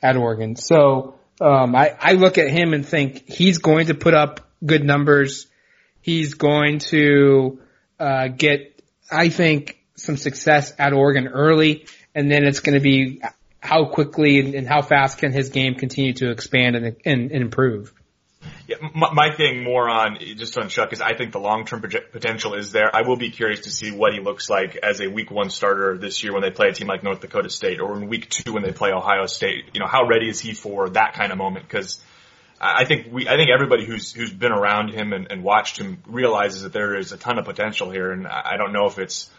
at 0.00 0.16
Oregon. 0.16 0.54
So 0.54 1.16
um, 1.40 1.74
I, 1.74 1.96
I 1.98 2.12
look 2.12 2.38
at 2.38 2.48
him 2.48 2.74
and 2.74 2.86
think 2.86 3.28
he's 3.28 3.58
going 3.58 3.88
to 3.88 3.94
put 3.94 4.14
up 4.14 4.48
good 4.64 4.84
numbers. 4.84 5.48
He's 6.00 6.34
going 6.34 6.78
to 6.90 7.60
uh, 7.98 8.28
get, 8.28 8.80
I 9.10 9.30
think, 9.30 9.78
some 9.96 10.16
success 10.16 10.72
at 10.78 10.92
Oregon 10.92 11.26
early, 11.26 11.86
and 12.14 12.30
then 12.30 12.44
it's 12.44 12.60
going 12.60 12.74
to 12.74 12.80
be 12.80 13.20
how 13.58 13.86
quickly 13.86 14.38
and, 14.38 14.54
and 14.54 14.68
how 14.68 14.80
fast 14.80 15.18
can 15.18 15.32
his 15.32 15.48
game 15.48 15.74
continue 15.74 16.12
to 16.14 16.30
expand 16.30 16.76
and, 16.76 16.96
and, 17.04 17.30
and 17.32 17.42
improve. 17.42 17.92
Yeah, 18.66 18.76
my, 18.94 19.12
my, 19.12 19.34
thing 19.34 19.64
more 19.64 19.88
on 19.88 20.18
just 20.36 20.56
on 20.56 20.68
Shough 20.68 20.92
is 20.92 21.00
I 21.00 21.14
think 21.14 21.32
the 21.32 21.40
long 21.40 21.64
term 21.66 21.80
potential 21.80 22.54
is 22.54 22.72
there. 22.72 22.94
I 22.94 23.02
will 23.02 23.16
be 23.16 23.30
curious 23.30 23.60
to 23.60 23.70
see 23.70 23.90
what 23.90 24.14
he 24.14 24.20
looks 24.20 24.48
like 24.48 24.76
as 24.76 25.00
a 25.00 25.08
week 25.08 25.30
one 25.30 25.50
starter 25.50 25.98
this 25.98 26.22
year 26.22 26.32
when 26.32 26.42
they 26.42 26.50
play 26.50 26.68
a 26.68 26.72
team 26.72 26.86
like 26.86 27.02
North 27.02 27.20
Dakota 27.20 27.50
State 27.50 27.80
or 27.80 27.96
in 27.96 28.08
week 28.08 28.28
two 28.28 28.52
when 28.52 28.62
they 28.62 28.72
play 28.72 28.92
Ohio 28.92 29.26
State. 29.26 29.70
You 29.74 29.80
know, 29.80 29.86
how 29.86 30.06
ready 30.06 30.28
is 30.28 30.40
he 30.40 30.54
for 30.54 30.88
that 30.90 31.14
kind 31.14 31.32
of 31.32 31.38
moment? 31.38 31.66
Because 31.66 32.00
I 32.60 32.84
think 32.84 33.08
we, 33.10 33.26
I 33.28 33.36
think 33.36 33.50
everybody 33.50 33.84
who's 33.86 34.12
who's 34.12 34.32
been 34.32 34.52
around 34.52 34.90
him 34.90 35.12
and, 35.12 35.30
and 35.30 35.42
watched 35.42 35.78
him 35.78 36.02
realizes 36.06 36.62
that 36.62 36.72
there 36.72 36.96
is 36.96 37.12
a 37.12 37.16
ton 37.16 37.38
of 37.38 37.44
potential 37.46 37.90
here, 37.90 38.12
and 38.12 38.26
I 38.26 38.56
don't 38.56 38.72
know 38.72 38.86
if 38.86 38.98
it's 38.98 39.30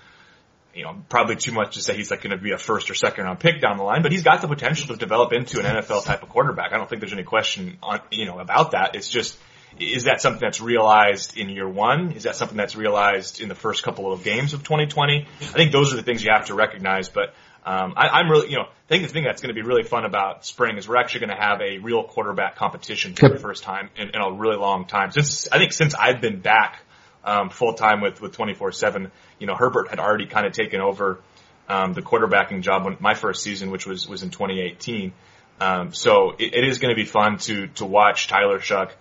you 0.74 0.84
know, 0.84 1.04
probably 1.10 1.36
too 1.36 1.52
much 1.52 1.76
to 1.76 1.82
say 1.82 1.96
he's 1.96 2.12
like 2.12 2.22
going 2.22 2.36
to 2.36 2.42
be 2.42 2.52
a 2.52 2.58
first 2.58 2.90
or 2.90 2.94
second 2.94 3.26
round 3.26 3.40
pick 3.40 3.62
down 3.62 3.78
the 3.78 3.84
line, 3.84 4.02
but 4.02 4.12
he's 4.12 4.24
got 4.24 4.42
the 4.42 4.48
potential 4.48 4.88
to 4.88 4.96
develop 4.96 5.34
into 5.34 5.60
an 5.60 5.66
NFL 5.66 6.06
type 6.06 6.24
of 6.24 6.30
quarterback. 6.30 6.72
I 6.74 6.78
don't 6.78 6.90
think 6.90 7.02
there's 7.02 7.14
any 7.14 7.24
question 7.24 7.78
on, 7.84 8.00
you 8.12 8.26
know, 8.26 8.40
about 8.40 8.72
that. 8.72 8.96
It's 8.96 9.10
just, 9.10 9.38
is 9.80 10.06
that 10.06 10.22
something 10.22 10.42
that's 10.42 10.62
realized 10.62 11.38
in 11.38 11.50
year 11.50 11.68
one? 11.68 12.12
Is 12.14 12.24
that 12.24 12.36
something 12.36 12.58
that's 12.58 12.76
realized 12.76 13.42
in 13.42 13.50
the 13.50 13.56
first 13.56 13.84
couple 13.84 14.12
of 14.12 14.24
games 14.24 14.54
of 14.54 14.64
2020? 14.64 15.28
I 15.42 15.46
think 15.46 15.72
those 15.72 15.94
are 15.94 15.98
the 15.98 16.04
things 16.04 16.24
you 16.24 16.32
have 16.32 16.46
to 16.48 16.54
recognize, 16.54 17.10
but 17.10 17.34
um, 17.64 17.94
I, 17.96 18.08
I'm 18.08 18.30
really, 18.30 18.50
you 18.50 18.58
know, 18.58 18.64
I 18.64 18.88
think 18.88 19.04
the 19.04 19.10
thing 19.10 19.24
that's 19.24 19.42
going 19.42 19.54
to 19.54 19.62
be 19.62 19.66
really 19.66 19.84
fun 19.84 20.06
about 20.06 20.46
spring 20.46 20.78
is 20.78 20.88
we're 20.88 20.98
actually 20.98 21.28
going 21.28 21.38
to 21.38 21.42
have 21.44 21.62
a 21.62 21.78
real 21.78 22.04
quarterback 22.04 22.56
competition 22.56 23.14
for 23.14 23.30
the 23.30 23.40
first 23.40 23.64
time 23.64 23.90
in, 23.96 24.10
in 24.10 24.22
a 24.22 24.32
really 24.32 24.58
long 24.58 24.86
time. 24.86 25.12
Since 25.12 25.48
I 25.52 25.60
think 25.60 25.72
since 25.72 25.94
I've 25.94 26.22
been 26.22 26.40
back 26.40 26.82
um, 27.24 27.50
full 27.50 27.74
time 27.74 28.02
with 28.02 28.22
with 28.22 28.34
24 28.34 28.72
seven. 28.72 29.12
You 29.40 29.48
know, 29.48 29.56
Herbert 29.56 29.90
had 29.90 30.00
already 30.00 30.26
kind 30.26 30.46
of 30.46 30.54
taken 30.54 30.82
over 30.82 31.20
um, 31.68 31.94
the 31.94 32.02
quarterbacking 32.02 32.62
job 32.62 32.86
when 32.86 32.98
my 33.00 33.14
first 33.14 33.44
season, 33.44 33.72
which 33.72 33.86
was 33.86 34.08
was 34.08 34.24
in 34.24 34.30
2018. 34.30 35.14
Um, 35.60 35.94
so 35.94 36.32
it, 36.38 36.56
it 36.56 36.68
is 36.68 36.80
going 36.80 36.94
to 36.94 36.96
be 36.96 37.06
fun 37.06 37.38
to 37.40 37.68
to 37.68 37.86
watch 37.86 38.28
Tyler 38.28 38.60
Shough 38.60 38.92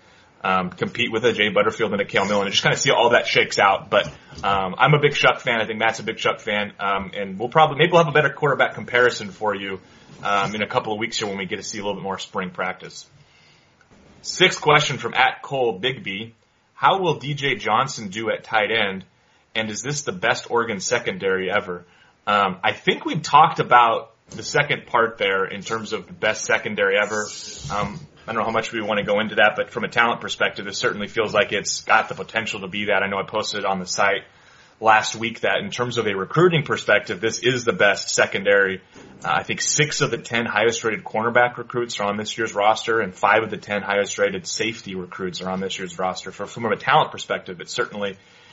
um, 0.42 0.70
compete 0.70 1.12
with 1.12 1.24
a 1.24 1.32
Jay 1.32 1.48
Butterfield 1.48 1.92
and 1.92 2.00
a 2.00 2.04
Cale 2.04 2.24
Millen 2.24 2.46
and 2.46 2.52
just 2.52 2.62
kind 2.62 2.74
of 2.74 2.80
see 2.80 2.90
all 2.90 3.10
that 3.10 3.26
shakes 3.26 3.58
out. 3.58 3.90
But 3.90 4.06
um, 4.42 4.74
I'm 4.78 4.94
a 4.94 4.98
big 4.98 5.12
Shough 5.12 5.40
fan. 5.40 5.60
I 5.60 5.66
think 5.66 5.78
Matt's 5.78 6.00
a 6.00 6.02
big 6.02 6.16
Shough 6.16 6.40
fan, 6.40 6.72
um, 6.78 7.12
and 7.14 7.38
we'll 7.38 7.48
probably 7.48 7.78
maybe 7.78 7.92
we'll 7.92 8.04
have 8.04 8.12
a 8.12 8.14
better 8.14 8.30
quarterback 8.30 8.74
comparison 8.74 9.30
for 9.30 9.54
you 9.54 9.80
um, 10.22 10.54
in 10.54 10.62
a 10.62 10.66
couple 10.66 10.92
of 10.92 10.98
weeks 10.98 11.18
here 11.18 11.28
when 11.28 11.38
we 11.38 11.46
get 11.46 11.56
to 11.56 11.62
see 11.62 11.78
a 11.78 11.82
little 11.82 11.94
bit 11.94 12.02
more 12.02 12.18
spring 12.18 12.50
practice. 12.50 13.06
Sixth 14.22 14.60
question 14.60 14.98
from 14.98 15.14
at 15.14 15.42
Cole 15.42 15.80
Bigby. 15.80 16.32
How 16.80 16.98
will 16.98 17.20
DJ 17.20 17.60
Johnson 17.60 18.08
do 18.08 18.30
at 18.30 18.42
tight 18.42 18.70
end? 18.70 19.04
And 19.54 19.68
is 19.68 19.82
this 19.82 20.00
the 20.00 20.12
best 20.12 20.50
Oregon 20.50 20.80
secondary 20.80 21.50
ever? 21.50 21.84
Um, 22.26 22.56
I 22.64 22.72
think 22.72 23.04
we 23.04 23.20
talked 23.20 23.60
about 23.60 24.14
the 24.30 24.42
second 24.42 24.86
part 24.86 25.18
there 25.18 25.44
in 25.44 25.60
terms 25.60 25.92
of 25.92 26.06
the 26.06 26.14
best 26.14 26.46
secondary 26.46 26.96
ever. 26.98 27.28
Um, 27.70 28.00
I 28.26 28.32
don't 28.32 28.36
know 28.36 28.46
how 28.46 28.50
much 28.50 28.72
we 28.72 28.80
want 28.80 28.96
to 28.96 29.04
go 29.04 29.20
into 29.20 29.34
that, 29.34 29.56
but 29.56 29.68
from 29.68 29.84
a 29.84 29.88
talent 29.88 30.22
perspective, 30.22 30.66
it 30.68 30.74
certainly 30.74 31.06
feels 31.06 31.34
like 31.34 31.52
it's 31.52 31.82
got 31.82 32.08
the 32.08 32.14
potential 32.14 32.60
to 32.60 32.66
be 32.66 32.86
that. 32.86 33.02
I 33.02 33.08
know 33.08 33.18
I 33.18 33.24
posted 33.24 33.60
it 33.60 33.66
on 33.66 33.78
the 33.78 33.86
site 33.86 34.22
last 34.80 35.14
week 35.14 35.40
that 35.40 35.58
in 35.62 35.70
terms 35.70 35.98
of 35.98 36.06
a 36.06 36.14
recruiting 36.14 36.64
perspective, 36.64 37.20
this 37.20 37.38
is 37.40 37.64
the 37.64 37.72
best 37.72 38.08
secondary. 38.08 38.80
Uh, 39.22 39.28
I 39.36 39.42
think 39.42 39.60
six 39.60 40.00
of 40.00 40.10
the 40.10 40.18
ten 40.18 40.46
highest 40.46 40.82
rated 40.82 41.04
cornerback 41.04 41.58
recruits 41.58 42.00
are 42.00 42.04
on 42.04 42.16
this 42.16 42.36
year's 42.36 42.54
roster, 42.54 43.00
and 43.00 43.14
five 43.14 43.42
of 43.42 43.50
the 43.50 43.58
ten 43.58 43.82
highest 43.82 44.18
rated 44.18 44.46
safety 44.46 44.94
recruits 44.94 45.42
are 45.42 45.50
on 45.50 45.60
this 45.60 45.78
year's 45.78 45.98
roster. 45.98 46.32
For, 46.32 46.46
from 46.46 46.64
a 46.64 46.76
talent 46.76 47.12
perspective, 47.12 47.60
it 47.60 47.68
certainly 47.68 48.12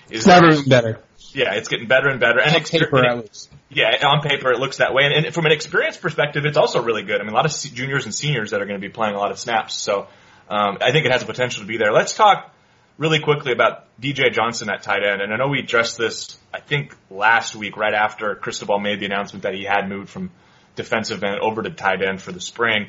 is. 0.10 0.26
It's 0.26 0.28
never 0.28 0.62
better. 0.64 1.00
Yeah, 1.34 1.54
it's 1.54 1.70
getting 1.70 1.88
better 1.88 2.10
and 2.10 2.20
better. 2.20 2.40
And 2.42 2.56
on 2.56 2.64
paper, 2.64 3.06
at 3.06 3.18
least. 3.18 3.50
Yeah, 3.70 4.08
on 4.08 4.22
paper 4.22 4.52
it 4.52 4.60
looks 4.60 4.78
that 4.78 4.94
way. 4.94 5.04
And, 5.06 5.26
and, 5.26 5.34
from 5.34 5.46
an 5.46 5.52
experience 5.52 5.98
perspective, 5.98 6.46
it's 6.46 6.58
also 6.58 6.82
really 6.82 7.04
good. 7.04 7.20
I 7.20 7.24
mean, 7.24 7.34
a 7.34 7.36
lot 7.36 7.46
of 7.46 7.74
juniors 7.74 8.06
and 8.06 8.14
seniors 8.14 8.52
that 8.52 8.62
are 8.62 8.66
going 8.66 8.80
to 8.80 8.86
be 8.86 8.92
playing 8.92 9.16
a 9.16 9.18
lot 9.18 9.32
of 9.32 9.40
snaps. 9.40 9.76
So 9.76 10.08
um, 10.50 10.78
I 10.82 10.92
think 10.92 11.06
it 11.06 11.12
has 11.12 11.22
the 11.22 11.28
potential 11.28 11.64
to 11.64 11.68
be 11.68 11.78
there. 11.78 11.92
Let's 11.92 12.16
talk 12.16 12.54
really 12.98 13.20
quickly 13.20 13.52
about 13.52 13.86
DJ 14.02 14.32
Johnson 14.32 14.70
at 14.70 14.84
tight 14.84 15.04
end. 15.04 15.22
And 15.22 15.34
I 15.34 15.38
know 15.38 15.48
we 15.48 15.60
addressed 15.60 15.98
this, 15.98 16.38
I 16.54 16.60
think, 16.60 16.96
last 17.10 17.56
week, 17.56 17.78
right 17.78 17.94
after 17.94 18.36
Cristobal 18.36 18.80
made 18.80 19.00
the 19.00 19.06
announcement 19.06 19.44
that 19.44 19.54
he 19.54 19.64
had 19.64 19.88
moved 19.88 20.10
from 20.10 20.32
defensive 20.76 21.24
end 21.24 21.40
over 21.40 21.62
to 21.62 21.70
tight 21.70 22.02
end 22.02 22.22
for 22.22 22.32
the 22.32 22.42
spring. 22.42 22.88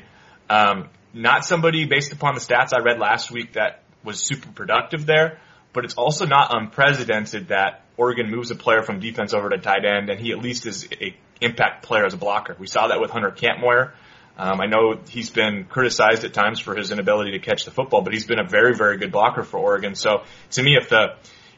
Um, 0.49 0.89
not 1.13 1.45
somebody, 1.45 1.85
based 1.85 2.11
upon 2.11 2.35
the 2.35 2.41
stats 2.41 2.73
I 2.73 2.79
read 2.79 2.99
last 2.99 3.31
week, 3.31 3.53
that 3.53 3.83
was 4.03 4.23
super 4.23 4.49
productive 4.49 5.05
there, 5.05 5.39
but 5.73 5.85
it's 5.85 5.95
also 5.95 6.25
not 6.25 6.55
unprecedented 6.55 7.49
that 7.49 7.83
Oregon 7.97 8.29
moves 8.29 8.51
a 8.51 8.55
player 8.55 8.81
from 8.81 8.99
defense 8.99 9.33
over 9.33 9.49
to 9.49 9.57
tight 9.57 9.85
end, 9.85 10.09
and 10.09 10.19
he 10.19 10.31
at 10.31 10.39
least 10.39 10.65
is 10.65 10.87
a 11.01 11.15
impact 11.41 11.83
player 11.83 12.05
as 12.05 12.13
a 12.13 12.17
blocker. 12.17 12.55
We 12.59 12.67
saw 12.67 12.87
that 12.87 12.99
with 12.99 13.11
Hunter 13.11 13.31
Kampmoyer 13.31 13.91
um, 14.37 14.61
I 14.61 14.67
know 14.67 14.99
he's 15.09 15.29
been 15.29 15.65
criticized 15.65 16.23
at 16.23 16.33
times 16.33 16.59
for 16.59 16.75
his 16.75 16.91
inability 16.91 17.31
to 17.31 17.39
catch 17.39 17.65
the 17.65 17.71
football, 17.71 18.01
but 18.01 18.13
he's 18.13 18.25
been 18.25 18.39
a 18.39 18.47
very, 18.47 18.75
very 18.75 18.97
good 18.97 19.11
blocker 19.11 19.43
for 19.43 19.57
Oregon. 19.57 19.95
So 19.95 20.23
to 20.51 20.63
me, 20.63 20.77
if 20.79 20.89
the 20.89 21.15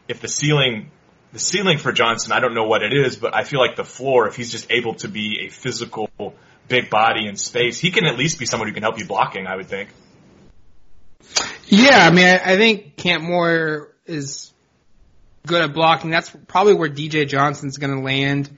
if 0.07 0.19
the 0.19 0.27
ceiling 0.27 0.89
the 1.33 1.39
ceiling 1.39 1.77
for 1.77 1.91
Johnson, 1.91 2.31
I 2.31 2.39
don't 2.39 2.53
know 2.53 2.65
what 2.65 2.83
it 2.83 2.93
is, 2.93 3.15
but 3.15 3.35
I 3.35 3.43
feel 3.43 3.59
like 3.59 3.75
the 3.75 3.85
floor, 3.85 4.27
if 4.27 4.35
he's 4.35 4.51
just 4.51 4.71
able 4.71 4.95
to 4.95 5.07
be 5.07 5.45
a 5.47 5.49
physical 5.49 6.09
big 6.67 6.89
body 6.89 7.27
in 7.27 7.35
space, 7.35 7.79
he 7.79 7.91
can 7.91 8.05
at 8.05 8.17
least 8.17 8.39
be 8.39 8.45
someone 8.45 8.67
who 8.67 8.73
can 8.73 8.83
help 8.83 8.97
you 8.97 9.05
blocking. 9.05 9.47
I 9.47 9.55
would 9.55 9.67
think. 9.67 9.89
Yeah, 11.67 12.05
I 12.05 12.11
mean, 12.11 12.25
I, 12.25 12.53
I 12.53 12.57
think 12.57 13.21
Moore 13.21 13.93
is 14.05 14.51
good 15.47 15.61
at 15.61 15.73
blocking. 15.73 16.09
That's 16.09 16.29
probably 16.47 16.73
where 16.73 16.89
DJ 16.89 17.27
Johnson's 17.27 17.77
going 17.77 17.95
to 17.95 18.01
land 18.01 18.49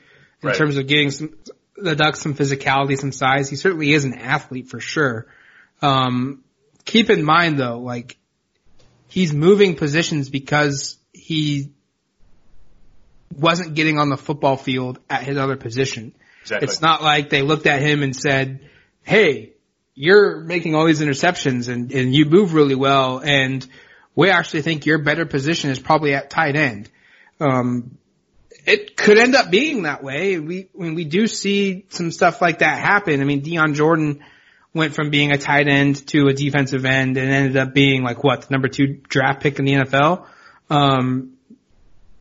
in 0.42 0.50
Right. 0.50 0.58
terms 0.58 0.78
of 0.78 0.88
getting 0.88 1.12
some, 1.12 1.34
the 1.76 1.96
Ducks 1.96 2.22
some 2.22 2.36
physicality, 2.36 2.98
some 2.98 3.12
size. 3.12 3.50
He 3.50 3.56
certainly 3.56 3.92
is 3.92 4.06
an 4.06 4.14
athlete 4.14 4.68
for 4.68 4.80
sure. 4.80 5.28
Um, 5.82 6.44
keep 6.86 7.10
in 7.10 7.24
mind 7.24 7.60
though, 7.60 7.80
like 7.80 8.18
he's 9.08 9.34
moving 9.34 9.76
positions 9.76 10.30
because 10.30 10.98
he 11.12 11.72
wasn't 13.36 13.74
getting 13.74 14.00
on 14.00 14.10
the 14.10 14.18
football 14.18 14.58
field 14.58 15.00
at 15.10 15.24
his 15.24 15.38
other 15.38 15.56
position. 15.56 16.14
Exactly. 16.42 16.66
It's 16.68 16.82
not 16.82 17.02
like 17.02 17.30
they 17.30 17.42
looked 17.42 17.68
at 17.68 17.82
him 17.82 18.04
and 18.04 18.16
said, 18.16 18.70
Hey, 19.02 19.54
you're 19.96 20.42
making 20.42 20.76
all 20.76 20.86
these 20.86 21.02
interceptions 21.02 21.70
and, 21.70 21.92
and 21.92 22.14
you 22.14 22.26
move 22.26 22.54
really 22.54 22.76
well 22.76 23.20
and 23.20 23.66
we 24.16 24.30
actually 24.30 24.62
think 24.62 24.86
your 24.86 25.00
better 25.00 25.26
position 25.26 25.70
is 25.70 25.80
probably 25.80 26.14
at 26.14 26.30
tight 26.30 26.56
end. 26.56 26.90
Um, 27.40 27.98
it 28.66 28.96
could 28.96 29.18
end 29.18 29.36
up 29.36 29.52
being 29.52 29.84
that 29.84 30.04
way. 30.04 30.40
We, 30.40 30.70
when 30.74 30.96
we 30.96 31.04
do 31.04 31.28
see 31.28 31.86
some 31.90 32.12
stuff 32.12 32.42
like 32.42 32.60
that 32.60 32.80
happen, 32.80 33.22
I 33.22 33.24
mean, 33.26 33.42
Dion 33.42 33.74
Jordan 33.74 34.24
went 34.74 34.96
from 34.96 35.10
being 35.10 35.32
a 35.32 35.38
tight 35.38 35.68
end 35.68 36.08
to 36.08 36.28
a 36.28 36.34
defensive 36.34 36.86
end 36.86 37.18
and 37.18 37.30
ended 37.30 37.58
up 37.58 37.74
being 37.74 38.04
like 38.04 38.24
what, 38.24 38.44
the 38.44 38.48
number 38.52 38.68
two 38.68 39.00
draft 39.08 39.42
pick 39.42 39.60
in 39.60 39.66
the 39.66 39.74
NFL. 39.74 40.26
Um, 40.70 41.34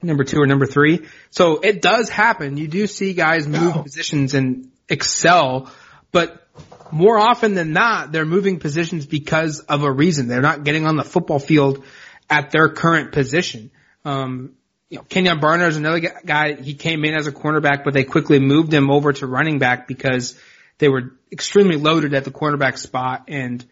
number 0.02 0.24
two 0.24 0.40
or 0.40 0.46
number 0.46 0.66
three. 0.66 1.06
So 1.30 1.60
it 1.60 1.80
does 1.80 2.08
happen. 2.08 2.56
You 2.56 2.68
do 2.68 2.86
see 2.86 3.14
guys 3.14 3.46
move 3.46 3.74
positions 3.82 4.34
and 4.34 4.70
excel, 4.88 5.70
but 6.10 6.46
more 6.90 7.18
often 7.18 7.54
than 7.54 7.72
not, 7.72 8.12
they're 8.12 8.26
moving 8.26 8.58
positions 8.58 9.06
because 9.06 9.60
of 9.60 9.82
a 9.82 9.90
reason. 9.90 10.28
They're 10.28 10.42
not 10.42 10.64
getting 10.64 10.86
on 10.86 10.96
the 10.96 11.04
football 11.04 11.38
field 11.38 11.84
at 12.28 12.50
their 12.50 12.68
current 12.68 13.12
position. 13.12 13.70
Um, 14.04 14.54
you 14.92 14.98
know, 14.98 15.04
Kenjon 15.04 15.40
Barner 15.40 15.68
is 15.68 15.78
another 15.78 16.00
guy. 16.00 16.52
He 16.52 16.74
came 16.74 17.06
in 17.06 17.14
as 17.14 17.26
a 17.26 17.32
cornerback, 17.32 17.82
but 17.82 17.94
they 17.94 18.04
quickly 18.04 18.38
moved 18.38 18.74
him 18.74 18.90
over 18.90 19.14
to 19.14 19.26
running 19.26 19.58
back 19.58 19.88
because 19.88 20.38
they 20.76 20.90
were 20.90 21.16
extremely 21.32 21.78
loaded 21.78 22.12
at 22.12 22.24
the 22.24 22.30
cornerback 22.30 22.76
spot 22.76 23.24
and 23.28 23.64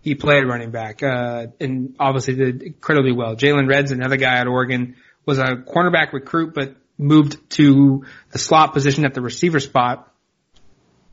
he 0.00 0.14
played 0.14 0.46
running 0.46 0.70
back, 0.70 1.02
uh, 1.02 1.48
and 1.60 1.94
obviously 2.00 2.36
did 2.36 2.62
incredibly 2.62 3.12
well. 3.12 3.36
Jaylon 3.36 3.68
Redd's 3.68 3.90
another 3.90 4.16
guy 4.16 4.38
at 4.38 4.46
Oregon, 4.46 4.96
was 5.26 5.38
a 5.38 5.56
cornerback 5.56 6.14
recruit, 6.14 6.54
but 6.54 6.74
moved 6.96 7.50
to 7.50 8.06
the 8.30 8.38
slot 8.38 8.72
position 8.72 9.04
at 9.04 9.12
the 9.12 9.20
receiver 9.20 9.60
spot. 9.60 10.10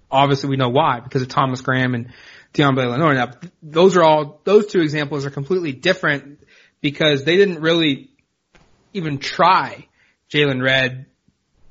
Obviously 0.10 0.50
we 0.50 0.56
know 0.56 0.70
why, 0.70 1.02
because 1.02 1.22
of 1.22 1.28
Thomas 1.28 1.60
Graham 1.60 1.96
and 1.96 2.14
Deion 2.54 2.78
Lenoir. 2.78 3.14
Now, 3.14 3.32
those 3.62 3.98
are 3.98 4.04
all, 4.04 4.40
those 4.46 4.68
two 4.68 4.80
examples 4.80 5.26
are 5.26 5.30
completely 5.30 5.74
different 5.74 6.40
because 6.80 7.26
they 7.26 7.36
didn't 7.36 7.60
really 7.60 8.09
even 8.94 9.20
try 9.20 9.88
Jaylon 10.32 10.62
Redd 10.64 11.06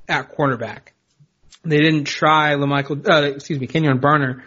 at 0.09 0.37
cornerback. 0.37 0.93
They 1.65 1.79
didn't 1.79 2.05
try 2.05 2.55
LaMichael, 2.55 3.09
uh, 3.09 3.35
excuse 3.35 3.59
me, 3.59 3.67
Kenjon 3.67 4.01
Barner 4.01 4.43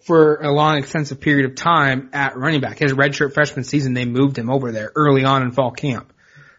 for 0.00 0.36
a 0.36 0.52
long 0.52 0.78
extensive 0.78 1.20
period 1.20 1.50
of 1.50 1.56
time 1.56 2.10
at 2.12 2.36
running 2.36 2.60
back. 2.60 2.78
His 2.78 2.92
redshirt 2.92 3.34
freshman 3.34 3.64
season, 3.64 3.94
they 3.94 4.06
moved 4.06 4.38
him 4.38 4.50
over 4.50 4.72
there 4.72 4.90
early 4.94 5.24
on 5.24 5.42
in 5.42 5.52
fall 5.52 5.70
camp. 5.70 6.12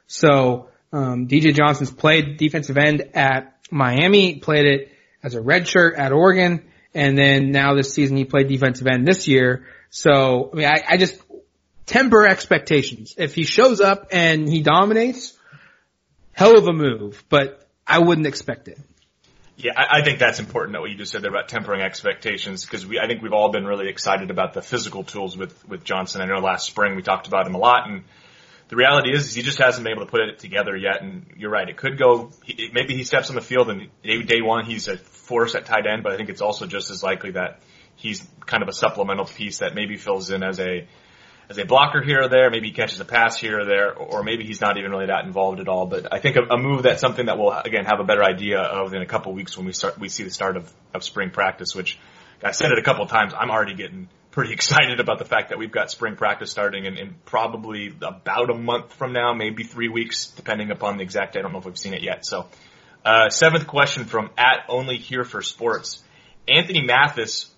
So, 0.07 0.69
um, 0.91 1.27
DJ 1.27 1.53
Johnson's 1.53 1.91
played 1.91 2.37
defensive 2.37 2.77
end 2.77 3.09
at 3.13 3.57
Miami, 3.71 4.35
played 4.35 4.65
it 4.65 4.91
as 5.23 5.35
a 5.35 5.39
redshirt 5.39 5.97
at 5.97 6.11
Oregon, 6.11 6.63
and 6.93 7.17
then 7.17 7.51
now 7.51 7.75
this 7.75 7.93
season 7.93 8.17
he 8.17 8.25
played 8.25 8.47
defensive 8.47 8.87
end 8.87 9.07
this 9.07 9.27
year. 9.27 9.65
So, 9.89 10.49
I 10.53 10.55
mean, 10.55 10.65
I, 10.65 10.83
I 10.87 10.97
just 10.97 11.21
temper 11.85 12.27
expectations. 12.27 13.15
If 13.17 13.35
he 13.35 13.43
shows 13.43 13.81
up 13.81 14.07
and 14.11 14.47
he 14.47 14.61
dominates, 14.61 15.37
hell 16.39 16.57
of 16.57 16.67
a 16.67 16.73
move, 16.73 17.21
but 17.27 17.67
I 17.85 17.99
wouldn't 17.99 18.25
expect 18.25 18.69
it. 18.69 18.79
Yeah, 19.57 19.73
I, 19.75 19.99
I 19.99 20.03
think 20.03 20.19
that's 20.19 20.39
important 20.39 20.73
that 20.73 20.79
what 20.79 20.89
you 20.89 20.95
just 20.95 21.11
said 21.11 21.21
there 21.21 21.31
about 21.31 21.49
tempering 21.49 21.81
expectations 21.81 22.63
because 22.63 22.87
we, 22.87 22.97
I 22.97 23.07
think 23.07 23.21
we've 23.21 23.33
all 23.33 23.51
been 23.51 23.65
really 23.65 23.89
excited 23.89 24.31
about 24.31 24.53
the 24.53 24.61
physical 24.61 25.03
tools 25.03 25.35
with, 25.35 25.67
with 25.67 25.83
Johnson. 25.83 26.21
I 26.21 26.25
know 26.25 26.39
last 26.39 26.65
spring 26.65 26.95
we 26.95 27.01
talked 27.01 27.27
about 27.27 27.45
him 27.45 27.55
a 27.55 27.57
lot 27.57 27.89
and 27.89 28.05
the 28.69 28.77
reality 28.77 29.11
is, 29.11 29.25
is 29.25 29.33
he 29.33 29.41
just 29.41 29.57
hasn't 29.57 29.83
been 29.83 29.91
able 29.91 30.05
to 30.05 30.09
put 30.11 30.21
it 30.21 30.39
together 30.39 30.77
yet. 30.77 31.01
And 31.01 31.25
you're 31.35 31.49
right, 31.49 31.67
it 31.67 31.75
could 31.75 31.97
go, 31.97 32.31
he, 32.45 32.69
maybe 32.71 32.95
he 32.95 33.03
steps 33.03 33.29
on 33.29 33.35
the 33.35 33.41
field 33.41 33.69
and 33.69 33.89
day, 34.01 34.21
day 34.21 34.41
one 34.41 34.63
he's 34.63 34.87
a 34.87 34.95
force 34.95 35.55
at 35.55 35.65
tight 35.65 35.85
end, 35.85 36.03
but 36.03 36.13
I 36.13 36.17
think 36.17 36.29
it's 36.29 36.41
also 36.41 36.67
just 36.67 36.89
as 36.89 37.03
likely 37.03 37.31
that 37.31 37.59
he's 37.97 38.25
kind 38.45 38.63
of 38.63 38.69
a 38.69 38.73
supplemental 38.73 39.25
piece 39.25 39.57
that 39.57 39.75
maybe 39.75 39.97
fills 39.97 40.31
in 40.31 40.43
as 40.43 40.61
a, 40.61 40.87
as 41.49 41.57
a 41.57 41.65
blocker 41.65 42.01
here 42.01 42.21
or 42.21 42.29
there, 42.29 42.51
maybe 42.51 42.67
he 42.67 42.73
catches 42.73 42.99
a 42.99 43.05
pass 43.05 43.39
here 43.39 43.61
or 43.61 43.65
there, 43.65 43.93
or 43.93 44.23
maybe 44.23 44.45
he's 44.45 44.61
not 44.61 44.77
even 44.77 44.91
really 44.91 45.07
that 45.07 45.25
involved 45.25 45.59
at 45.59 45.67
all. 45.67 45.87
But 45.87 46.13
I 46.13 46.19
think 46.19 46.35
a, 46.35 46.53
a 46.53 46.57
move 46.57 46.83
that's 46.83 47.01
something 47.01 47.25
that 47.25 47.39
we'll 47.39 47.51
again 47.51 47.85
have 47.85 47.99
a 47.99 48.03
better 48.03 48.23
idea 48.23 48.59
of 48.59 48.93
in 48.93 49.01
a 49.01 49.05
couple 49.07 49.33
weeks 49.33 49.57
when 49.57 49.65
we 49.65 49.73
start 49.73 49.97
we 49.97 50.09
see 50.09 50.23
the 50.23 50.29
start 50.29 50.57
of, 50.57 50.71
of 50.93 51.03
spring 51.03 51.31
practice. 51.31 51.73
Which 51.73 51.97
I 52.43 52.51
said 52.51 52.71
it 52.71 52.77
a 52.77 52.83
couple 52.83 53.05
times. 53.07 53.33
I'm 53.37 53.49
already 53.49 53.73
getting 53.73 54.09
pretty 54.29 54.53
excited 54.59 54.99
about 54.99 55.17
the 55.17 55.25
fact 55.25 55.49
that 55.49 55.57
we've 55.57 55.71
got 55.71 55.89
spring 55.89 56.15
practice 56.15 56.51
starting 56.51 56.85
in, 56.85 56.97
in 56.97 57.15
probably 57.25 57.87
about 58.01 58.51
a 58.51 58.55
month 58.55 58.93
from 58.93 59.11
now, 59.11 59.33
maybe 59.33 59.63
three 59.63 59.89
weeks, 59.89 60.27
depending 60.27 60.69
upon 60.69 60.97
the 60.97 61.03
exact. 61.03 61.35
I 61.35 61.41
don't 61.41 61.51
know 61.51 61.59
if 61.59 61.65
we've 61.65 61.77
seen 61.77 61.95
it 61.95 62.03
yet. 62.03 62.27
So, 62.27 62.47
uh, 63.03 63.29
seventh 63.29 63.65
question 63.65 64.05
from 64.05 64.29
at 64.37 64.65
only 64.69 64.97
here 64.97 65.23
for 65.23 65.41
sports. 65.41 66.03
Anthony 66.47 66.83
Mathis 66.83 67.49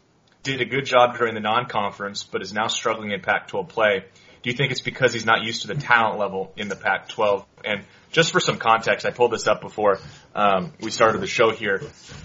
did 0.44 0.62
a 0.62 0.66
good 0.66 0.86
job 0.86 1.18
during 1.18 1.36
the 1.36 1.40
non-conference, 1.40 2.24
but 2.24 2.42
is 2.42 2.54
now 2.54 2.68
struggling 2.68 3.12
in 3.12 3.22
Pac-12 3.22 3.70
play. 3.70 4.06
Do 4.42 4.50
you 4.50 4.56
think 4.56 4.72
it's 4.72 4.82
because 4.82 5.14
he's 5.14 5.26
not 5.26 5.44
used 5.44 5.62
to 5.62 5.68
the 5.68 5.76
talent 5.76 6.18
level 6.18 6.52
in 6.58 6.68
the 6.68 6.76
Pac-12? 6.76 7.46
And 7.64 7.84
just 8.12 8.32
for 8.32 8.40
some 8.40 8.58
context, 8.58 9.06
I 9.06 9.12
pulled 9.12 9.32
this 9.32 9.46
up 9.48 9.62
before 9.62 10.00
um, 10.34 10.74
we 10.82 10.90
started 10.90 11.22
the 11.22 11.28
show 11.28 11.52
here. 11.52 11.82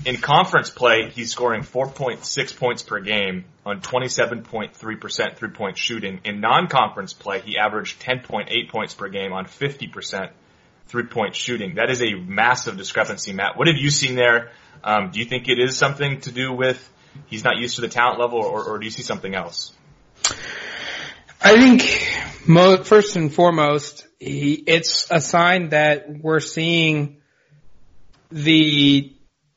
In 0.06 0.16
conference 0.16 0.70
play, 0.70 1.10
he's 1.10 1.30
scoring 1.30 1.60
4.6 1.60 2.56
points 2.56 2.82
per 2.82 3.00
game 3.00 3.44
on 3.66 3.82
27.3% 3.82 5.36
three-point 5.36 5.76
shooting. 5.76 6.20
In 6.24 6.40
non-conference 6.40 7.12
play, 7.12 7.40
he 7.40 7.58
averaged 7.58 8.00
10.8 8.00 8.70
points 8.70 8.94
per 8.94 9.08
game 9.08 9.34
on 9.34 9.44
50% 9.44 10.30
three-point 10.86 11.34
shooting. 11.34 11.74
That 11.74 11.90
is 11.90 12.00
a 12.00 12.14
massive 12.14 12.78
discrepancy, 12.78 13.34
Matt. 13.34 13.58
What 13.58 13.66
have 13.66 13.76
you 13.76 13.90
seen 13.90 14.14
there? 14.14 14.52
Um, 14.82 15.10
do 15.10 15.18
you 15.18 15.26
think 15.26 15.48
it 15.48 15.58
is 15.58 15.76
something 15.76 16.20
to 16.22 16.32
do 16.32 16.52
with 16.52 16.90
he's 17.26 17.44
not 17.44 17.58
used 17.58 17.76
to 17.76 17.80
the 17.80 17.88
talent 17.88 18.20
level, 18.20 18.38
or, 18.38 18.64
or 18.64 18.78
do 18.78 18.84
you 18.84 18.90
see 18.90 19.02
something 19.02 19.34
else? 19.34 19.72
I 21.40 21.56
think 21.56 22.48
mo- 22.48 22.82
first 22.82 23.16
and 23.16 23.32
foremost, 23.32 24.06
he, 24.18 24.54
it's 24.54 25.08
a 25.10 25.20
sign 25.20 25.70
that 25.70 26.06
we're 26.08 26.40
seeing 26.40 27.18
the 28.30 29.12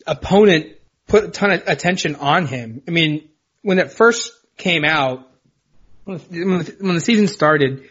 opponent 0.06 0.76
put 1.08 1.24
a 1.24 1.28
ton 1.30 1.52
of 1.52 1.64
attention 1.68 2.16
on 2.16 2.46
him. 2.46 2.84
I 2.88 2.92
mean, 2.92 3.30
when 3.62 3.80
it 3.80 3.92
first 3.92 4.32
came 4.58 4.86
out, 4.86 5.28
when 6.06 6.18
the, 6.30 6.76
when 6.80 6.96
the 6.96 7.02
season 7.02 7.28
started, 7.28 7.86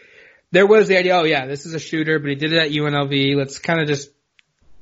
there 0.51 0.65
was 0.65 0.87
the 0.87 0.97
idea, 0.97 1.15
oh 1.15 1.23
yeah, 1.23 1.45
this 1.45 1.65
is 1.65 1.73
a 1.73 1.79
shooter, 1.79 2.19
but 2.19 2.29
he 2.29 2.35
did 2.35 2.53
it 2.53 2.57
at 2.57 2.71
UNLV. 2.71 3.35
Let's 3.35 3.59
kind 3.59 3.81
of 3.81 3.87
just 3.87 4.09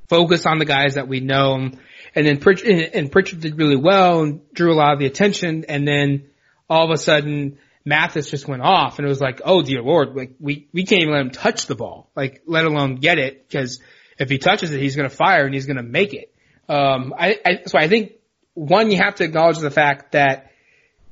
focus 0.08 0.46
on 0.46 0.58
the 0.58 0.64
guys 0.64 0.94
that 0.94 1.08
we 1.08 1.20
know. 1.20 1.70
And 2.18 2.26
then 2.26 2.38
Pritchard, 2.38 2.68
and 2.68 3.12
Pritchard 3.12 3.38
did 3.38 3.56
really 3.56 3.76
well 3.76 4.22
and 4.22 4.40
drew 4.52 4.72
a 4.72 4.74
lot 4.74 4.92
of 4.92 4.98
the 4.98 5.06
attention. 5.06 5.64
And 5.68 5.86
then 5.86 6.30
all 6.68 6.84
of 6.84 6.90
a 6.90 6.98
sudden, 6.98 7.58
Mathis 7.84 8.28
just 8.28 8.48
went 8.48 8.60
off 8.60 8.98
and 8.98 9.06
it 9.06 9.08
was 9.08 9.20
like, 9.20 9.40
oh 9.44 9.62
dear 9.62 9.82
lord, 9.82 10.16
like 10.16 10.34
we, 10.40 10.66
we 10.72 10.84
can't 10.84 11.02
even 11.02 11.14
let 11.14 11.20
him 11.20 11.30
touch 11.30 11.66
the 11.66 11.76
ball, 11.76 12.10
like 12.16 12.42
let 12.44 12.64
alone 12.64 12.96
get 12.96 13.18
it 13.18 13.46
because 13.46 13.80
if 14.18 14.28
he 14.28 14.38
touches 14.38 14.72
it, 14.72 14.80
he's 14.80 14.96
going 14.96 15.08
to 15.08 15.14
fire 15.14 15.44
and 15.44 15.54
he's 15.54 15.66
going 15.66 15.76
to 15.76 15.84
make 15.84 16.12
it. 16.12 16.34
Um, 16.68 17.14
I, 17.16 17.38
I, 17.46 17.50
so 17.66 17.78
I 17.78 17.86
think 17.86 18.14
one, 18.54 18.90
you 18.90 18.96
have 18.96 19.14
to 19.14 19.24
acknowledge 19.24 19.58
the 19.58 19.70
fact 19.70 20.10
that 20.12 20.50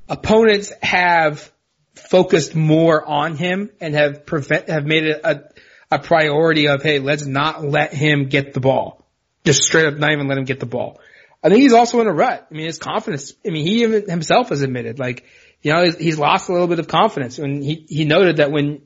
opponents 0.09 0.73
have 0.83 1.49
focused 1.95 2.53
more 2.53 3.01
on 3.07 3.37
him 3.37 3.69
and 3.79 3.95
have 3.95 4.25
prevent, 4.25 4.67
have 4.67 4.85
made 4.85 5.05
it 5.05 5.21
a, 5.23 5.43
a 5.89 5.99
priority 5.99 6.67
of, 6.67 6.83
hey, 6.83 6.99
let's 6.99 7.25
not 7.25 7.63
let 7.63 7.93
him 7.93 8.27
get 8.27 8.53
the 8.53 8.59
ball. 8.59 9.06
Just 9.47 9.63
straight 9.63 9.85
up 9.85 9.95
not 9.95 10.11
even 10.11 10.27
let 10.27 10.37
him 10.37 10.43
get 10.43 10.59
the 10.59 10.65
ball. 10.65 10.99
I 11.41 11.47
think 11.47 11.61
he's 11.61 11.71
also 11.71 12.01
in 12.01 12.07
a 12.07 12.13
rut. 12.13 12.47
I 12.51 12.53
mean, 12.53 12.65
his 12.65 12.79
confidence, 12.79 13.33
I 13.45 13.51
mean, 13.51 13.65
he 13.65 13.83
even 13.83 14.09
himself 14.09 14.49
has 14.49 14.61
admitted, 14.61 14.99
like, 14.99 15.23
you 15.61 15.71
know, 15.71 15.85
he's, 15.85 15.97
he's 15.97 16.19
lost 16.19 16.49
a 16.49 16.51
little 16.51 16.67
bit 16.67 16.79
of 16.79 16.89
confidence 16.89 17.39
and 17.39 17.63
he, 17.63 17.85
he 17.87 18.03
noted 18.03 18.37
that 18.37 18.51
when 18.51 18.81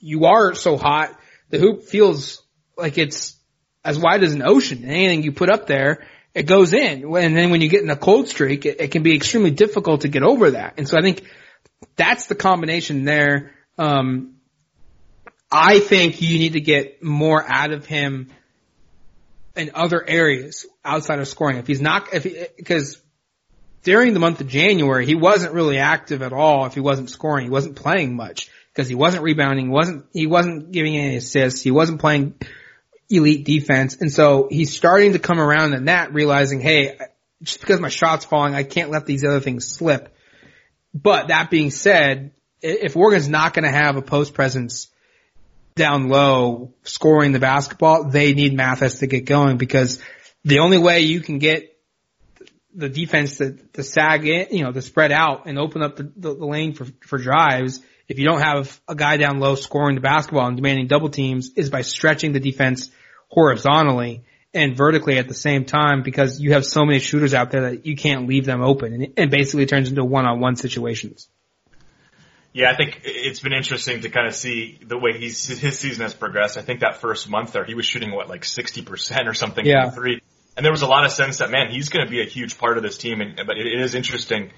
you 0.00 0.24
are 0.24 0.54
so 0.54 0.76
hot, 0.76 1.16
the 1.50 1.58
hoop 1.58 1.84
feels 1.84 2.42
like 2.76 2.98
it's 2.98 3.36
as 3.84 4.00
wide 4.00 4.24
as 4.24 4.34
an 4.34 4.42
ocean. 4.42 4.82
Anything 4.84 5.22
you 5.22 5.30
put 5.30 5.48
up 5.48 5.68
there, 5.68 6.04
it 6.34 6.44
goes 6.44 6.72
in. 6.72 7.04
And 7.04 7.36
then 7.36 7.50
when 7.50 7.60
you 7.60 7.68
get 7.68 7.84
in 7.84 7.90
a 7.90 7.96
cold 7.96 8.28
streak, 8.28 8.66
it, 8.66 8.80
it 8.80 8.90
can 8.90 9.04
be 9.04 9.14
extremely 9.14 9.52
difficult 9.52 10.00
to 10.00 10.08
get 10.08 10.24
over 10.24 10.50
that. 10.50 10.74
And 10.76 10.88
so 10.88 10.98
I 10.98 11.02
think 11.02 11.22
that's 11.94 12.26
the 12.26 12.34
combination 12.34 13.04
there. 13.04 13.52
Um, 13.78 14.34
I 15.52 15.78
think 15.80 16.20
you 16.20 16.38
need 16.38 16.54
to 16.54 16.60
get 16.60 17.02
more 17.02 17.44
out 17.48 17.72
of 17.72 17.86
him 17.86 18.30
in 19.56 19.70
other 19.74 20.06
areas 20.06 20.66
outside 20.84 21.18
of 21.18 21.28
scoring. 21.28 21.58
If 21.58 21.66
he's 21.66 21.80
not, 21.80 22.12
if 22.14 22.24
he, 22.24 22.46
because 22.56 23.00
during 23.82 24.14
the 24.14 24.20
month 24.20 24.40
of 24.40 24.48
January, 24.48 25.06
he 25.06 25.14
wasn't 25.14 25.54
really 25.54 25.78
active 25.78 26.22
at 26.22 26.32
all. 26.32 26.66
If 26.66 26.74
he 26.74 26.80
wasn't 26.80 27.10
scoring, 27.10 27.44
he 27.44 27.50
wasn't 27.50 27.76
playing 27.76 28.14
much 28.14 28.48
because 28.72 28.88
he 28.88 28.94
wasn't 28.94 29.22
rebounding, 29.22 29.70
wasn't 29.70 30.06
he 30.12 30.26
wasn't 30.26 30.70
giving 30.70 30.96
any 30.96 31.16
assists, 31.16 31.62
he 31.62 31.70
wasn't 31.70 32.00
playing 32.00 32.34
elite 33.08 33.44
defense. 33.44 33.96
And 34.00 34.12
so 34.12 34.48
he's 34.50 34.74
starting 34.74 35.14
to 35.14 35.18
come 35.18 35.40
around 35.40 35.74
in 35.74 35.86
that 35.86 36.14
realizing, 36.14 36.60
hey, 36.60 36.98
just 37.42 37.60
because 37.60 37.80
my 37.80 37.88
shot's 37.88 38.24
falling, 38.24 38.54
I 38.54 38.62
can't 38.62 38.90
let 38.90 39.06
these 39.06 39.24
other 39.24 39.40
things 39.40 39.66
slip. 39.66 40.14
But 40.94 41.28
that 41.28 41.50
being 41.50 41.70
said, 41.70 42.32
if 42.62 42.96
Oregon's 42.96 43.28
not 43.28 43.54
going 43.54 43.64
to 43.64 43.70
have 43.70 43.96
a 43.96 44.02
post 44.02 44.34
presence 44.34 44.88
down 45.80 46.08
low 46.08 46.74
scoring 46.84 47.32
the 47.32 47.40
basketball, 47.40 48.04
they 48.04 48.34
need 48.34 48.54
Mathis 48.54 49.00
to 49.00 49.08
get 49.08 49.24
going 49.24 49.56
because 49.56 50.00
the 50.44 50.60
only 50.60 50.78
way 50.78 51.00
you 51.00 51.20
can 51.20 51.38
get 51.38 51.76
the 52.74 52.88
defense 52.88 53.38
to, 53.38 53.52
to 53.72 53.82
sag 53.82 54.26
in, 54.26 54.46
you 54.56 54.62
know, 54.62 54.70
to 54.70 54.82
spread 54.82 55.10
out 55.10 55.46
and 55.46 55.58
open 55.58 55.82
up 55.82 55.96
the, 55.96 56.04
the, 56.16 56.34
the 56.34 56.46
lane 56.46 56.74
for, 56.74 56.86
for 57.00 57.18
drives 57.18 57.80
if 58.10 58.18
you 58.18 58.24
don't 58.24 58.40
have 58.40 58.80
a 58.88 58.94
guy 58.94 59.16
down 59.16 59.38
low 59.38 59.54
scoring 59.54 59.94
the 59.94 60.00
basketball 60.00 60.46
and 60.48 60.56
demanding 60.56 60.88
double 60.88 61.10
teams 61.10 61.50
is 61.56 61.70
by 61.70 61.82
stretching 61.82 62.32
the 62.32 62.40
defense 62.40 62.90
horizontally 63.28 64.24
and 64.52 64.76
vertically 64.76 65.16
at 65.18 65.28
the 65.28 65.34
same 65.34 65.64
time 65.64 66.02
because 66.02 66.40
you 66.40 66.52
have 66.52 66.64
so 66.64 66.84
many 66.84 66.98
shooters 66.98 67.34
out 67.34 67.52
there 67.52 67.70
that 67.70 67.86
you 67.86 67.96
can't 67.96 68.26
leave 68.26 68.44
them 68.44 68.62
open 68.62 68.92
and 68.92 69.12
it 69.16 69.30
basically 69.30 69.64
turns 69.66 69.88
into 69.88 70.04
one-on-one 70.04 70.56
situations. 70.56 71.28
Yeah, 72.52 72.70
I 72.70 72.76
think 72.76 73.02
it's 73.04 73.40
been 73.40 73.52
interesting 73.52 74.00
to 74.00 74.08
kind 74.08 74.26
of 74.26 74.34
see 74.34 74.78
the 74.84 74.98
way 74.98 75.16
he's, 75.16 75.46
his 75.46 75.78
season 75.78 76.02
has 76.02 76.14
progressed. 76.14 76.58
I 76.58 76.62
think 76.62 76.80
that 76.80 76.96
first 76.96 77.28
month 77.28 77.52
there, 77.52 77.64
he 77.64 77.74
was 77.74 77.86
shooting 77.86 78.10
what, 78.10 78.28
like 78.28 78.42
60% 78.42 79.26
or 79.26 79.34
something 79.34 79.64
yeah. 79.64 79.84
from 79.84 79.94
three. 79.94 80.22
And 80.56 80.64
there 80.64 80.72
was 80.72 80.82
a 80.82 80.88
lot 80.88 81.04
of 81.04 81.12
sense 81.12 81.38
that, 81.38 81.50
man, 81.50 81.70
he's 81.70 81.90
going 81.90 82.04
to 82.04 82.10
be 82.10 82.20
a 82.20 82.24
huge 82.24 82.58
part 82.58 82.76
of 82.76 82.82
this 82.82 82.98
team. 82.98 83.20
And, 83.20 83.36
but 83.46 83.56
it, 83.56 83.66
it 83.66 83.80
is 83.80 83.94
interesting 83.94 84.50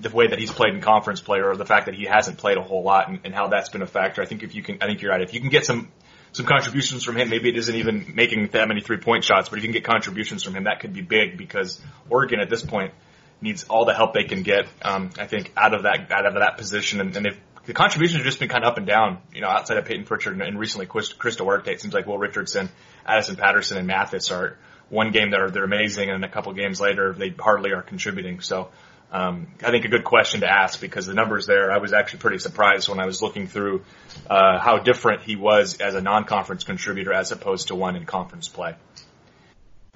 the 0.00 0.08
way 0.10 0.28
that 0.28 0.38
he's 0.38 0.50
played 0.50 0.74
in 0.74 0.80
conference 0.80 1.20
play 1.20 1.40
or 1.40 1.54
the 1.54 1.66
fact 1.66 1.86
that 1.86 1.94
he 1.94 2.06
hasn't 2.06 2.38
played 2.38 2.56
a 2.56 2.62
whole 2.62 2.82
lot 2.82 3.08
and, 3.08 3.20
and 3.24 3.34
how 3.34 3.48
that's 3.48 3.68
been 3.68 3.82
a 3.82 3.86
factor. 3.86 4.22
I 4.22 4.26
think 4.26 4.42
if 4.42 4.54
you 4.54 4.62
can, 4.62 4.78
I 4.80 4.86
think 4.86 5.02
you're 5.02 5.10
right. 5.10 5.20
If 5.20 5.34
you 5.34 5.40
can 5.40 5.50
get 5.50 5.66
some, 5.66 5.88
some 6.32 6.46
contributions 6.46 7.04
from 7.04 7.16
him, 7.16 7.28
maybe 7.28 7.50
it 7.50 7.56
isn't 7.58 7.74
even 7.74 8.12
making 8.14 8.48
that 8.52 8.68
many 8.68 8.80
three 8.80 8.98
point 8.98 9.24
shots, 9.24 9.50
but 9.50 9.58
if 9.58 9.64
you 9.64 9.68
can 9.68 9.74
get 9.74 9.84
contributions 9.84 10.42
from 10.42 10.54
him, 10.54 10.64
that 10.64 10.80
could 10.80 10.94
be 10.94 11.02
big 11.02 11.36
because 11.36 11.80
Oregon 12.08 12.40
at 12.40 12.48
this 12.48 12.64
point 12.64 12.92
needs 13.40 13.64
all 13.64 13.84
the 13.84 13.94
help 13.94 14.14
they 14.14 14.24
can 14.24 14.42
get. 14.42 14.66
Um, 14.82 15.10
I 15.18 15.26
think 15.26 15.52
out 15.56 15.74
of 15.74 15.82
that, 15.84 16.10
out 16.10 16.26
of 16.26 16.34
that 16.34 16.58
position 16.58 17.00
and, 17.00 17.16
and 17.16 17.26
if 17.26 17.38
the 17.68 17.74
contributions 17.74 18.16
have 18.16 18.24
just 18.24 18.40
been 18.40 18.48
kind 18.48 18.64
of 18.64 18.72
up 18.72 18.78
and 18.78 18.86
down, 18.86 19.18
you 19.34 19.42
know, 19.42 19.48
outside 19.48 19.76
of 19.76 19.84
Payton 19.84 20.06
Pritchard 20.06 20.32
and, 20.32 20.42
and 20.42 20.58
recently 20.58 20.86
Chris, 20.86 21.12
Chris 21.12 21.36
Duarte, 21.36 21.70
it 21.70 21.80
seems 21.80 21.92
like 21.92 22.06
Will 22.06 22.16
Richardson, 22.16 22.70
Addison 23.04 23.36
Patterson 23.36 23.76
and 23.76 23.86
Mathis 23.86 24.30
are 24.30 24.56
one 24.88 25.10
game 25.12 25.32
that 25.32 25.40
are 25.40 25.50
they're 25.50 25.64
amazing 25.64 26.08
and 26.08 26.24
a 26.24 26.28
couple 26.28 26.52
games 26.54 26.80
later 26.80 27.12
they 27.12 27.28
hardly 27.28 27.72
are 27.72 27.82
contributing. 27.82 28.40
So, 28.40 28.70
um, 29.10 29.48
I 29.62 29.70
think 29.70 29.84
a 29.84 29.88
good 29.88 30.04
question 30.04 30.40
to 30.40 30.50
ask 30.50 30.80
because 30.80 31.06
the 31.06 31.14
numbers 31.14 31.46
there, 31.46 31.70
I 31.70 31.78
was 31.78 31.92
actually 31.92 32.20
pretty 32.20 32.38
surprised 32.38 32.88
when 32.88 33.00
I 33.00 33.06
was 33.06 33.22
looking 33.22 33.46
through 33.46 33.84
uh, 34.28 34.58
how 34.58 34.78
different 34.78 35.22
he 35.22 35.36
was 35.36 35.78
as 35.80 35.94
a 35.94 36.00
non-conference 36.00 36.64
contributor 36.64 37.12
as 37.12 37.32
opposed 37.32 37.68
to 37.68 37.74
one 37.74 37.96
in 37.96 38.04
conference 38.04 38.48
play. 38.48 38.74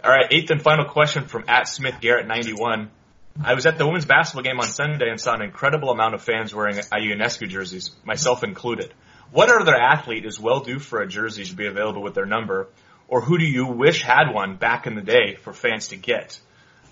All 0.03 0.11
right, 0.11 0.26
eighth 0.30 0.51
and 0.51 0.61
final 0.61 0.86
question 0.86 1.26
from 1.26 1.45
at 1.47 1.68
Smith 1.68 1.97
Garrett 2.01 2.26
91. 2.26 2.90
I 3.41 3.55
was 3.55 3.66
at 3.66 3.78
the 3.78 3.87
women's 3.87 4.05
basketball 4.05 4.43
game 4.43 4.61
on 4.61 4.68
Sunday 4.68 5.09
and 5.09 5.20
saw 5.20 5.35
an 5.35 5.43
incredible 5.43 5.91
amount 5.91 6.14
of 6.14 6.22
fans 6.22 6.55
wearing 6.55 6.76
Ionescu 6.76 7.49
jerseys, 7.49 7.91
myself 8.05 8.45
included. 8.45 8.93
What 9.30 9.49
other 9.49 9.74
athlete 9.74 10.26
is 10.26 10.39
well 10.39 10.61
due 10.61 10.78
for 10.78 11.01
a 11.01 11.09
jersey 11.09 11.45
to 11.45 11.55
be 11.55 11.66
available 11.66 12.03
with 12.03 12.14
their 12.14 12.26
number, 12.26 12.68
or 13.09 13.22
who 13.22 13.39
do 13.39 13.45
you 13.45 13.66
wish 13.66 14.03
had 14.03 14.33
one 14.33 14.57
back 14.57 14.87
in 14.87 14.95
the 14.95 15.03
day 15.03 15.37
for 15.37 15.53
fans 15.53 15.89
to 15.89 15.97
get? 15.97 16.39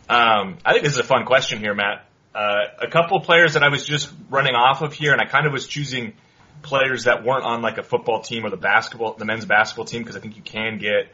Um, 0.08 0.58
I 0.64 0.72
think 0.72 0.84
this 0.84 0.94
is 0.94 0.98
a 0.98 1.04
fun 1.04 1.26
question 1.26 1.58
here, 1.58 1.74
Matt. 1.74 2.06
Uh, 2.34 2.64
a 2.80 2.88
couple 2.88 3.20
players 3.20 3.54
that 3.54 3.62
I 3.62 3.68
was 3.68 3.84
just 3.84 4.10
running 4.30 4.54
off 4.54 4.82
of 4.82 4.92
here, 4.92 5.12
and 5.12 5.20
I 5.20 5.26
kind 5.26 5.46
of 5.46 5.52
was 5.52 5.66
choosing 5.66 6.14
players 6.62 7.04
that 7.04 7.24
weren't 7.24 7.44
on 7.44 7.62
like 7.62 7.78
a 7.78 7.82
football 7.82 8.22
team 8.22 8.44
or 8.44 8.50
the 8.50 8.56
basketball, 8.56 9.14
the 9.14 9.24
men's 9.24 9.44
basketball 9.44 9.84
team, 9.84 10.02
because 10.02 10.16
I 10.16 10.20
think 10.20 10.36
you 10.36 10.42
can 10.42 10.78
get 10.78 11.12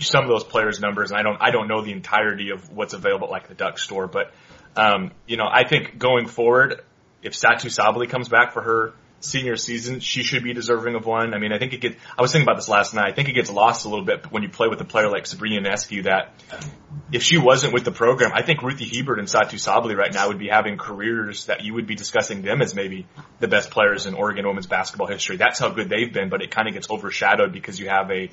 some 0.00 0.24
of 0.24 0.28
those 0.28 0.44
players' 0.44 0.80
numbers, 0.80 1.10
and 1.10 1.18
I 1.18 1.22
don't, 1.22 1.38
I 1.40 1.50
don't 1.50 1.68
know 1.68 1.82
the 1.82 1.92
entirety 1.92 2.50
of 2.50 2.70
what's 2.72 2.94
available 2.94 3.26
at 3.26 3.30
like 3.30 3.48
the 3.48 3.54
Duck 3.54 3.78
store, 3.78 4.06
but 4.06 4.32
um, 4.76 5.12
you 5.26 5.36
know, 5.36 5.48
I 5.50 5.66
think 5.66 5.98
going 5.98 6.26
forward, 6.26 6.82
if 7.22 7.34
Satou 7.34 7.66
Sabally 7.66 8.08
comes 8.08 8.28
back 8.28 8.52
for 8.52 8.62
her 8.62 8.94
senior 9.20 9.56
season, 9.56 10.00
she 10.00 10.22
should 10.22 10.42
be 10.42 10.52
deserving 10.52 10.94
of 10.94 11.06
one. 11.06 11.34
I 11.34 11.38
mean, 11.38 11.52
I 11.52 11.58
think 11.58 11.72
it 11.72 11.80
gets, 11.80 11.96
I 12.18 12.22
was 12.22 12.32
thinking 12.32 12.46
about 12.46 12.56
this 12.56 12.68
last 12.68 12.94
night. 12.94 13.12
I 13.12 13.14
think 13.14 13.28
it 13.28 13.34
gets 13.34 13.50
lost 13.50 13.84
a 13.84 13.88
little 13.88 14.04
bit 14.04 14.30
when 14.32 14.42
you 14.42 14.48
play 14.48 14.68
with 14.68 14.80
a 14.80 14.84
player 14.84 15.08
like 15.08 15.26
Sabrina 15.26 15.68
Ionescu 15.68 16.04
that 16.04 16.34
if 17.12 17.22
she 17.22 17.38
wasn't 17.38 17.72
with 17.72 17.84
the 17.84 17.92
program, 17.92 18.32
I 18.34 18.42
think 18.42 18.62
Ruthy 18.62 18.84
Hebard 18.84 19.18
and 19.18 19.28
Satou 19.28 19.54
Sabally 19.54 19.96
right 19.96 20.12
now 20.12 20.28
would 20.28 20.38
be 20.38 20.48
having 20.48 20.76
careers 20.76 21.46
that 21.46 21.62
you 21.62 21.74
would 21.74 21.86
be 21.86 21.94
discussing 21.94 22.42
them 22.42 22.62
as 22.62 22.74
maybe 22.74 23.06
the 23.38 23.48
best 23.48 23.70
players 23.70 24.06
in 24.06 24.14
Oregon 24.14 24.46
women's 24.46 24.66
basketball 24.66 25.06
history. 25.06 25.36
That's 25.36 25.58
how 25.58 25.70
good 25.70 25.88
they've 25.88 26.12
been, 26.12 26.28
but 26.28 26.42
it 26.42 26.50
kind 26.50 26.66
of 26.66 26.74
gets 26.74 26.90
overshadowed 26.90 27.52
because 27.52 27.78
you 27.78 27.88
have 27.88 28.10
a 28.10 28.30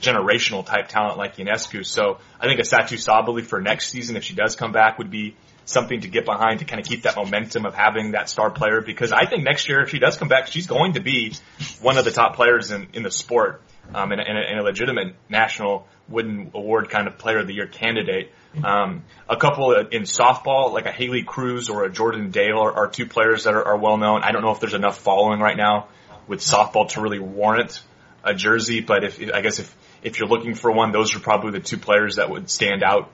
generational 0.00 0.64
type 0.64 0.88
talent 0.88 1.18
like 1.18 1.36
Ionescu. 1.36 1.86
So 1.86 2.18
I 2.40 2.46
think 2.46 2.60
a 2.60 2.62
Satou 2.62 2.98
Sabally 2.98 3.42
for 3.42 3.60
next 3.60 3.90
season, 3.90 4.16
if 4.16 4.24
she 4.24 4.34
does 4.34 4.56
come 4.56 4.72
back, 4.72 4.98
would 4.98 5.10
be 5.10 5.36
something 5.66 6.00
to 6.00 6.08
get 6.08 6.24
behind 6.24 6.58
to 6.58 6.64
kind 6.64 6.80
of 6.80 6.86
keep 6.86 7.02
that 7.02 7.16
momentum 7.16 7.64
of 7.64 7.74
having 7.74 8.12
that 8.12 8.28
star 8.28 8.50
player 8.50 8.80
because 8.80 9.12
I 9.12 9.24
think 9.24 9.44
next 9.44 9.68
year 9.68 9.80
if 9.80 9.88
she 9.88 9.98
does 9.98 10.18
come 10.18 10.28
back, 10.28 10.48
she's 10.48 10.66
going 10.66 10.94
to 10.94 11.00
be 11.00 11.32
one 11.80 11.96
of 11.96 12.04
the 12.04 12.10
top 12.10 12.36
players 12.36 12.70
in, 12.70 12.88
in 12.92 13.02
the 13.02 13.10
sport 13.10 13.62
um, 13.94 14.12
and, 14.12 14.20
and, 14.20 14.38
a, 14.38 14.40
and 14.42 14.60
a 14.60 14.62
legitimate 14.62 15.14
national 15.28 15.88
Wooden 16.08 16.50
Award 16.54 16.90
kind 16.90 17.06
of 17.06 17.16
player 17.16 17.38
of 17.38 17.46
the 17.46 17.54
year 17.54 17.66
candidate. 17.66 18.32
Um, 18.62 19.04
a 19.28 19.36
couple 19.36 19.72
in 19.74 20.02
softball, 20.02 20.72
like 20.72 20.86
a 20.86 20.92
Haley 20.92 21.24
Cruse 21.24 21.68
or 21.70 21.84
a 21.84 21.90
Jordan 21.90 22.30
Dale 22.30 22.58
are, 22.58 22.72
are 22.72 22.88
two 22.88 23.06
players 23.06 23.44
that 23.44 23.54
are, 23.54 23.64
are 23.64 23.76
well 23.76 23.96
known. 23.96 24.22
I 24.22 24.30
don't 24.30 24.42
know 24.42 24.52
if 24.52 24.60
there's 24.60 24.74
enough 24.74 24.98
following 24.98 25.40
right 25.40 25.56
now 25.56 25.88
with 26.28 26.40
softball 26.40 26.88
to 26.90 27.00
really 27.00 27.18
warrant 27.18 27.82
a 28.24 28.34
jersey, 28.34 28.80
but 28.80 29.04
if, 29.04 29.20
I 29.32 29.40
guess 29.40 29.58
if, 29.58 29.76
if 30.02 30.18
you're 30.18 30.28
looking 30.28 30.54
for 30.54 30.72
one, 30.72 30.92
those 30.92 31.14
are 31.14 31.20
probably 31.20 31.52
the 31.52 31.60
two 31.60 31.78
players 31.78 32.16
that 32.16 32.30
would 32.30 32.50
stand 32.50 32.82
out, 32.82 33.10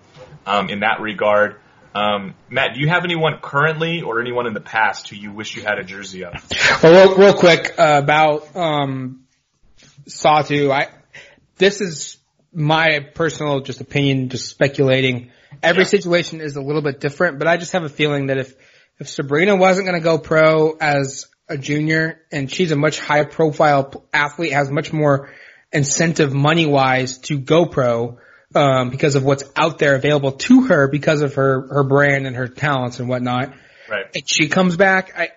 um, 0.47 0.69
in 0.69 0.81
that 0.81 1.01
regard. 1.01 1.57
Um, 1.95 2.35
Matt, 2.49 2.75
do 2.75 2.81
you 2.81 2.89
have 2.89 3.05
anyone 3.05 3.39
currently 3.43 4.03
or 4.03 4.21
anyone 4.21 4.47
in 4.47 4.55
the 4.55 4.61
past 4.61 5.09
who 5.09 5.17
you 5.17 5.33
wish 5.33 5.57
you 5.57 5.63
had 5.63 5.79
a 5.79 5.85
jersey 5.85 6.25
of? 6.25 6.35
Well, 6.83 7.09
real, 7.09 7.19
real 7.19 7.35
quick 7.35 7.75
uh, 7.79 8.01
about 8.03 8.55
um, 8.57 9.25
Satou. 10.09 10.71
I 10.71 10.89
this 11.57 11.81
is 11.81 12.19
my 12.53 13.01
personal 13.15 13.61
just 13.61 13.81
opinion, 13.81 14.29
just 14.29 14.49
speculating. 14.49 15.31
Every 15.63 15.83
yeah. 15.83 15.89
situation 15.89 16.41
is 16.41 16.57
a 16.57 16.61
little 16.61 16.83
bit 16.83 17.01
different, 17.01 17.39
but 17.39 17.49
I 17.49 17.57
just 17.57 17.73
have 17.73 17.83
a 17.83 17.89
feeling 17.89 18.27
that 18.27 18.39
if 18.39 18.55
if 19.01 19.09
Sabrina 19.09 19.57
wasn't 19.57 19.87
going 19.87 19.99
to 19.99 20.05
go 20.05 20.19
pro 20.19 20.77
as 20.81 21.27
a 21.51 21.59
junior, 21.59 22.22
and 22.32 22.51
she's 22.51 22.70
a 22.70 22.76
much 22.76 22.98
higher 22.98 23.26
profile 23.26 24.07
athlete, 24.12 24.53
has 24.53 24.70
much 24.70 24.92
more 24.92 25.30
incentive 25.72 26.32
money 26.32 26.66
wise 26.66 27.18
to 27.18 27.38
go 27.38 27.66
pro 27.66 28.18
um, 28.55 28.90
because 28.90 29.14
of 29.14 29.24
what's 29.24 29.44
out 29.57 29.78
there 29.78 29.94
available 29.94 30.32
to 30.32 30.62
her 30.62 30.88
because 30.88 31.20
of 31.22 31.34
her 31.34 31.68
her 31.68 31.84
brand 31.84 32.26
and 32.26 32.36
her 32.36 32.48
talents 32.48 33.01
and 33.01 33.09
whatnot. 33.09 33.53
Right. 33.88 34.07
And 34.14 34.28
she 34.28 34.48
comes 34.48 34.76
back. 34.76 35.12
I 35.16 35.30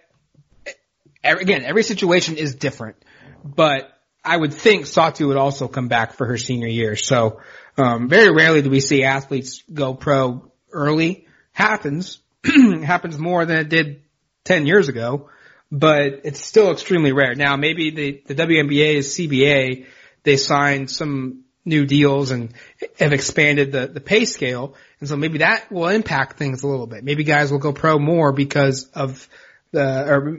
again, 1.23 1.63
every 1.63 1.83
situation 1.83 2.37
is 2.37 2.55
different, 2.55 2.97
but 3.43 3.89
I 4.23 4.37
would 4.37 4.53
think 4.53 4.85
Satou 4.85 5.27
would 5.27 5.37
also 5.37 5.67
come 5.67 5.87
back 5.87 6.13
for 6.13 6.25
her 6.27 6.37
senior 6.37 6.67
year. 6.67 6.95
So 6.95 7.41
um, 7.77 8.07
very 8.07 8.31
rarely 8.33 8.61
do 8.61 8.69
we 8.69 8.79
see 8.79 9.03
athletes 9.03 9.63
go 9.71 9.93
pro 9.93 10.51
early. 10.71 11.27
Happens 11.51 12.19
happens 12.83 13.17
more 13.17 13.45
than 13.45 13.57
it 13.57 13.69
did 13.69 14.03
ten 14.43 14.65
years 14.65 14.89
ago, 14.89 15.29
but 15.73 16.21
it's 16.23 16.45
still 16.45 16.71
extremely 16.71 17.11
rare. 17.11 17.33
Now 17.33 17.55
maybe 17.55 17.89
the 17.89 18.21
the 18.27 18.35
WNBA 18.35 18.93
is 18.93 19.17
CBA. 19.17 19.87
They 20.21 20.37
signed 20.37 20.91
some 20.91 21.45
new 21.65 21.85
deals 21.85 22.29
and 22.29 22.53
have 22.99 23.11
expanded 23.11 23.71
the, 23.71 23.87
the 23.87 23.99
pay 23.99 24.25
scale. 24.25 24.75
And 24.99 25.09
so 25.09 25.17
maybe 25.17 25.39
that 25.39 25.71
will 25.71 25.87
impact 25.87 26.37
things 26.37 26.61
a 26.61 26.67
little 26.67 26.85
bit. 26.85 27.03
Maybe 27.03 27.23
guys 27.23 27.51
will 27.51 27.59
go 27.59 27.73
pro 27.73 27.97
more 27.97 28.31
because 28.31 28.85
of 28.89 29.27
the, 29.71 30.07
or 30.07 30.37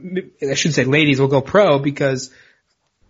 I 0.48 0.54
should 0.54 0.72
say 0.72 0.84
ladies 0.84 1.20
will 1.20 1.28
go 1.28 1.40
pro 1.40 1.80
because 1.80 2.30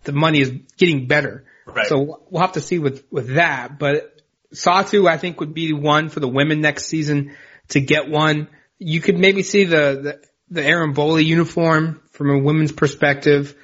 the 0.04 0.12
money 0.12 0.40
is 0.40 0.52
getting 0.78 1.06
better. 1.06 1.44
Right. 1.66 1.86
So 1.86 2.22
we'll 2.30 2.40
have 2.40 2.52
to 2.52 2.60
see 2.60 2.78
with, 2.78 3.04
with 3.10 3.34
that. 3.34 3.78
But 3.78 4.16
Satou, 4.54 5.08
I 5.08 5.18
think 5.18 5.40
would 5.40 5.54
be 5.54 5.74
one 5.74 6.08
for 6.08 6.20
the 6.20 6.28
women 6.28 6.62
next 6.62 6.86
season 6.86 7.36
to 7.68 7.80
get 7.80 8.08
one. 8.08 8.48
You 8.78 9.02
could 9.02 9.18
maybe 9.18 9.42
see 9.42 9.64
the, 9.64 9.76
the, 10.02 10.20
the 10.50 10.64
Erin 10.64 10.94
Boley 10.94 11.24
uniform 11.24 12.00
from 12.14 12.30
a 12.30 12.38
women's 12.38 12.72
perspective 12.72 13.56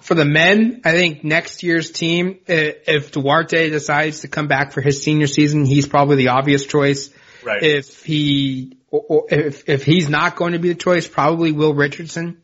for 0.00 0.14
the 0.14 0.24
men, 0.24 0.82
I 0.84 0.92
think 0.92 1.24
next 1.24 1.62
year's 1.62 1.90
team, 1.90 2.38
if 2.46 3.12
Duarte 3.12 3.70
decides 3.70 4.20
to 4.20 4.28
come 4.28 4.46
back 4.46 4.72
for 4.72 4.80
his 4.80 5.02
senior 5.02 5.26
season, 5.26 5.64
he's 5.64 5.86
probably 5.86 6.16
the 6.16 6.28
obvious 6.28 6.66
choice. 6.66 7.10
Right. 7.42 7.62
If 7.62 8.04
he, 8.04 8.76
if, 8.92 9.68
if 9.68 9.84
he's 9.84 10.08
not 10.08 10.36
going 10.36 10.52
to 10.52 10.58
be 10.58 10.68
the 10.68 10.74
choice, 10.74 11.08
probably 11.08 11.52
Will 11.52 11.74
Richardson. 11.74 12.42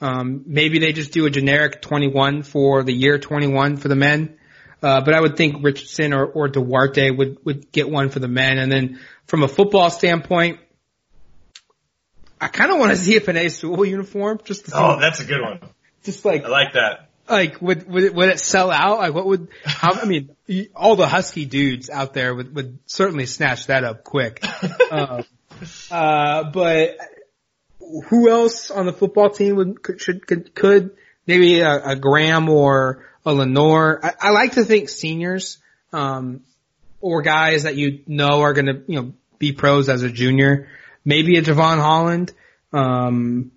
Um, 0.00 0.42
maybe 0.46 0.80
they 0.80 0.92
just 0.92 1.12
do 1.12 1.26
a 1.26 1.30
generic 1.30 1.80
21 1.82 2.42
for 2.42 2.82
the 2.82 2.92
year 2.92 3.18
21 3.18 3.76
for 3.76 3.88
the 3.88 3.96
men. 3.96 4.36
Uh, 4.82 5.02
but 5.02 5.14
I 5.14 5.20
would 5.20 5.36
think 5.36 5.62
Richardson 5.62 6.12
or, 6.12 6.26
or 6.26 6.48
Duarte 6.48 7.10
would, 7.10 7.38
would 7.44 7.70
get 7.70 7.88
one 7.88 8.08
for 8.08 8.18
the 8.18 8.28
men. 8.28 8.58
And 8.58 8.72
then 8.72 8.98
from 9.26 9.42
a 9.42 9.48
football 9.48 9.90
standpoint, 9.90 10.58
I 12.40 12.48
kind 12.48 12.70
of 12.70 12.78
want 12.78 12.90
to 12.92 12.96
see 12.96 13.16
a 13.16 13.20
Penei 13.20 13.50
Sewell 13.50 13.84
uniform 13.84 14.40
just 14.44 14.64
to 14.64 14.70
see. 14.70 14.76
Oh, 14.76 14.98
that's 14.98 15.20
a 15.20 15.24
good 15.24 15.42
one. 15.42 15.60
Just 16.04 16.24
like 16.24 16.44
I 16.44 16.48
like 16.48 16.72
that. 16.72 17.10
Like, 17.28 17.60
would, 17.62 17.88
would 17.88 18.04
it, 18.04 18.14
would 18.14 18.28
it 18.28 18.40
sell 18.40 18.70
out? 18.70 18.98
Like, 18.98 19.14
what 19.14 19.26
would, 19.26 19.48
how, 19.64 19.92
I 19.92 20.04
mean, 20.04 20.34
all 20.74 20.96
the 20.96 21.06
Husky 21.06 21.44
dudes 21.44 21.88
out 21.88 22.12
there 22.12 22.34
would, 22.34 22.56
would 22.56 22.78
certainly 22.86 23.26
snatch 23.26 23.66
that 23.66 23.84
up 23.84 24.02
quick. 24.02 24.44
uh, 24.90 25.22
uh, 25.92 26.50
but 26.50 26.96
who 28.06 28.28
else 28.28 28.72
on 28.72 28.86
the 28.86 28.92
football 28.92 29.30
team 29.30 29.56
would, 29.56 29.80
could, 29.80 30.00
should, 30.00 30.26
could, 30.26 30.54
could 30.54 30.96
maybe 31.26 31.60
a, 31.60 31.90
a 31.90 31.96
Graham 31.96 32.48
or 32.48 33.06
a 33.24 33.32
Lenoir? 33.32 34.00
I, 34.02 34.14
I 34.20 34.30
like 34.30 34.54
to 34.54 34.64
think 34.64 34.88
seniors, 34.88 35.58
um, 35.92 36.40
or 37.00 37.22
guys 37.22 37.62
that 37.62 37.76
you 37.76 38.00
know 38.08 38.40
are 38.40 38.54
going 38.54 38.66
to, 38.66 38.82
you 38.88 39.00
know, 39.00 39.12
be 39.38 39.52
pros 39.52 39.88
as 39.88 40.02
a 40.02 40.10
junior. 40.10 40.68
Maybe 41.04 41.36
a 41.36 41.42
Jevon 41.42 41.78
Holland. 41.78 42.32
Um, 42.72 43.52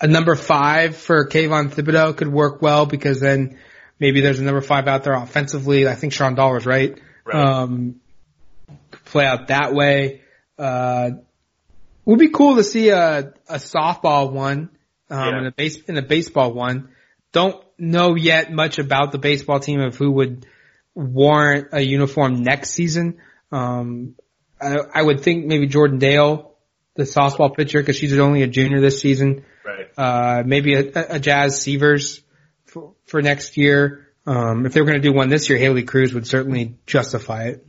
a 0.00 0.06
number 0.06 0.34
five 0.34 0.96
for 0.96 1.28
Kayvon 1.28 1.72
Thibodeaux 1.72 2.16
could 2.16 2.28
work 2.28 2.60
well 2.60 2.86
because 2.86 3.20
then 3.20 3.58
maybe 3.98 4.20
there's 4.20 4.40
a 4.40 4.44
number 4.44 4.60
five 4.60 4.86
out 4.86 5.04
there 5.04 5.14
offensively. 5.14 5.88
I 5.88 5.94
think 5.94 6.12
Sean 6.12 6.34
Dollar's 6.34 6.66
right. 6.66 7.00
right. 7.24 7.36
Um, 7.36 8.00
could 8.90 9.04
play 9.04 9.24
out 9.24 9.48
that 9.48 9.72
way. 9.74 10.20
Uh, 10.58 11.10
would 12.04 12.18
be 12.18 12.28
cool 12.28 12.56
to 12.56 12.64
see 12.64 12.90
a, 12.90 13.32
a 13.48 13.54
softball 13.54 14.30
one, 14.30 14.70
um, 15.10 15.18
yeah. 15.18 15.38
and 15.38 15.46
a 15.46 15.52
base, 15.52 15.78
in 15.84 15.96
a 15.96 16.02
baseball 16.02 16.52
one. 16.52 16.90
Don't 17.32 17.64
know 17.78 18.14
yet 18.14 18.52
much 18.52 18.78
about 18.78 19.10
the 19.10 19.18
baseball 19.18 19.58
team 19.58 19.80
of 19.80 19.96
who 19.96 20.10
would 20.10 20.46
warrant 20.94 21.68
a 21.72 21.80
uniform 21.80 22.42
next 22.42 22.70
season. 22.70 23.18
Um, 23.50 24.14
I, 24.64 25.00
I 25.00 25.02
would 25.02 25.20
think 25.20 25.46
maybe 25.46 25.66
Jordan 25.66 25.98
Dale, 25.98 26.54
the 26.96 27.04
softball 27.04 27.54
pitcher, 27.54 27.80
because 27.80 27.96
she's 27.96 28.18
only 28.18 28.42
a 28.42 28.46
junior 28.46 28.80
this 28.80 29.00
season. 29.00 29.44
Right. 29.64 29.86
Uh, 29.96 30.42
maybe 30.44 30.74
a, 30.74 31.14
a 31.16 31.18
Jazz 31.18 31.60
Severs 31.60 32.22
for, 32.66 32.94
for 33.06 33.22
next 33.22 33.56
year. 33.56 34.08
Um, 34.26 34.66
if 34.66 34.72
they 34.72 34.80
were 34.80 34.86
going 34.86 35.00
to 35.00 35.08
do 35.08 35.14
one 35.14 35.28
this 35.28 35.48
year, 35.48 35.58
Haley 35.58 35.82
Cruse 35.82 36.14
would 36.14 36.26
certainly 36.26 36.78
justify 36.86 37.48
it. 37.48 37.66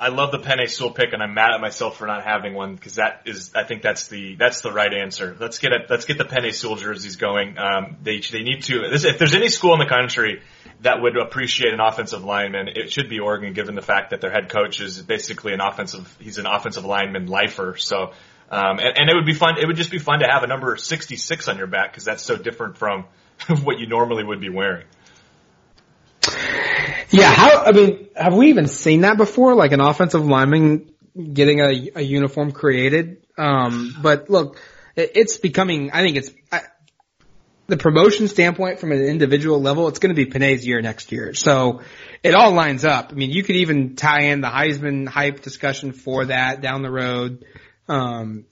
I 0.00 0.10
love 0.10 0.30
the 0.30 0.38
Penei 0.38 0.70
Sewell 0.70 0.92
pick, 0.92 1.12
and 1.12 1.20
I'm 1.20 1.34
mad 1.34 1.50
at 1.52 1.60
myself 1.60 1.96
for 1.96 2.06
not 2.06 2.24
having 2.24 2.54
one 2.54 2.76
because 2.76 2.94
that 2.96 3.22
is, 3.24 3.50
I 3.56 3.64
think 3.64 3.82
that's 3.82 4.06
the 4.06 4.36
that's 4.36 4.60
the 4.60 4.70
right 4.70 4.94
answer. 4.94 5.36
Let's 5.40 5.58
get 5.58 5.72
it. 5.72 5.86
Let's 5.90 6.04
get 6.04 6.18
the 6.18 6.24
Penei 6.24 6.54
Sewell 6.54 6.76
jerseys 6.76 7.16
going. 7.16 7.58
Um, 7.58 7.96
they 8.00 8.20
they 8.20 8.44
need 8.44 8.62
to. 8.64 8.88
This, 8.90 9.04
if 9.04 9.18
there's 9.18 9.34
any 9.34 9.48
school 9.48 9.72
in 9.72 9.80
the 9.80 9.92
country 9.92 10.40
that 10.82 11.02
would 11.02 11.16
appreciate 11.16 11.74
an 11.74 11.80
offensive 11.80 12.22
lineman, 12.22 12.68
it 12.68 12.92
should 12.92 13.08
be 13.08 13.18
Oregon, 13.18 13.54
given 13.54 13.74
the 13.74 13.82
fact 13.82 14.10
that 14.10 14.20
their 14.20 14.30
head 14.30 14.48
coach 14.48 14.80
is 14.80 15.02
basically 15.02 15.52
an 15.52 15.60
offensive. 15.60 16.16
He's 16.20 16.38
an 16.38 16.46
offensive 16.46 16.84
lineman 16.84 17.26
lifer. 17.26 17.74
So, 17.76 18.12
um, 18.52 18.78
and, 18.78 18.98
and 18.98 19.10
it 19.10 19.16
would 19.16 19.26
be 19.26 19.34
fun. 19.34 19.58
It 19.58 19.66
would 19.66 19.76
just 19.76 19.90
be 19.90 19.98
fun 19.98 20.20
to 20.20 20.28
have 20.28 20.44
a 20.44 20.46
number 20.46 20.76
66 20.76 21.48
on 21.48 21.58
your 21.58 21.66
back 21.66 21.90
because 21.90 22.04
that's 22.04 22.22
so 22.22 22.36
different 22.36 22.78
from 22.78 23.06
what 23.64 23.80
you 23.80 23.88
normally 23.88 24.22
would 24.22 24.40
be 24.40 24.48
wearing. 24.48 24.84
Yeah, 27.10 27.30
how, 27.32 27.64
I 27.64 27.72
mean, 27.72 28.08
have 28.14 28.34
we 28.34 28.48
even 28.48 28.66
seen 28.66 29.02
that 29.02 29.16
before? 29.16 29.54
Like 29.54 29.72
an 29.72 29.80
offensive 29.80 30.26
lineman 30.26 30.90
getting 31.32 31.60
a, 31.60 31.90
a 31.96 32.02
uniform 32.02 32.52
created? 32.52 33.26
Um, 33.36 33.96
but 34.02 34.28
look, 34.28 34.60
it, 34.94 35.12
it's 35.14 35.38
becoming, 35.38 35.90
I 35.92 36.02
think 36.02 36.16
it's, 36.16 36.30
I, 36.52 36.62
the 37.66 37.76
promotion 37.76 38.28
standpoint 38.28 38.80
from 38.80 38.92
an 38.92 39.02
individual 39.02 39.60
level, 39.60 39.88
it's 39.88 39.98
going 39.98 40.14
to 40.14 40.24
be 40.24 40.30
Penei's 40.30 40.66
year 40.66 40.80
next 40.80 41.12
year. 41.12 41.34
So 41.34 41.82
it 42.22 42.34
all 42.34 42.52
lines 42.52 42.84
up. 42.84 43.10
I 43.10 43.14
mean, 43.14 43.30
you 43.30 43.42
could 43.42 43.56
even 43.56 43.94
tie 43.94 44.22
in 44.22 44.40
the 44.40 44.48
Heisman 44.48 45.06
hype 45.06 45.42
discussion 45.42 45.92
for 45.92 46.26
that 46.26 46.62
down 46.62 46.82
the 46.82 46.90
road. 46.90 47.44
Um, 47.88 48.46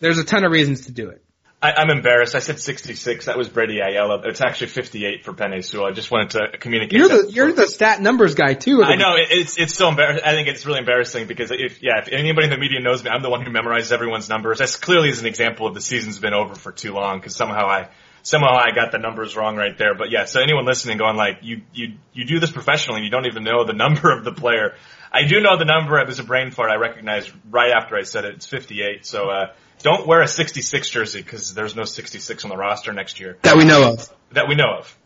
there's 0.00 0.18
a 0.18 0.24
ton 0.24 0.44
of 0.44 0.52
reasons 0.52 0.86
to 0.86 0.92
do 0.92 1.08
it. 1.10 1.24
I, 1.60 1.72
I'm 1.72 1.90
embarrassed. 1.90 2.36
I 2.36 2.38
said 2.38 2.60
66. 2.60 3.24
That 3.24 3.36
was 3.36 3.48
Brady 3.48 3.80
Aiello. 3.80 4.24
It's 4.24 4.40
actually 4.40 4.68
58 4.68 5.24
for 5.24 5.32
Penei 5.32 5.64
Sewell. 5.64 5.86
I 5.86 5.90
just 5.90 6.08
wanted 6.08 6.30
to 6.30 6.58
communicate. 6.58 6.96
You're 6.96 7.08
the 7.08 7.30
you're 7.32 7.52
the 7.52 7.66
stat 7.66 8.00
numbers 8.00 8.36
guy 8.36 8.54
too. 8.54 8.84
I 8.84 8.94
know 8.94 9.14
it's 9.16 9.58
it's 9.58 9.74
so 9.74 9.88
embarrassing. 9.88 10.24
I 10.24 10.32
think 10.32 10.46
it's 10.46 10.64
really 10.66 10.78
embarrassing 10.78 11.26
because 11.26 11.50
if 11.50 11.82
yeah, 11.82 11.98
if 11.98 12.08
anybody 12.08 12.44
in 12.44 12.50
the 12.50 12.58
media 12.58 12.80
knows 12.80 13.02
me, 13.02 13.10
I'm 13.10 13.22
the 13.22 13.30
one 13.30 13.44
who 13.44 13.50
memorizes 13.50 13.90
everyone's 13.90 14.28
numbers. 14.28 14.58
That's 14.58 14.76
clearly 14.76 15.08
is 15.08 15.20
an 15.20 15.26
example 15.26 15.66
of 15.66 15.74
the 15.74 15.80
season's 15.80 16.20
been 16.20 16.34
over 16.34 16.54
for 16.54 16.70
too 16.70 16.92
long 16.92 17.18
because 17.18 17.34
somehow 17.34 17.66
I 17.66 17.88
somehow 18.22 18.54
I 18.54 18.70
got 18.72 18.92
the 18.92 18.98
numbers 18.98 19.36
wrong 19.36 19.56
right 19.56 19.76
there. 19.76 19.96
But 19.96 20.12
yeah, 20.12 20.26
so 20.26 20.40
anyone 20.40 20.64
listening 20.64 20.96
going 20.96 21.16
like 21.16 21.38
you 21.42 21.62
you 21.74 21.94
you 22.12 22.24
do 22.24 22.38
this 22.38 22.52
professionally, 22.52 22.98
and 22.98 23.04
you 23.04 23.10
don't 23.10 23.26
even 23.26 23.42
know 23.42 23.64
the 23.64 23.72
number 23.84 24.12
of 24.12 24.22
the 24.24 24.32
player. 24.32 24.76
I 25.10 25.24
do 25.24 25.40
know 25.40 25.58
the 25.58 25.64
number. 25.64 25.98
It 25.98 26.06
was 26.06 26.20
a 26.20 26.24
brain 26.24 26.52
fart. 26.52 26.70
I 26.70 26.76
recognized 26.76 27.32
right 27.50 27.72
after 27.72 27.96
I 27.96 28.02
said 28.02 28.24
it. 28.26 28.36
It's 28.36 28.46
58. 28.46 29.04
So. 29.04 29.28
uh 29.28 29.46
don't 29.82 30.06
wear 30.06 30.22
a 30.22 30.28
66 30.28 30.90
jersey 30.90 31.22
because 31.22 31.54
there's 31.54 31.76
no 31.76 31.84
66 31.84 32.44
on 32.44 32.50
the 32.50 32.56
roster 32.56 32.92
next 32.92 33.20
year. 33.20 33.38
That 33.42 33.56
we 33.56 33.64
know 33.64 33.92
of. 33.92 34.12
That 34.32 34.48
we 34.48 34.54
know 34.54 34.78
of. 34.78 34.98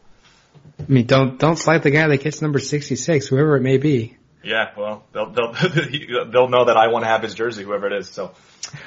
I 0.78 0.84
mean, 0.88 1.06
don't 1.06 1.38
don't 1.38 1.56
slight 1.56 1.82
the 1.82 1.90
guy 1.90 2.08
that 2.08 2.18
gets 2.18 2.42
number 2.42 2.58
66, 2.58 3.26
whoever 3.26 3.56
it 3.56 3.62
may 3.62 3.78
be. 3.78 4.16
Yeah, 4.42 4.70
well, 4.76 5.04
they'll 5.12 5.30
they'll 5.30 5.52
they'll 6.30 6.48
know 6.48 6.64
that 6.64 6.76
I 6.76 6.88
want 6.88 7.04
to 7.04 7.08
have 7.08 7.22
his 7.22 7.34
jersey, 7.34 7.62
whoever 7.62 7.86
it 7.86 7.92
is. 7.92 8.08
So. 8.08 8.32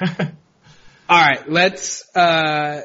All 1.08 1.20
right, 1.20 1.48
let's 1.48 2.04
uh 2.16 2.82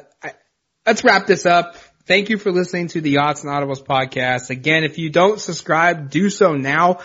let's 0.86 1.04
wrap 1.04 1.26
this 1.26 1.44
up. 1.44 1.76
Thank 2.06 2.30
you 2.30 2.38
for 2.38 2.50
listening 2.50 2.88
to 2.88 3.00
the 3.00 3.10
Yachts 3.10 3.44
and 3.44 3.52
Audibles 3.52 3.84
podcast. 3.84 4.50
Again, 4.50 4.84
if 4.84 4.98
you 4.98 5.10
don't 5.10 5.40
subscribe, 5.40 6.10
do 6.10 6.30
so 6.30 6.54
now. 6.54 7.00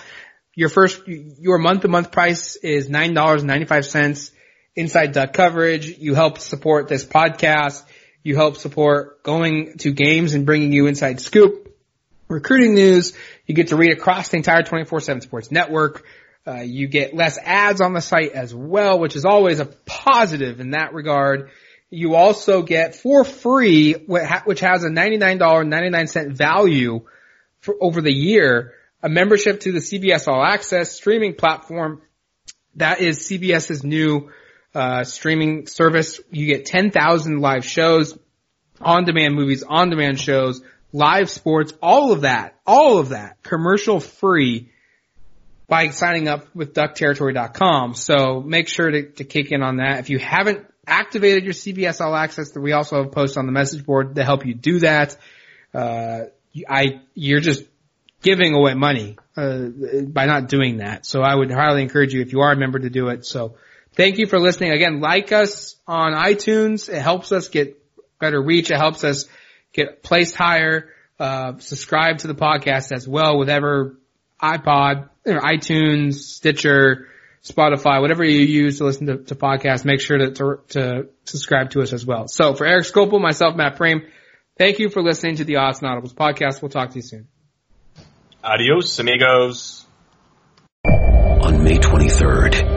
Your 0.56 0.70
first, 0.70 1.08
your 1.08 1.60
month 1.60 1.82
to 1.82 1.88
month 1.88 2.12
price 2.12 2.56
is 2.56 2.90
$9.95 2.90 4.32
inside 4.78 5.12
duck 5.12 5.34
coverage. 5.34 5.98
You 5.98 6.16
help 6.16 6.38
support 6.40 6.88
this 6.88 7.04
podcast. 7.04 7.84
You 8.24 8.36
help 8.36 8.58
support 8.58 9.24
going 9.24 9.78
to 9.80 9.92
games 9.92 10.34
and 10.34 10.46
bringing 10.46 10.72
you 10.72 10.88
inside 10.88 11.20
scoop, 11.20 11.76
recruiting 12.28 12.76
news. 12.76 13.14
You 13.46 13.56
get 13.56 13.70
to 13.70 13.76
read 13.76 13.92
across 13.92 14.30
the 14.30 14.38
entire 14.38 14.64
24-7 14.64 15.24
sports 15.24 15.52
network. 15.52 16.06
Uh, 16.46 16.62
you 16.62 16.88
get 16.88 17.14
less 17.14 17.38
ads 17.38 17.82
on 17.82 17.94
the 17.94 18.02
site 18.02 18.32
as 18.32 18.54
well, 18.56 19.00
which 19.00 19.16
is 19.16 19.26
always 19.26 19.60
a 19.60 19.66
positive 19.66 20.62
in 20.62 20.72
that 20.72 20.94
regard. 20.94 21.50
You 21.90 22.16
also 22.16 22.62
get 22.62 22.96
for 22.96 23.24
free, 23.24 23.94
which 23.94 24.60
has 24.60 24.84
a 24.84 24.90
$99.99 24.90 26.34
value 26.34 27.06
for 27.60 27.76
over 27.82 28.02
the 28.02 28.14
year, 28.14 28.74
a 29.02 29.10
membership 29.10 29.62
to 29.62 29.72
the 29.72 29.80
CBS 29.80 30.28
All 30.28 30.44
Access 30.44 30.92
streaming 30.92 31.36
platform. 31.36 32.02
That 32.76 33.02
is 33.02 33.20
CBS's 33.20 33.84
new 33.84 34.30
uh, 34.78 35.04
streaming 35.04 35.66
service. 35.66 36.22
You 36.30 36.46
get 36.46 36.68
10,000 36.68 37.40
live 37.40 37.66
shows, 37.66 38.16
on-demand 38.80 39.34
movies, 39.34 39.64
on-demand 39.64 40.20
shows, 40.20 40.62
live 40.94 41.32
sports, 41.32 41.74
all 41.82 42.12
of 42.12 42.22
that, 42.22 42.56
all 42.66 43.00
of 43.00 43.10
that, 43.10 43.42
commercial 43.42 44.00
free 44.00 44.70
by 45.68 45.90
signing 45.90 46.28
up 46.28 46.56
with 46.56 46.76
duckterritory.com. 46.76 47.96
So 47.96 48.42
make 48.42 48.68
sure 48.68 48.92
to, 48.92 49.10
to 49.14 49.24
kick 49.24 49.52
in 49.52 49.64
on 49.64 49.78
that. 49.78 50.00
If 50.00 50.12
you 50.12 50.20
haven't 50.20 50.68
activated 50.86 51.44
your 51.44 51.54
CBS 51.54 52.00
All 52.00 52.16
Access, 52.16 52.56
we 52.56 52.72
also 52.72 53.02
have 53.02 53.12
posts 53.12 53.36
on 53.36 53.48
the 53.48 53.52
message 53.52 53.84
board 53.84 54.16
to 54.16 54.24
help 54.24 54.46
you 54.46 54.54
do 54.54 54.80
that. 54.80 55.18
Uh, 55.74 56.26
I, 56.70 57.02
you're 57.16 57.42
just 57.42 57.64
giving 58.22 58.54
away 58.54 58.76
money, 58.76 59.18
uh, 59.36 59.70
by 60.08 60.28
not 60.28 60.50
doing 60.50 60.78
that. 60.78 61.06
So 61.08 61.22
I 61.22 61.34
would 61.34 61.52
highly 61.52 61.82
encourage 61.82 62.14
you 62.14 62.22
if 62.22 62.32
you 62.32 62.42
are 62.42 62.52
a 62.52 62.56
member 62.56 62.78
to 62.78 62.92
do 62.92 63.10
it. 63.10 63.26
So 63.26 63.56
Thank 63.98 64.20
you 64.20 64.28
for 64.28 64.40
listening. 64.40 64.72
Again, 64.72 65.00
like 65.02 65.32
us 65.32 65.76
on 65.88 66.14
iTunes. 66.14 66.88
It 66.88 67.02
helps 67.02 67.32
us 67.32 67.50
get 67.50 67.82
better 68.20 68.40
reach. 68.40 68.70
It 68.70 68.78
helps 68.78 69.04
us 69.04 69.26
get 69.74 70.04
placed 70.04 70.36
higher. 70.36 70.90
Uh, 71.20 71.54
subscribe 71.58 72.20
to 72.20 72.28
the 72.28 72.36
podcast 72.36 72.92
as 72.92 73.08
well, 73.08 73.40
whatever 73.40 73.98
iPod, 74.40 75.10
or 75.26 75.40
iTunes, 75.40 76.14
Stitcher, 76.14 77.08
Spotify, 77.44 78.00
whatever 78.00 78.24
you 78.24 78.42
use 78.42 78.78
to 78.78 78.84
listen 78.84 79.08
to, 79.08 79.18
to 79.18 79.36
podcasts, 79.36 79.84
make 79.84 80.00
sure 80.00 80.20
to, 80.20 80.32
to, 80.32 80.58
to, 80.70 81.10
subscribe 81.26 81.72
to 81.72 81.82
us 81.82 81.92
as 81.92 82.06
well. 82.06 82.28
So 82.28 82.54
for 82.54 82.68
Erik 82.68 82.86
Skopil, 82.86 83.20
myself, 83.20 83.56
Matt 83.56 83.78
Frame, 83.78 84.04
thank 84.60 84.78
you 84.78 84.90
for 84.90 85.02
listening 85.02 85.38
to 85.38 85.44
the 85.44 85.56
Odds 85.56 85.82
and 85.82 85.90
Audibles 85.90 86.14
podcast. 86.14 86.62
We'll 86.62 86.70
talk 86.70 86.92
to 86.92 86.98
you 86.98 87.02
soon. 87.02 87.28
Adios, 88.44 89.00
amigos. 89.00 89.88
On 90.86 91.64
May 91.64 91.80
23rd, 91.80 92.56
I 92.56 92.64
want 92.64 92.64
to 92.64 92.77